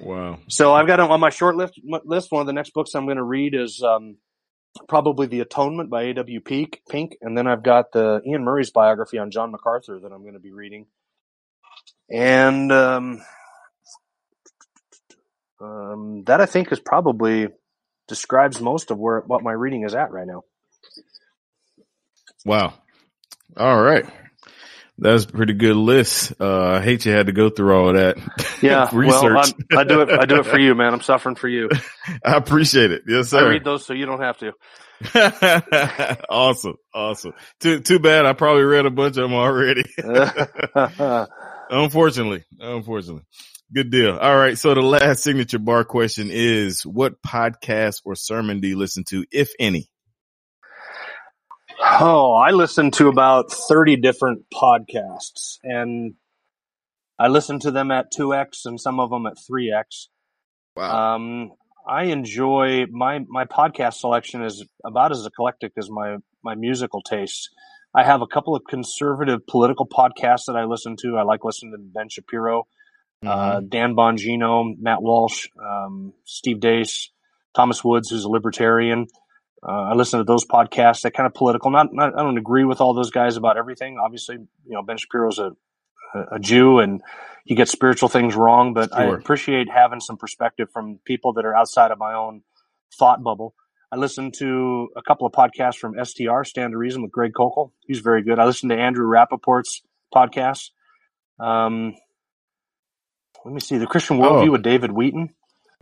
Wow! 0.02 0.40
So 0.50 0.74
I've 0.74 0.86
got 0.86 1.00
on 1.00 1.20
my 1.22 1.30
short 1.30 1.56
list. 1.56 1.80
List 2.04 2.30
one 2.30 2.42
of 2.42 2.48
the 2.48 2.52
next 2.52 2.74
books 2.74 2.94
I'm 2.94 3.06
going 3.06 3.16
to 3.16 3.24
read 3.24 3.56
is 3.56 3.82
um, 3.82 4.18
probably 4.88 5.28
The 5.28 5.40
Atonement 5.40 5.90
by 5.90 6.04
A.W. 6.04 6.42
Pink, 6.42 6.82
Pink, 6.90 7.18
and 7.22 7.38
then 7.38 7.48
I've 7.48 7.64
got 7.64 7.92
the 7.92 8.22
Iain 8.28 8.44
Murray's 8.44 8.70
biography 8.70 9.18
on 9.18 9.32
John 9.32 9.52
MacArthur 9.52 10.00
that 10.00 10.12
I'm 10.12 10.24
going 10.24 10.34
to 10.34 10.40
be 10.40 10.52
reading. 10.52 10.88
And 12.10 12.72
um, 12.72 13.22
um, 15.62 16.24
that 16.26 16.42
I 16.42 16.46
think 16.46 16.72
is 16.72 16.80
probably 16.80 17.48
describes 18.08 18.62
most 18.62 18.92
of 18.92 18.98
where 18.98 19.22
what 19.22 19.44
my 19.44 19.52
reading 19.52 19.84
is 19.84 19.94
at 19.94 20.12
right 20.12 20.28
now. 20.28 20.44
Wow. 22.46 22.74
All 23.58 23.82
right. 23.82 24.06
That's 25.00 25.26
a 25.26 25.28
pretty 25.28 25.54
good 25.54 25.76
list. 25.76 26.34
Uh, 26.40 26.72
I 26.72 26.82
hate 26.82 27.06
you 27.06 27.12
had 27.12 27.28
to 27.28 27.32
go 27.32 27.50
through 27.50 27.76
all 27.76 27.90
of 27.90 27.96
that. 27.96 28.18
Yeah, 28.60 28.90
research. 28.92 29.54
Well, 29.70 29.80
i 29.80 29.84
do 29.84 30.02
it. 30.02 30.10
I 30.10 30.26
do 30.26 30.40
it 30.40 30.48
for 30.48 30.58
you, 30.58 30.74
man. 30.74 30.92
I'm 30.92 31.02
suffering 31.02 31.36
for 31.36 31.48
you. 31.48 31.70
I 32.26 32.38
appreciate 32.38 32.90
it. 32.90 33.04
Yes, 33.08 33.30
sir. 33.30 33.46
I 33.46 33.50
read 33.50 33.64
those 33.64 33.86
so 33.86 33.94
you 33.94 34.08
don't 34.08 34.20
have 34.20 34.40
to. 34.40 36.24
awesome, 36.28 36.74
awesome. 36.92 37.34
Too 37.60 37.80
too 37.82 38.00
bad. 38.00 38.26
I 38.26 38.34
probably 38.34 38.64
read 38.64 38.88
a 38.88 38.90
bunch 38.90 39.18
of 39.18 39.30
them 39.30 39.34
already. 39.36 39.84
Unfortunately, 41.70 42.44
unfortunately. 42.60 43.24
Good 43.74 43.92
deal. 43.92 44.18
All 44.18 44.36
right. 44.36 44.58
So 44.58 44.74
the 44.74 44.82
last 44.82 45.24
signature 45.24 45.60
bar 45.60 45.84
question 45.84 46.30
is: 46.32 46.86
What 46.86 47.22
podcast 47.22 48.02
or 48.06 48.16
sermon 48.16 48.62
do 48.62 48.68
you 48.68 48.78
listen 48.78 49.04
to, 49.10 49.26
if 49.32 49.52
any? 49.60 49.90
Oh, 51.80 52.34
I 52.34 52.52
listen 52.52 52.92
to 52.92 53.08
about 53.08 53.52
30 53.52 53.98
different 53.98 54.46
podcasts 54.54 55.58
and 55.64 56.16
I 57.20 57.28
listen 57.28 57.60
to 57.62 57.72
them 57.72 57.92
at 57.92 58.12
2x 58.12 58.66
and 58.66 58.80
some 58.80 59.00
of 59.00 59.10
them 59.10 59.26
at 59.26 59.38
3x. 59.38 60.08
Wow. 60.76 61.16
Um, 61.16 61.52
I 61.88 62.06
enjoy 62.06 62.86
my, 62.90 63.20
my 63.28 63.46
podcast 63.46 63.96
selection 63.96 64.44
is 64.44 64.66
about 64.84 65.12
as 65.12 65.26
eclectic 65.26 65.74
as 65.78 65.90
my, 65.90 66.18
my 66.44 66.56
musical 66.56 67.02
tastes. 67.02 67.50
I 67.98 68.04
have 68.04 68.22
a 68.22 68.28
couple 68.28 68.56
of 68.56 68.62
conservative 68.64 69.48
political 69.48 69.88
podcasts 69.88 70.46
that 70.46 70.56
I 70.56 70.66
listen 70.66 70.98
to. 70.98 71.18
I 71.18 71.24
like 71.24 71.44
listening 71.44 71.72
to 71.72 71.80
Ben 71.80 72.10
Shapiro, 72.10 72.68
uh, 73.26 73.28
mm-hmm. 73.28 73.58
uh, 73.58 73.60
Dan 73.62 73.96
Bongino, 73.96 74.76
Matt 74.80 75.02
Walsh, 75.02 75.48
um, 75.60 76.14
Steve 76.24 76.58
Deace, 76.58 77.10
Thomas 77.56 77.84
Woods, 77.84 78.12
who's 78.12 78.24
a 78.24 78.30
libertarian. 78.30 79.08
Uh, 79.68 79.72
I 79.72 79.94
listen 79.96 80.20
to 80.20 80.24
those 80.24 80.46
podcasts. 80.46 81.02
They're 81.02 81.10
kind 81.10 81.26
of 81.26 81.34
political. 81.34 81.72
Not, 81.72 81.88
not, 81.92 82.14
I 82.16 82.22
don't 82.22 82.38
agree 82.38 82.66
with 82.66 82.82
all 82.82 82.94
those 82.94 83.10
guys 83.10 83.36
about 83.36 83.58
everything. 83.58 83.98
Obviously, 83.98 84.36
you 84.36 84.74
know, 84.74 84.84
Ben 84.84 84.98
Shapiro's 84.98 85.40
a, 85.40 85.54
a 86.34 86.40
Jew 86.40 86.78
and 86.78 87.02
he 87.46 87.56
gets 87.56 87.72
spiritual 87.72 88.10
things 88.10 88.36
wrong, 88.36 88.76
but 88.76 88.92
sure. 88.92 89.00
I 89.00 89.18
appreciate 89.18 89.70
having 89.72 90.02
some 90.02 90.18
perspective 90.18 90.68
from 90.72 91.00
people 91.04 91.34
that 91.34 91.46
are 91.46 91.56
outside 91.56 91.90
of 91.90 91.98
my 91.98 92.14
own 92.14 92.44
thought 93.00 93.24
bubble. 93.24 93.56
I 93.92 93.96
listened 93.96 94.34
to 94.36 94.90
a 94.98 95.02
couple 95.02 95.28
of 95.28 95.34
podcasts 95.34 95.78
from 95.78 95.96
STR, 96.04 96.44
Stand 96.44 96.72
to 96.74 96.78
Reason 96.78 97.02
with 97.02 97.12
Greg 97.12 97.32
Koukl. 97.34 97.72
He's 97.86 98.00
very 98.00 98.22
good. 98.22 98.38
I 98.38 98.46
listened 98.46 98.72
to 98.72 98.78
Andrew 98.78 99.08
Rappaport's 99.08 99.82
podcast. 100.14 100.72
Um, 101.40 101.96
let 103.46 103.54
me 103.54 103.62
see, 103.62 103.78
The 103.78 103.88
Christian 103.88 104.18
Worldview 104.18 104.50
oh. 104.50 104.52
with 104.52 104.64
David 104.64 104.92
Wheaton. 104.92 105.30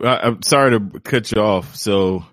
I'm 0.00 0.42
sorry 0.42 0.78
to 0.78 1.00
cut 1.00 1.32
you 1.32 1.40
off. 1.40 1.74
So 1.74 2.24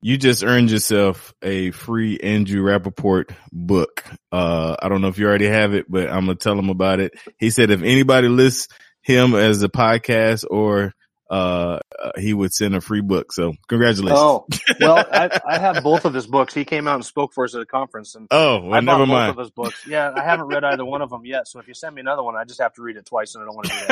you 0.00 0.16
just 0.16 0.44
earned 0.44 0.70
yourself 0.70 1.34
a 1.42 1.72
free 1.72 2.18
Andrew 2.18 2.62
Rappaport 2.62 3.34
book. 3.52 4.04
Uh, 4.30 4.76
I 4.80 4.88
don't 4.88 5.02
know 5.02 5.08
if 5.08 5.18
you 5.18 5.26
already 5.26 5.48
have 5.48 5.74
it, 5.74 5.86
but 5.90 6.08
I'm 6.08 6.26
gonna 6.26 6.36
tell 6.36 6.58
him 6.58 6.70
about 6.70 7.00
it. 7.00 7.14
He 7.38 7.50
said 7.50 7.70
if 7.70 7.82
anybody 7.82 8.28
lists 8.28 8.68
him 9.02 9.34
as 9.34 9.62
a 9.62 9.68
podcast 9.68 10.44
or 10.48 10.94
uh, 11.30 11.78
he 12.16 12.32
would 12.32 12.52
send 12.52 12.74
a 12.74 12.80
free 12.80 13.02
book. 13.02 13.32
So 13.32 13.54
congratulations. 13.68 14.18
Oh, 14.18 14.46
well, 14.80 14.96
I, 15.12 15.40
I, 15.46 15.58
have 15.58 15.82
both 15.82 16.04
of 16.04 16.14
his 16.14 16.26
books. 16.26 16.54
He 16.54 16.64
came 16.64 16.88
out 16.88 16.94
and 16.94 17.04
spoke 17.04 17.34
for 17.34 17.44
us 17.44 17.54
at 17.54 17.60
a 17.60 17.66
conference 17.66 18.14
and 18.14 18.28
oh, 18.30 18.60
well, 18.62 18.74
I 18.74 18.80
never 18.80 19.00
both 19.00 19.08
mind. 19.08 19.30
of 19.30 19.38
his 19.38 19.50
books. 19.50 19.86
Yeah. 19.86 20.12
I 20.14 20.24
haven't 20.24 20.46
read 20.46 20.64
either 20.64 20.84
one 20.84 21.02
of 21.02 21.10
them 21.10 21.26
yet. 21.26 21.46
So 21.46 21.60
if 21.60 21.68
you 21.68 21.74
send 21.74 21.94
me 21.94 22.00
another 22.00 22.22
one, 22.22 22.36
I 22.36 22.44
just 22.44 22.60
have 22.60 22.72
to 22.74 22.82
read 22.82 22.96
it 22.96 23.06
twice 23.06 23.34
and 23.34 23.42
I 23.42 23.46
don't 23.46 23.56
want 23.56 23.66
to 23.66 23.72
do 23.72 23.86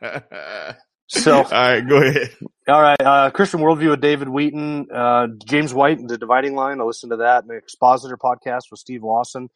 that. 0.00 0.78
So, 1.10 1.36
all 1.36 1.50
right, 1.50 1.80
go 1.80 2.02
ahead. 2.02 2.36
All 2.68 2.82
right, 2.82 3.00
uh, 3.00 3.30
Christian 3.30 3.60
Worldview 3.60 3.88
with 3.88 4.02
David 4.02 4.28
Wheaton, 4.28 4.88
uh, 4.94 5.28
James 5.42 5.72
White, 5.72 6.06
The 6.06 6.18
Dividing 6.18 6.54
Line. 6.54 6.82
I 6.82 6.84
listened 6.84 7.12
to 7.12 7.16
that. 7.16 7.44
And 7.44 7.50
the 7.50 7.54
Expositor 7.54 8.18
podcast 8.18 8.64
with 8.70 8.78
Steve 8.78 9.02
Lawson. 9.02 9.48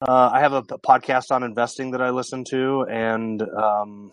Uh, 0.00 0.30
I 0.32 0.38
have 0.38 0.52
a, 0.52 0.58
a, 0.58 0.78
podcast 0.78 1.32
on 1.32 1.42
investing 1.42 1.92
that 1.92 2.02
I 2.02 2.10
listen 2.10 2.44
to, 2.50 2.86
and 2.88 3.42
um, 3.42 4.12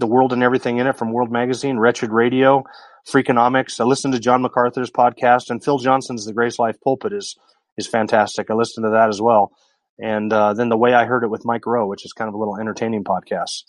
the 0.00 0.06
world 0.06 0.32
and 0.32 0.42
everything 0.42 0.78
in 0.78 0.86
it 0.86 0.98
from 0.98 1.12
World 1.12 1.30
Magazine, 1.30 1.78
Wretched 1.78 2.10
Radio, 2.10 2.64
Freakonomics. 3.08 3.80
I 3.80 3.84
listen 3.84 4.12
to 4.12 4.18
John 4.18 4.42
MacArthur's 4.42 4.90
podcast, 4.90 5.50
and 5.50 5.62
Phil 5.62 5.78
Johnson's 5.78 6.24
The 6.24 6.32
Grace 6.32 6.58
Life 6.58 6.76
Pulpit 6.82 7.12
is 7.12 7.36
is 7.76 7.86
fantastic. 7.86 8.50
I 8.50 8.54
listen 8.54 8.82
to 8.84 8.90
that 8.90 9.08
as 9.08 9.20
well, 9.20 9.52
and 9.98 10.32
uh, 10.32 10.54
then 10.54 10.68
the 10.68 10.76
way 10.76 10.92
I 10.92 11.04
heard 11.04 11.22
it 11.22 11.30
with 11.30 11.44
Mike 11.44 11.66
Rowe, 11.66 11.86
which 11.86 12.04
is 12.04 12.12
kind 12.12 12.28
of 12.28 12.34
a 12.34 12.38
little 12.38 12.58
entertaining 12.58 13.04
podcast. 13.04 13.62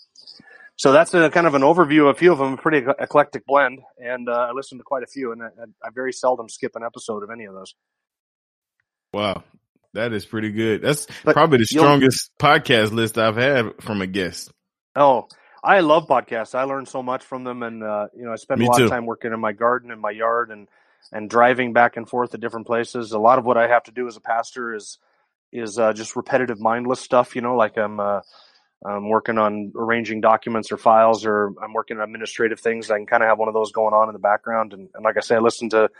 So 0.76 0.90
that's 0.90 1.14
a 1.14 1.30
kind 1.30 1.46
of 1.46 1.54
an 1.54 1.62
overview 1.62 2.08
of 2.08 2.16
a 2.16 2.18
few 2.18 2.32
of 2.32 2.38
them, 2.38 2.54
a 2.54 2.56
pretty 2.56 2.84
eclectic 2.98 3.46
blend. 3.46 3.80
And 3.98 4.28
uh, 4.28 4.48
I 4.48 4.52
listened 4.52 4.80
to 4.80 4.84
quite 4.84 5.02
a 5.02 5.06
few, 5.06 5.32
and 5.32 5.42
I, 5.42 5.46
I, 5.84 5.90
very 5.94 6.12
seldom 6.12 6.48
skip 6.48 6.72
an 6.74 6.82
episode 6.82 7.22
of 7.22 7.30
any 7.30 7.44
of 7.44 7.54
those. 7.54 7.74
Wow, 9.12 9.44
that 9.94 10.12
is 10.12 10.24
pretty 10.24 10.50
good. 10.50 10.82
That's 10.82 11.06
but 11.24 11.34
probably 11.34 11.58
the 11.58 11.66
strongest 11.66 12.30
podcast 12.40 12.92
list 12.92 13.18
I've 13.18 13.36
had 13.36 13.80
from 13.80 14.00
a 14.02 14.06
guest. 14.06 14.50
Oh, 14.96 15.28
I 15.62 15.80
love 15.80 16.08
podcasts. 16.08 16.54
I 16.54 16.64
learn 16.64 16.86
so 16.86 17.02
much 17.02 17.22
from 17.22 17.44
them, 17.44 17.62
and 17.62 17.82
uh, 17.82 18.08
you 18.16 18.24
know, 18.24 18.32
I 18.32 18.36
spend 18.36 18.60
Me 18.60 18.66
a 18.66 18.70
lot 18.70 18.78
too. 18.78 18.84
of 18.84 18.90
time 18.90 19.06
working 19.06 19.32
in 19.32 19.40
my 19.40 19.52
garden, 19.52 19.90
in 19.90 20.00
my 20.00 20.10
yard, 20.10 20.50
and 20.50 20.68
and 21.12 21.28
driving 21.28 21.72
back 21.72 21.96
and 21.96 22.08
forth 22.08 22.30
to 22.30 22.38
different 22.38 22.66
places. 22.66 23.12
A 23.12 23.18
lot 23.18 23.38
of 23.38 23.44
what 23.44 23.56
I 23.56 23.68
have 23.68 23.84
to 23.84 23.92
do 23.92 24.06
as 24.08 24.16
a 24.16 24.20
pastor 24.20 24.74
is 24.74 24.98
is 25.52 25.78
uh, 25.78 25.92
just 25.92 26.16
repetitive, 26.16 26.58
mindless 26.58 27.00
stuff. 27.00 27.36
You 27.36 27.42
know, 27.42 27.54
like 27.54 27.76
I'm 27.78 28.00
uh, 28.00 28.20
I'm 28.84 29.08
working 29.08 29.38
on 29.38 29.72
arranging 29.76 30.20
documents 30.20 30.72
or 30.72 30.76
files, 30.76 31.24
or 31.24 31.54
I'm 31.62 31.72
working 31.72 31.98
on 31.98 32.04
administrative 32.04 32.60
things. 32.60 32.90
I 32.90 32.96
can 32.96 33.06
kind 33.06 33.22
of 33.22 33.28
have 33.28 33.38
one 33.38 33.48
of 33.48 33.54
those 33.54 33.70
going 33.70 33.94
on 33.94 34.08
in 34.08 34.12
the 34.12 34.18
background. 34.18 34.72
And, 34.72 34.88
and 34.94 35.04
like 35.04 35.16
I 35.16 35.20
say, 35.20 35.36
I 35.36 35.38
listen 35.38 35.70
to 35.70 35.90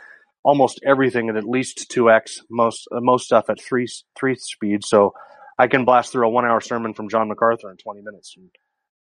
almost 0.43 0.81
everything 0.85 1.29
at 1.29 1.37
at 1.37 1.47
least 1.47 1.89
two 1.89 2.09
x, 2.11 2.41
most 2.49 2.87
uh, 2.91 2.99
most 2.99 3.25
stuff 3.25 3.49
at 3.49 3.61
three 3.61 3.87
three 4.17 4.35
speed. 4.35 4.83
So 4.83 5.13
I 5.57 5.67
can 5.67 5.85
blast 5.85 6.11
through 6.11 6.27
a 6.27 6.29
one 6.29 6.45
hour 6.45 6.59
sermon 6.59 6.93
from 6.93 7.07
John 7.07 7.29
MacArthur 7.29 7.71
in 7.71 7.77
20 7.77 8.01
minutes, 8.01 8.35
and 8.35 8.49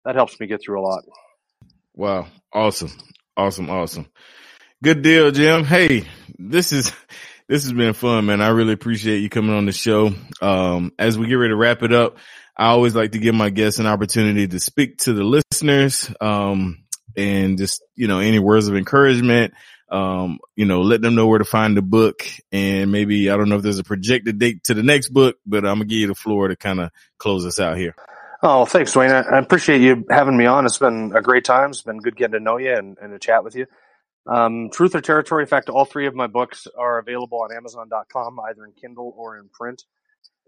that 0.09 0.14
helps 0.14 0.40
me 0.40 0.47
get 0.47 0.62
through 0.62 0.81
a 0.81 0.87
lot. 0.88 1.05
Wow, 1.94 2.29
awesome, 2.51 2.90
awesome, 3.37 3.68
awesome. 3.68 4.07
Good 4.83 5.03
deal, 5.03 5.31
Jim. 5.31 5.64
Hey, 5.64 6.09
this 6.38 6.73
is 6.73 6.90
this 7.49 7.64
has 7.64 7.75
been 7.75 7.92
fun, 7.92 8.25
man. 8.25 8.40
I 8.40 8.49
really 8.49 8.73
appreciate 8.73 9.18
you 9.18 9.29
coming 9.29 9.55
on 9.55 9.66
the 9.66 9.73
show. 9.73 10.11
Um, 10.40 10.92
as 10.99 11.18
we 11.18 11.27
get 11.27 11.35
ready 11.35 11.51
to 11.51 11.57
wrap 11.57 11.83
it 11.83 11.92
up, 11.92 12.16
I 12.57 12.68
always 12.68 12.94
like 12.94 13.12
to 13.12 13.18
give 13.18 13.35
my 13.35 13.51
guests 13.51 13.81
an 13.81 13.87
opportunity 13.87 14.49
to 14.49 14.59
speak 14.59 14.97
to 15.01 15.12
the 15.12 15.25
listeners, 15.25 16.11
um, 16.23 16.85
and 17.14 17.59
just, 17.59 17.83
you 17.94 18.09
know, 18.09 18.21
any 18.21 18.38
words 18.38 18.66
of 18.66 18.77
encouragement, 18.77 19.53
um, 19.90 20.38
you 20.57 20.64
know, 20.64 20.81
let 20.81 21.03
them 21.03 21.16
know 21.16 21.27
where 21.27 21.38
to 21.38 21.44
find 21.44 21.77
the 21.77 21.83
book 21.83 22.27
and 22.51 22.90
maybe, 22.90 23.29
I 23.29 23.37
don't 23.37 23.51
know 23.51 23.57
if 23.57 23.62
there's 23.62 23.79
a 23.79 23.85
projected 23.85 24.38
date 24.38 24.64
to 24.64 24.75
the 24.75 24.83
next 24.83 25.09
book, 25.09 25.37
but 25.44 25.66
I'm 25.66 25.77
gonna 25.77 25.85
give 25.85 25.99
you 25.99 26.07
the 26.07 26.14
floor 26.14 26.49
to 26.49 26.57
kind 26.57 26.81
of 26.81 26.92
close 27.18 27.44
us 27.44 27.61
out 27.61 27.77
here. 27.77 27.94
Oh, 28.40 28.64
thanks, 28.64 28.92
Dwayne. 28.92 29.11
I, 29.11 29.37
I, 29.37 29.38
appreciate 29.40 29.81
you 29.81 30.05
having 30.09 30.37
me 30.37 30.46
on. 30.46 30.64
It's 30.64 30.79
been 30.79 31.12
a 31.14 31.20
great 31.20 31.44
time. 31.44 31.70
It's 31.70 31.83
been 31.83 31.98
good 31.98 32.16
getting 32.16 32.35
to 32.35 32.40
know 32.40 32.57
you 32.57 32.72
and, 32.72 32.96
and 33.01 33.12
to 33.12 33.18
chat 33.18 33.42
with 33.42 33.57
you. 33.57 33.66
Um, 34.29 34.70
Truth 34.70 34.94
or 34.94 35.01
Territory. 35.01 35.42
In 35.42 35.48
fact, 35.48 35.68
all 35.68 35.85
three 35.85 36.07
of 36.07 36.14
my 36.14 36.29
books 36.29 36.68
are 36.79 36.98
available 36.98 37.42
on 37.42 37.57
Amazon.com, 37.57 38.38
either 38.48 38.64
in 38.64 38.72
Kindle 38.81 39.12
or 39.16 39.38
in 39.38 39.48
print. 39.48 39.83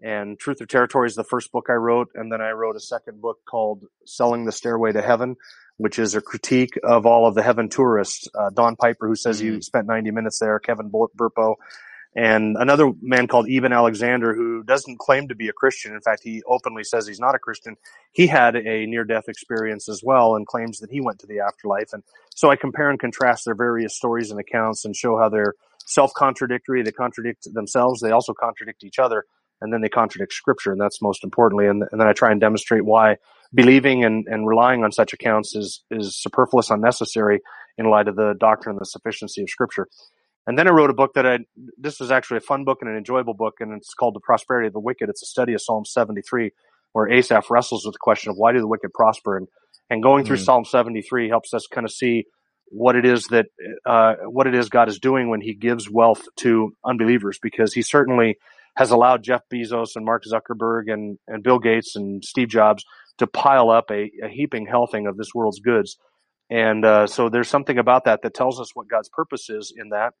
And 0.01 0.39
Truth 0.39 0.61
or 0.61 0.67
Territory 0.67 1.07
is 1.07 1.15
the 1.15 1.25
first 1.25 1.51
book 1.51 1.65
I 1.69 1.73
wrote. 1.73 2.07
And 2.15 2.31
then 2.31 2.41
I 2.41 2.51
wrote 2.51 2.77
a 2.77 2.79
second 2.79 3.21
book 3.21 3.39
called 3.49 3.83
Selling 4.05 4.45
the 4.45 4.53
Stairway 4.53 4.93
to 4.93 5.01
Heaven, 5.01 5.35
which 5.75 5.99
is 5.99 6.15
a 6.15 6.21
critique 6.21 6.79
of 6.83 7.05
all 7.05 7.27
of 7.27 7.35
the 7.35 7.43
heaven 7.43 7.67
tourists. 7.67 8.29
Uh, 8.33 8.51
Don 8.51 8.77
Piper, 8.77 9.07
who 9.07 9.15
says 9.15 9.39
mm-hmm. 9.39 9.55
you 9.55 9.61
spent 9.61 9.85
90 9.87 10.11
minutes 10.11 10.39
there, 10.39 10.59
Kevin 10.59 10.89
Burpo, 10.89 11.55
and 12.15 12.57
another 12.57 12.91
man 13.01 13.27
called 13.27 13.47
Eben 13.49 13.71
Alexander, 13.71 14.35
who 14.35 14.63
doesn't 14.63 14.99
claim 14.99 15.29
to 15.29 15.35
be 15.35 15.47
a 15.47 15.53
Christian. 15.53 15.93
In 15.93 16.01
fact, 16.01 16.21
he 16.23 16.43
openly 16.45 16.83
says 16.83 17.07
he's 17.07 17.19
not 17.19 17.35
a 17.35 17.39
Christian. 17.39 17.77
He 18.11 18.27
had 18.27 18.55
a 18.55 18.85
near 18.85 19.05
death 19.05 19.29
experience 19.29 19.87
as 19.87 20.01
well 20.03 20.35
and 20.35 20.45
claims 20.45 20.79
that 20.79 20.91
he 20.91 20.99
went 20.99 21.19
to 21.19 21.27
the 21.27 21.39
afterlife. 21.39 21.93
And 21.93 22.03
so 22.35 22.49
I 22.49 22.57
compare 22.57 22.89
and 22.89 22.99
contrast 22.99 23.45
their 23.45 23.55
various 23.55 23.95
stories 23.95 24.29
and 24.29 24.39
accounts 24.39 24.83
and 24.83 24.95
show 24.95 25.17
how 25.17 25.29
they're 25.29 25.55
self 25.85 26.13
contradictory. 26.13 26.83
They 26.83 26.91
contradict 26.91 27.47
themselves, 27.53 28.01
they 28.01 28.11
also 28.11 28.33
contradict 28.33 28.83
each 28.83 28.99
other 28.99 29.25
and 29.61 29.71
then 29.71 29.81
they 29.81 29.89
contradict 29.89 30.33
scripture, 30.33 30.71
and 30.71 30.81
that's 30.81 31.01
most 31.01 31.23
importantly. 31.23 31.67
And, 31.67 31.83
and 31.91 32.01
then 32.01 32.07
I 32.07 32.13
try 32.13 32.31
and 32.31 32.41
demonstrate 32.41 32.83
why 32.83 33.17
believing 33.53 34.03
and, 34.03 34.25
and 34.27 34.47
relying 34.47 34.83
on 34.83 34.91
such 34.91 35.13
accounts 35.13 35.55
is, 35.55 35.83
is 35.91 36.15
superfluous, 36.15 36.71
unnecessary 36.71 37.41
in 37.77 37.85
light 37.89 38.07
of 38.07 38.15
the 38.15 38.33
doctrine 38.39 38.73
and 38.73 38.81
the 38.81 38.85
sufficiency 38.85 39.43
of 39.43 39.49
scripture. 39.49 39.87
And 40.51 40.59
then 40.59 40.67
I 40.67 40.71
wrote 40.71 40.89
a 40.89 40.93
book 40.93 41.13
that 41.13 41.25
I, 41.25 41.39
this 41.77 42.01
was 42.01 42.11
actually 42.11 42.39
a 42.39 42.41
fun 42.41 42.65
book 42.65 42.79
and 42.81 42.91
an 42.91 42.97
enjoyable 42.97 43.33
book, 43.33 43.61
and 43.61 43.71
it's 43.71 43.93
called 43.93 44.15
The 44.15 44.19
Prosperity 44.19 44.67
of 44.67 44.73
the 44.73 44.81
Wicked. 44.81 45.07
It's 45.07 45.23
a 45.23 45.25
study 45.25 45.53
of 45.53 45.61
Psalm 45.61 45.85
73, 45.85 46.51
where 46.91 47.09
Asaph 47.09 47.49
wrestles 47.49 47.85
with 47.85 47.93
the 47.93 47.99
question 48.01 48.31
of 48.31 48.35
why 48.35 48.51
do 48.51 48.59
the 48.59 48.67
wicked 48.67 48.91
prosper? 48.93 49.37
And, 49.37 49.47
and 49.89 50.03
going 50.03 50.25
through 50.25 50.35
mm. 50.35 50.43
Psalm 50.43 50.65
73 50.65 51.29
helps 51.29 51.53
us 51.53 51.67
kind 51.67 51.85
of 51.85 51.91
see 51.93 52.25
what 52.65 52.97
it 52.97 53.05
is 53.05 53.27
that 53.27 53.45
uh, 53.85 54.15
what 54.25 54.45
it 54.45 54.53
is 54.53 54.67
God 54.67 54.89
is 54.89 54.99
doing 54.99 55.29
when 55.29 55.39
He 55.39 55.53
gives 55.53 55.89
wealth 55.89 56.23
to 56.39 56.75
unbelievers, 56.83 57.39
because 57.41 57.73
He 57.73 57.81
certainly 57.81 58.35
has 58.75 58.91
allowed 58.91 59.23
Jeff 59.23 59.43
Bezos 59.49 59.95
and 59.95 60.03
Mark 60.03 60.25
Zuckerberg 60.25 60.91
and 60.91 61.17
and 61.29 61.43
Bill 61.43 61.59
Gates 61.59 61.95
and 61.95 62.25
Steve 62.25 62.49
Jobs 62.49 62.83
to 63.19 63.25
pile 63.25 63.69
up 63.69 63.85
a, 63.89 64.11
a 64.21 64.27
heaping 64.27 64.65
helping 64.65 65.07
of 65.07 65.15
this 65.15 65.33
world's 65.33 65.61
goods. 65.61 65.95
And 66.49 66.83
uh, 66.83 67.07
so 67.07 67.29
there's 67.29 67.47
something 67.47 67.77
about 67.77 68.03
that 68.03 68.23
that 68.23 68.33
tells 68.33 68.59
us 68.59 68.71
what 68.73 68.89
God's 68.89 69.07
purpose 69.07 69.49
is 69.49 69.73
in 69.73 69.91
that 69.91 70.11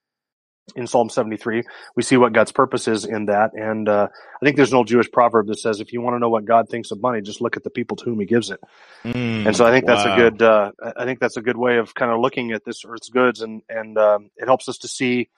in 0.75 0.87
Psalm 0.87 1.09
73. 1.09 1.63
We 1.95 2.03
see 2.03 2.17
what 2.17 2.33
God's 2.33 2.51
purpose 2.51 2.87
is 2.87 3.05
in 3.05 3.25
that. 3.25 3.53
And 3.53 3.89
uh, 3.89 4.07
I 4.11 4.45
think 4.45 4.55
there's 4.55 4.71
an 4.71 4.77
old 4.77 4.87
Jewish 4.87 5.11
proverb 5.11 5.47
that 5.47 5.59
says, 5.59 5.79
if 5.79 5.91
you 5.91 6.01
want 6.01 6.15
to 6.15 6.19
know 6.19 6.29
what 6.29 6.45
God 6.45 6.69
thinks 6.69 6.91
of 6.91 7.01
money, 7.01 7.21
just 7.21 7.41
look 7.41 7.57
at 7.57 7.63
the 7.63 7.69
people 7.69 7.97
to 7.97 8.05
whom 8.05 8.19
he 8.19 8.25
gives 8.25 8.51
it. 8.51 8.59
Mm, 9.03 9.47
and 9.47 9.55
so 9.55 9.65
I 9.65 9.71
think 9.71 9.85
that's 9.85 10.05
wow. 10.05 10.13
a 10.13 10.17
good, 10.17 10.41
uh, 10.41 10.71
I 10.95 11.05
think 11.05 11.19
that's 11.19 11.37
a 11.37 11.41
good 11.41 11.57
way 11.57 11.77
of 11.77 11.93
kind 11.93 12.11
of 12.11 12.19
looking 12.19 12.51
at 12.51 12.63
this 12.63 12.83
earth's 12.85 13.09
goods. 13.09 13.41
And, 13.41 13.61
and 13.69 13.97
um, 13.97 14.29
it 14.37 14.45
helps 14.45 14.69
us 14.69 14.79
to 14.79 14.87
see 14.87 15.29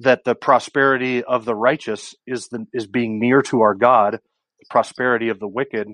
that 0.00 0.24
the 0.24 0.34
prosperity 0.34 1.24
of 1.24 1.44
the 1.44 1.54
righteous 1.54 2.14
is 2.26 2.48
the, 2.48 2.66
is 2.72 2.86
being 2.86 3.18
near 3.18 3.42
to 3.42 3.62
our 3.62 3.74
God. 3.74 4.20
The 4.60 4.66
prosperity 4.68 5.30
of 5.30 5.38
the 5.38 5.48
wicked 5.48 5.88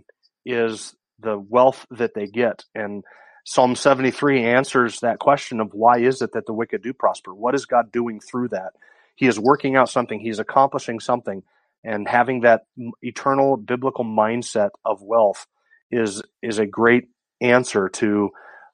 is 0.44 0.94
the 1.20 1.38
wealth 1.38 1.86
that 1.90 2.14
they 2.14 2.26
get. 2.26 2.64
And 2.74 3.04
Psalm 3.44 3.74
73 3.74 4.44
answers 4.44 5.00
that 5.00 5.18
question 5.18 5.60
of 5.60 5.74
why 5.74 5.98
is 5.98 6.22
it 6.22 6.32
that 6.32 6.46
the 6.46 6.52
wicked 6.52 6.82
do 6.82 6.92
prosper? 6.92 7.34
What 7.34 7.54
is 7.54 7.66
God 7.66 7.90
doing 7.90 8.20
through 8.20 8.48
that? 8.48 8.72
He 9.16 9.26
is 9.26 9.38
working 9.38 9.76
out 9.76 9.88
something, 9.88 10.20
he's 10.20 10.38
accomplishing 10.38 11.00
something, 11.00 11.42
and 11.84 12.06
having 12.06 12.42
that 12.42 12.62
eternal 13.02 13.56
biblical 13.56 14.04
mindset 14.04 14.70
of 14.84 15.02
wealth 15.02 15.46
is 15.90 16.22
is 16.40 16.58
a 16.58 16.66
great 16.66 17.08
answer 17.40 17.88
to 17.88 18.30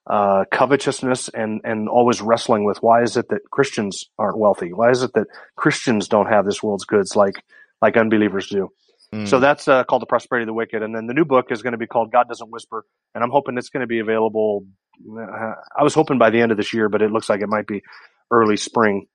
uh, 0.07 0.45
covetousness 0.51 1.29
and 1.29 1.61
and 1.63 1.89
always 1.89 2.21
wrestling 2.21 2.63
with 2.63 2.81
why 2.81 3.01
is 3.01 3.17
it 3.17 3.29
that 3.29 3.49
Christians 3.51 4.05
aren't 4.17 4.37
wealthy? 4.37 4.71
Why 4.71 4.91
is 4.91 5.03
it 5.03 5.13
that 5.13 5.27
Christians 5.55 6.07
don't 6.07 6.27
have 6.27 6.45
this 6.45 6.61
world's 6.63 6.85
goods 6.85 7.15
like 7.15 7.43
like 7.81 7.97
unbelievers 7.97 8.47
do? 8.47 8.71
So 9.11 9.37
mm. 9.37 9.41
that's 9.41 9.67
uh, 9.67 9.83
called 9.85 10.03
The 10.03 10.07
Prosperity 10.07 10.43
of 10.43 10.47
the 10.47 10.53
Wicked. 10.53 10.83
And 10.83 10.93
then 10.93 11.07
the 11.07 11.15
new 11.15 11.25
book 11.25 11.47
is 11.49 11.63
going 11.63 11.71
to 11.71 11.79
be 11.79 11.87
called 11.87 12.11
God 12.11 12.27
Doesn't 12.27 12.51
Whisper. 12.51 12.85
And 13.15 13.23
I'm 13.23 13.31
hoping 13.31 13.57
it's 13.57 13.69
going 13.69 13.81
to 13.81 13.87
be 13.87 13.99
available. 13.99 14.67
Uh, 15.03 15.53
I 15.75 15.81
was 15.83 15.95
hoping 15.95 16.19
by 16.19 16.29
the 16.29 16.39
end 16.41 16.51
of 16.51 16.57
this 16.57 16.73
year, 16.73 16.89
but 16.89 17.01
it 17.01 17.11
looks 17.11 17.27
like 17.27 17.41
it 17.41 17.49
might 17.49 17.65
be 17.65 17.81
early 18.29 18.55
spring. 18.55 19.07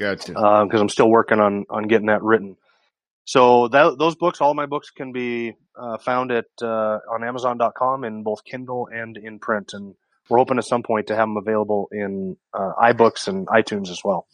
Gotcha. 0.00 0.32
Because 0.32 0.68
uh, 0.72 0.80
I'm 0.80 0.88
still 0.88 1.10
working 1.10 1.40
on, 1.40 1.66
on 1.68 1.88
getting 1.88 2.06
that 2.06 2.22
written. 2.22 2.56
So 3.26 3.68
that, 3.68 3.98
those 3.98 4.16
books, 4.16 4.40
all 4.40 4.54
my 4.54 4.66
books 4.66 4.90
can 4.90 5.12
be 5.12 5.52
uh, 5.78 5.98
found 5.98 6.32
at 6.32 6.46
uh, 6.62 7.00
on 7.12 7.22
Amazon.com 7.22 8.04
in 8.04 8.22
both 8.22 8.44
Kindle 8.44 8.88
and 8.90 9.16
in 9.18 9.40
print. 9.40 9.74
And 9.74 9.94
we're 10.30 10.38
hoping 10.38 10.56
at 10.56 10.64
some 10.64 10.82
point 10.82 11.08
to 11.08 11.16
have 11.16 11.28
them 11.28 11.36
available 11.36 11.88
in 11.92 12.38
uh, 12.54 12.72
iBooks 12.80 13.28
and 13.28 13.46
iTunes 13.46 13.90
as 13.90 14.00
well. 14.02 14.26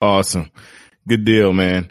Awesome. 0.00 0.50
Good 1.08 1.24
deal, 1.24 1.52
man. 1.52 1.90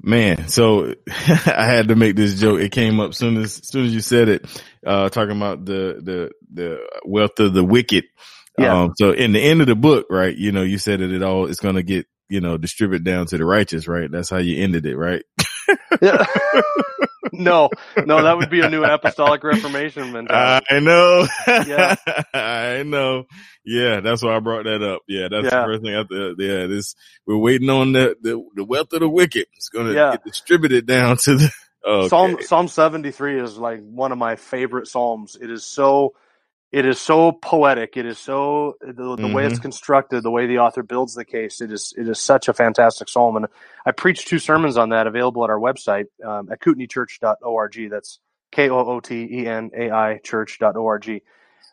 Man, 0.00 0.48
so 0.48 0.94
I 1.08 1.66
had 1.66 1.88
to 1.88 1.96
make 1.96 2.14
this 2.14 2.38
joke. 2.38 2.60
It 2.60 2.70
came 2.70 3.00
up 3.00 3.14
soon 3.14 3.36
as, 3.36 3.60
soon 3.64 3.86
as 3.86 3.94
you 3.94 4.00
said 4.00 4.28
it, 4.28 4.62
uh, 4.86 5.08
talking 5.08 5.36
about 5.36 5.64
the, 5.64 6.00
the, 6.02 6.30
the 6.52 6.78
wealth 7.04 7.40
of 7.40 7.52
the 7.52 7.64
wicked. 7.64 8.04
Yeah. 8.56 8.82
Um, 8.82 8.92
so 8.96 9.10
in 9.10 9.32
the 9.32 9.40
end 9.40 9.60
of 9.60 9.66
the 9.66 9.74
book, 9.74 10.06
right, 10.10 10.36
you 10.36 10.52
know, 10.52 10.62
you 10.62 10.78
said 10.78 11.00
that 11.00 11.10
it 11.10 11.22
all 11.22 11.46
is 11.46 11.58
going 11.58 11.76
to 11.76 11.82
get, 11.82 12.06
you 12.28 12.40
know, 12.40 12.56
distributed 12.56 13.04
down 13.04 13.26
to 13.26 13.38
the 13.38 13.44
righteous, 13.44 13.88
right? 13.88 14.10
That's 14.10 14.30
how 14.30 14.38
you 14.38 14.62
ended 14.62 14.86
it, 14.86 14.96
right? 14.96 15.22
Yeah. 16.00 16.24
no, 17.32 17.70
no, 18.04 18.22
that 18.22 18.36
would 18.36 18.50
be 18.50 18.60
a 18.60 18.70
new 18.70 18.84
apostolic 18.84 19.42
reformation 19.44 20.12
mentality. 20.12 20.66
I 20.70 20.80
know. 20.80 21.26
Yeah. 21.46 21.94
I 22.34 22.82
know. 22.84 23.24
Yeah, 23.64 24.00
that's 24.00 24.22
why 24.22 24.36
I 24.36 24.40
brought 24.40 24.64
that 24.64 24.82
up. 24.82 25.02
Yeah, 25.08 25.28
that's 25.30 25.44
yeah. 25.44 25.60
the 25.60 25.66
first 25.66 25.82
thing 25.82 25.94
I 25.94 26.04
thought. 26.04 26.34
Yeah, 26.38 26.66
this, 26.66 26.94
we're 27.26 27.36
waiting 27.36 27.70
on 27.70 27.92
the, 27.92 28.16
the, 28.20 28.42
the 28.54 28.64
wealth 28.64 28.92
of 28.92 29.00
the 29.00 29.08
wicked. 29.08 29.46
It's 29.56 29.68
going 29.68 29.88
to 29.88 29.94
yeah. 29.94 30.12
get 30.12 30.24
distributed 30.24 30.86
down 30.86 31.16
to 31.18 31.36
the, 31.36 31.52
okay. 31.86 32.08
Psalm, 32.08 32.36
Psalm 32.40 32.68
73 32.68 33.40
is 33.40 33.58
like 33.58 33.80
one 33.80 34.12
of 34.12 34.18
my 34.18 34.36
favorite 34.36 34.86
Psalms. 34.86 35.36
It 35.40 35.50
is 35.50 35.64
so, 35.64 36.14
it 36.70 36.84
is 36.84 37.00
so 37.00 37.32
poetic. 37.32 37.96
It 37.96 38.04
is 38.04 38.18
so 38.18 38.76
the, 38.80 38.92
the 38.92 39.02
mm-hmm. 39.02 39.32
way 39.32 39.44
it's 39.46 39.54
mm-hmm. 39.54 39.62
constructed, 39.62 40.22
the 40.22 40.30
way 40.30 40.46
the 40.46 40.58
author 40.58 40.82
builds 40.82 41.14
the 41.14 41.24
case. 41.24 41.60
It 41.60 41.72
is 41.72 41.94
it 41.96 42.08
is 42.08 42.20
such 42.20 42.48
a 42.48 42.52
fantastic 42.52 43.08
psalm, 43.08 43.36
and 43.36 43.46
I 43.86 43.92
preached 43.92 44.28
two 44.28 44.38
sermons 44.38 44.76
on 44.76 44.90
that 44.90 45.06
available 45.06 45.44
at 45.44 45.50
our 45.50 45.58
website 45.58 46.06
um, 46.24 46.50
at 46.52 46.60
kootenaichurch.org. 46.60 47.90
That's 47.90 48.18
k 48.52 48.68
o 48.68 48.78
o 48.78 49.00
t 49.00 49.28
e 49.30 49.46
n 49.46 49.70
a 49.74 49.90
i 49.90 50.18
church.org. 50.18 51.22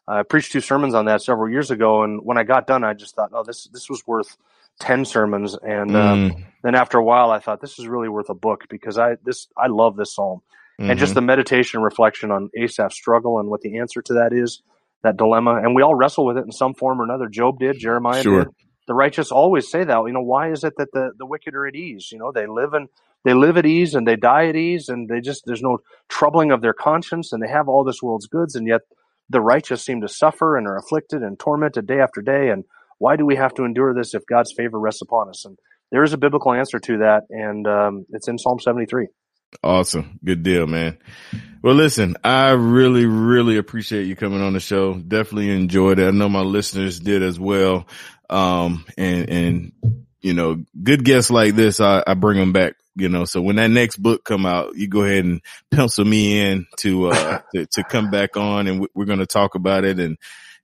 I 0.07 0.23
preached 0.23 0.53
two 0.53 0.61
sermons 0.61 0.93
on 0.93 1.05
that 1.05 1.21
several 1.21 1.51
years 1.51 1.71
ago, 1.71 2.03
and 2.03 2.21
when 2.23 2.37
I 2.37 2.43
got 2.43 2.67
done, 2.67 2.83
I 2.83 2.93
just 2.93 3.15
thought, 3.15 3.31
oh, 3.33 3.43
this 3.43 3.65
this 3.73 3.89
was 3.89 4.05
worth 4.07 4.37
ten 4.79 5.03
sermons. 5.03 5.57
And 5.61 5.93
um, 5.93 6.31
mm. 6.31 6.45
then 6.63 6.75
after 6.75 6.97
a 6.97 7.03
while, 7.03 7.31
I 7.31 7.39
thought 7.39 7.59
this 7.59 7.79
is 7.79 7.87
really 7.87 8.07
worth 8.07 8.29
a 8.29 8.35
book 8.35 8.65
because 8.69 8.97
I 8.97 9.17
this 9.25 9.49
I 9.57 9.67
love 9.67 9.97
this 9.97 10.15
psalm, 10.15 10.41
mm-hmm. 10.79 10.89
and 10.89 10.97
just 10.97 11.09
mm-hmm. 11.09 11.15
the 11.15 11.21
meditation 11.21 11.81
reflection 11.81 12.31
on 12.31 12.49
Asaph's 12.57 12.95
struggle 12.95 13.39
and 13.39 13.49
what 13.49 13.59
the 13.59 13.79
answer 13.79 14.01
to 14.01 14.13
that 14.13 14.31
is 14.31 14.61
that 15.05 15.17
dilemma, 15.17 15.55
and 15.55 15.75
we 15.75 15.81
all 15.81 15.95
wrestle 15.95 16.25
with 16.25 16.37
it 16.37 16.45
in 16.45 16.51
some 16.51 16.73
form 16.73 16.99
or 16.99 17.03
another. 17.03 17.27
Job 17.27 17.59
did, 17.59 17.79
Jeremiah 17.79 18.21
sure. 18.21 18.45
did. 18.45 18.53
The 18.87 18.93
righteous 18.93 19.31
always 19.31 19.69
say 19.69 19.83
that. 19.83 20.03
You 20.05 20.13
know, 20.13 20.21
why 20.21 20.51
is 20.51 20.63
it 20.63 20.73
that 20.77 20.89
the, 20.93 21.11
the 21.17 21.25
wicked 21.25 21.55
are 21.55 21.65
at 21.65 21.75
ease? 21.75 22.09
You 22.11 22.19
know, 22.19 22.31
they 22.31 22.45
live 22.47 22.73
in 22.73 22.87
they 23.23 23.33
live 23.33 23.57
at 23.57 23.65
ease 23.65 23.95
and 23.95 24.07
they 24.07 24.15
die 24.15 24.47
at 24.47 24.55
ease, 24.55 24.89
and 24.89 25.09
they 25.09 25.19
just 25.19 25.43
there's 25.45 25.61
no 25.61 25.79
troubling 26.09 26.51
of 26.51 26.61
their 26.61 26.73
conscience, 26.73 27.33
and 27.33 27.41
they 27.41 27.47
have 27.47 27.67
all 27.67 27.83
this 27.83 28.01
world's 28.01 28.27
goods, 28.27 28.55
and 28.55 28.67
yet 28.67 28.81
the 29.29 29.41
righteous 29.41 29.83
seem 29.83 30.01
to 30.01 30.07
suffer 30.07 30.57
and 30.57 30.67
are 30.67 30.77
afflicted 30.77 31.23
and 31.23 31.39
tormented 31.39 31.87
day 31.87 31.99
after 31.99 32.21
day. 32.21 32.49
And 32.49 32.63
why 32.99 33.15
do 33.15 33.25
we 33.25 33.35
have 33.35 33.53
to 33.55 33.63
endure 33.63 33.93
this 33.93 34.13
if 34.13 34.23
God's 34.27 34.53
favor 34.55 34.79
rests 34.79 35.01
upon 35.01 35.29
us? 35.29 35.45
And 35.45 35.57
there 35.91 36.03
is 36.03 36.13
a 36.13 36.17
biblical 36.17 36.53
answer 36.53 36.79
to 36.79 36.97
that, 36.99 37.23
and 37.29 37.67
um, 37.67 38.05
it's 38.09 38.27
in 38.27 38.37
Psalm 38.37 38.59
73. 38.59 39.07
Awesome. 39.63 40.19
Good 40.23 40.43
deal, 40.43 40.67
man. 40.67 40.97
Well, 41.61 41.75
listen, 41.75 42.15
I 42.23 42.51
really, 42.51 43.05
really 43.05 43.57
appreciate 43.57 44.05
you 44.05 44.15
coming 44.15 44.41
on 44.41 44.53
the 44.53 44.59
show. 44.59 44.93
Definitely 44.93 45.49
enjoyed 45.49 45.99
it. 45.99 46.07
I 46.07 46.11
know 46.11 46.29
my 46.29 46.41
listeners 46.41 46.99
did 46.99 47.23
as 47.23 47.39
well. 47.39 47.87
Um, 48.29 48.85
and, 48.97 49.29
and, 49.29 49.71
you 50.21 50.33
know, 50.33 50.63
good 50.83 51.03
guests 51.03 51.31
like 51.31 51.55
this, 51.55 51.79
I, 51.79 52.03
I 52.05 52.13
bring 52.13 52.37
them 52.37 52.53
back, 52.53 52.75
you 52.95 53.09
know, 53.09 53.25
so 53.25 53.41
when 53.41 53.55
that 53.57 53.69
next 53.69 53.97
book 53.97 54.23
come 54.23 54.45
out, 54.45 54.75
you 54.75 54.87
go 54.87 55.03
ahead 55.03 55.25
and 55.25 55.41
pencil 55.71 56.05
me 56.05 56.39
in 56.39 56.65
to, 56.77 57.07
uh, 57.07 57.39
to, 57.55 57.65
to 57.65 57.83
come 57.83 58.09
back 58.09 58.37
on 58.37 58.67
and 58.67 58.87
we're 58.93 59.05
going 59.05 59.19
to 59.19 59.25
talk 59.25 59.55
about 59.55 59.85
it 59.85 59.99
and, 59.99 60.17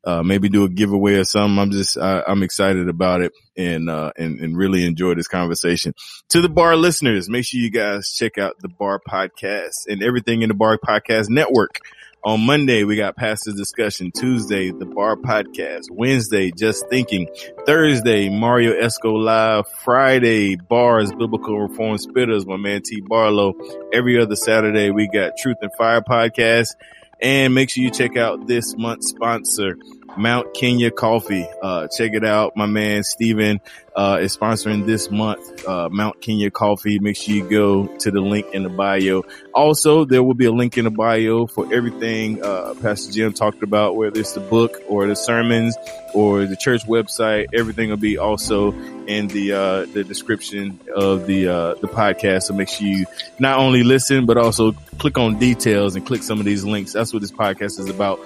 uh, 0.03 0.23
maybe 0.23 0.49
do 0.49 0.63
a 0.63 0.69
giveaway 0.69 1.15
or 1.15 1.23
something. 1.23 1.59
I'm 1.59 1.71
just, 1.71 1.97
I, 1.97 2.23
am 2.27 2.43
excited 2.43 2.89
about 2.89 3.21
it 3.21 3.33
and, 3.55 3.89
uh, 3.89 4.11
and, 4.17 4.39
and 4.39 4.57
really 4.57 4.85
enjoy 4.85 5.15
this 5.15 5.27
conversation. 5.27 5.93
To 6.29 6.41
the 6.41 6.49
bar 6.49 6.75
listeners, 6.75 7.29
make 7.29 7.45
sure 7.45 7.59
you 7.59 7.69
guys 7.69 8.13
check 8.13 8.37
out 8.37 8.55
the 8.59 8.69
bar 8.69 8.99
podcast 9.07 9.87
and 9.87 10.03
everything 10.03 10.41
in 10.41 10.49
the 10.49 10.55
bar 10.55 10.77
podcast 10.77 11.29
network. 11.29 11.79
On 12.23 12.39
Monday, 12.39 12.83
we 12.83 12.97
got 12.97 13.15
Pastor 13.15 13.51
Discussion. 13.51 14.11
Tuesday, 14.11 14.69
the 14.69 14.85
Bar 14.85 15.15
Podcast. 15.15 15.89
Wednesday, 15.89 16.51
Just 16.51 16.87
Thinking. 16.87 17.27
Thursday, 17.65 18.29
Mario 18.29 18.79
Esco 18.79 19.19
Live. 19.19 19.67
Friday, 19.83 20.55
Bars, 20.55 21.11
Biblical 21.11 21.59
Reform 21.59 21.97
Spitters, 21.97 22.45
my 22.45 22.57
man 22.57 22.83
T. 22.83 23.01
Barlow. 23.01 23.55
Every 23.91 24.21
other 24.21 24.35
Saturday, 24.35 24.91
we 24.91 25.07
got 25.07 25.31
Truth 25.35 25.57
and 25.63 25.71
Fire 25.75 26.01
Podcast. 26.01 26.75
And 27.21 27.53
make 27.53 27.69
sure 27.69 27.83
you 27.83 27.91
check 27.91 28.17
out 28.17 28.47
this 28.47 28.75
month's 28.77 29.09
sponsor, 29.09 29.77
Mount 30.17 30.53
Kenya 30.53 30.91
Coffee. 30.91 31.47
Uh, 31.61 31.87
check 31.95 32.13
it 32.13 32.25
out. 32.25 32.55
My 32.55 32.65
man 32.65 33.03
Steven, 33.03 33.59
uh, 33.95 34.19
is 34.21 34.35
sponsoring 34.35 34.85
this 34.85 35.11
month, 35.11 35.67
uh, 35.67 35.89
Mount 35.89 36.21
Kenya 36.21 36.49
Coffee. 36.49 36.99
Make 36.99 37.17
sure 37.17 37.35
you 37.35 37.49
go 37.49 37.87
to 37.97 38.11
the 38.11 38.21
link 38.21 38.47
in 38.53 38.63
the 38.63 38.69
bio. 38.69 39.23
Also, 39.53 40.05
there 40.05 40.23
will 40.23 40.33
be 40.33 40.45
a 40.45 40.51
link 40.51 40.77
in 40.77 40.85
the 40.85 40.91
bio 40.91 41.45
for 41.45 41.73
everything, 41.73 42.43
uh, 42.43 42.73
Pastor 42.81 43.11
Jim 43.11 43.33
talked 43.33 43.63
about, 43.63 43.95
whether 43.95 44.19
it's 44.19 44.33
the 44.33 44.39
book 44.39 44.81
or 44.87 45.07
the 45.07 45.15
sermons 45.15 45.75
or 46.13 46.45
the 46.45 46.55
church 46.55 46.85
website. 46.87 47.47
Everything 47.53 47.89
will 47.89 47.97
be 47.97 48.17
also 48.17 48.71
in 49.07 49.27
the, 49.27 49.51
uh, 49.51 49.85
the 49.93 50.03
description 50.05 50.79
of 50.95 51.27
the, 51.27 51.47
uh, 51.49 51.73
the 51.75 51.87
podcast. 51.87 52.43
So 52.43 52.53
make 52.53 52.69
sure 52.69 52.87
you 52.87 53.05
not 53.39 53.59
only 53.59 53.83
listen, 53.83 54.25
but 54.25 54.37
also 54.37 54.71
click 54.99 55.17
on 55.17 55.37
details 55.37 55.95
and 55.95 56.05
click 56.05 56.23
some 56.23 56.39
of 56.39 56.45
these 56.45 56.63
links. 56.63 56.93
That's 56.93 57.11
what 57.11 57.21
this 57.21 57.31
podcast 57.31 57.79
is 57.79 57.89
about, 57.89 58.19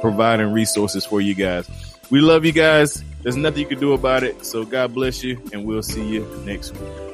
providing 0.00 0.52
resources 0.52 1.06
for 1.06 1.17
you 1.20 1.34
guys. 1.34 1.68
We 2.10 2.20
love 2.20 2.44
you 2.44 2.52
guys. 2.52 3.04
There's 3.22 3.36
nothing 3.36 3.60
you 3.60 3.66
can 3.66 3.80
do 3.80 3.92
about 3.92 4.22
it. 4.22 4.44
So 4.44 4.64
God 4.64 4.94
bless 4.94 5.22
you 5.22 5.40
and 5.52 5.64
we'll 5.64 5.82
see 5.82 6.06
you 6.06 6.24
next 6.44 6.72
week. 6.78 7.07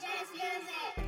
just 0.00 0.32
use 0.34 0.68
it. 0.96 1.07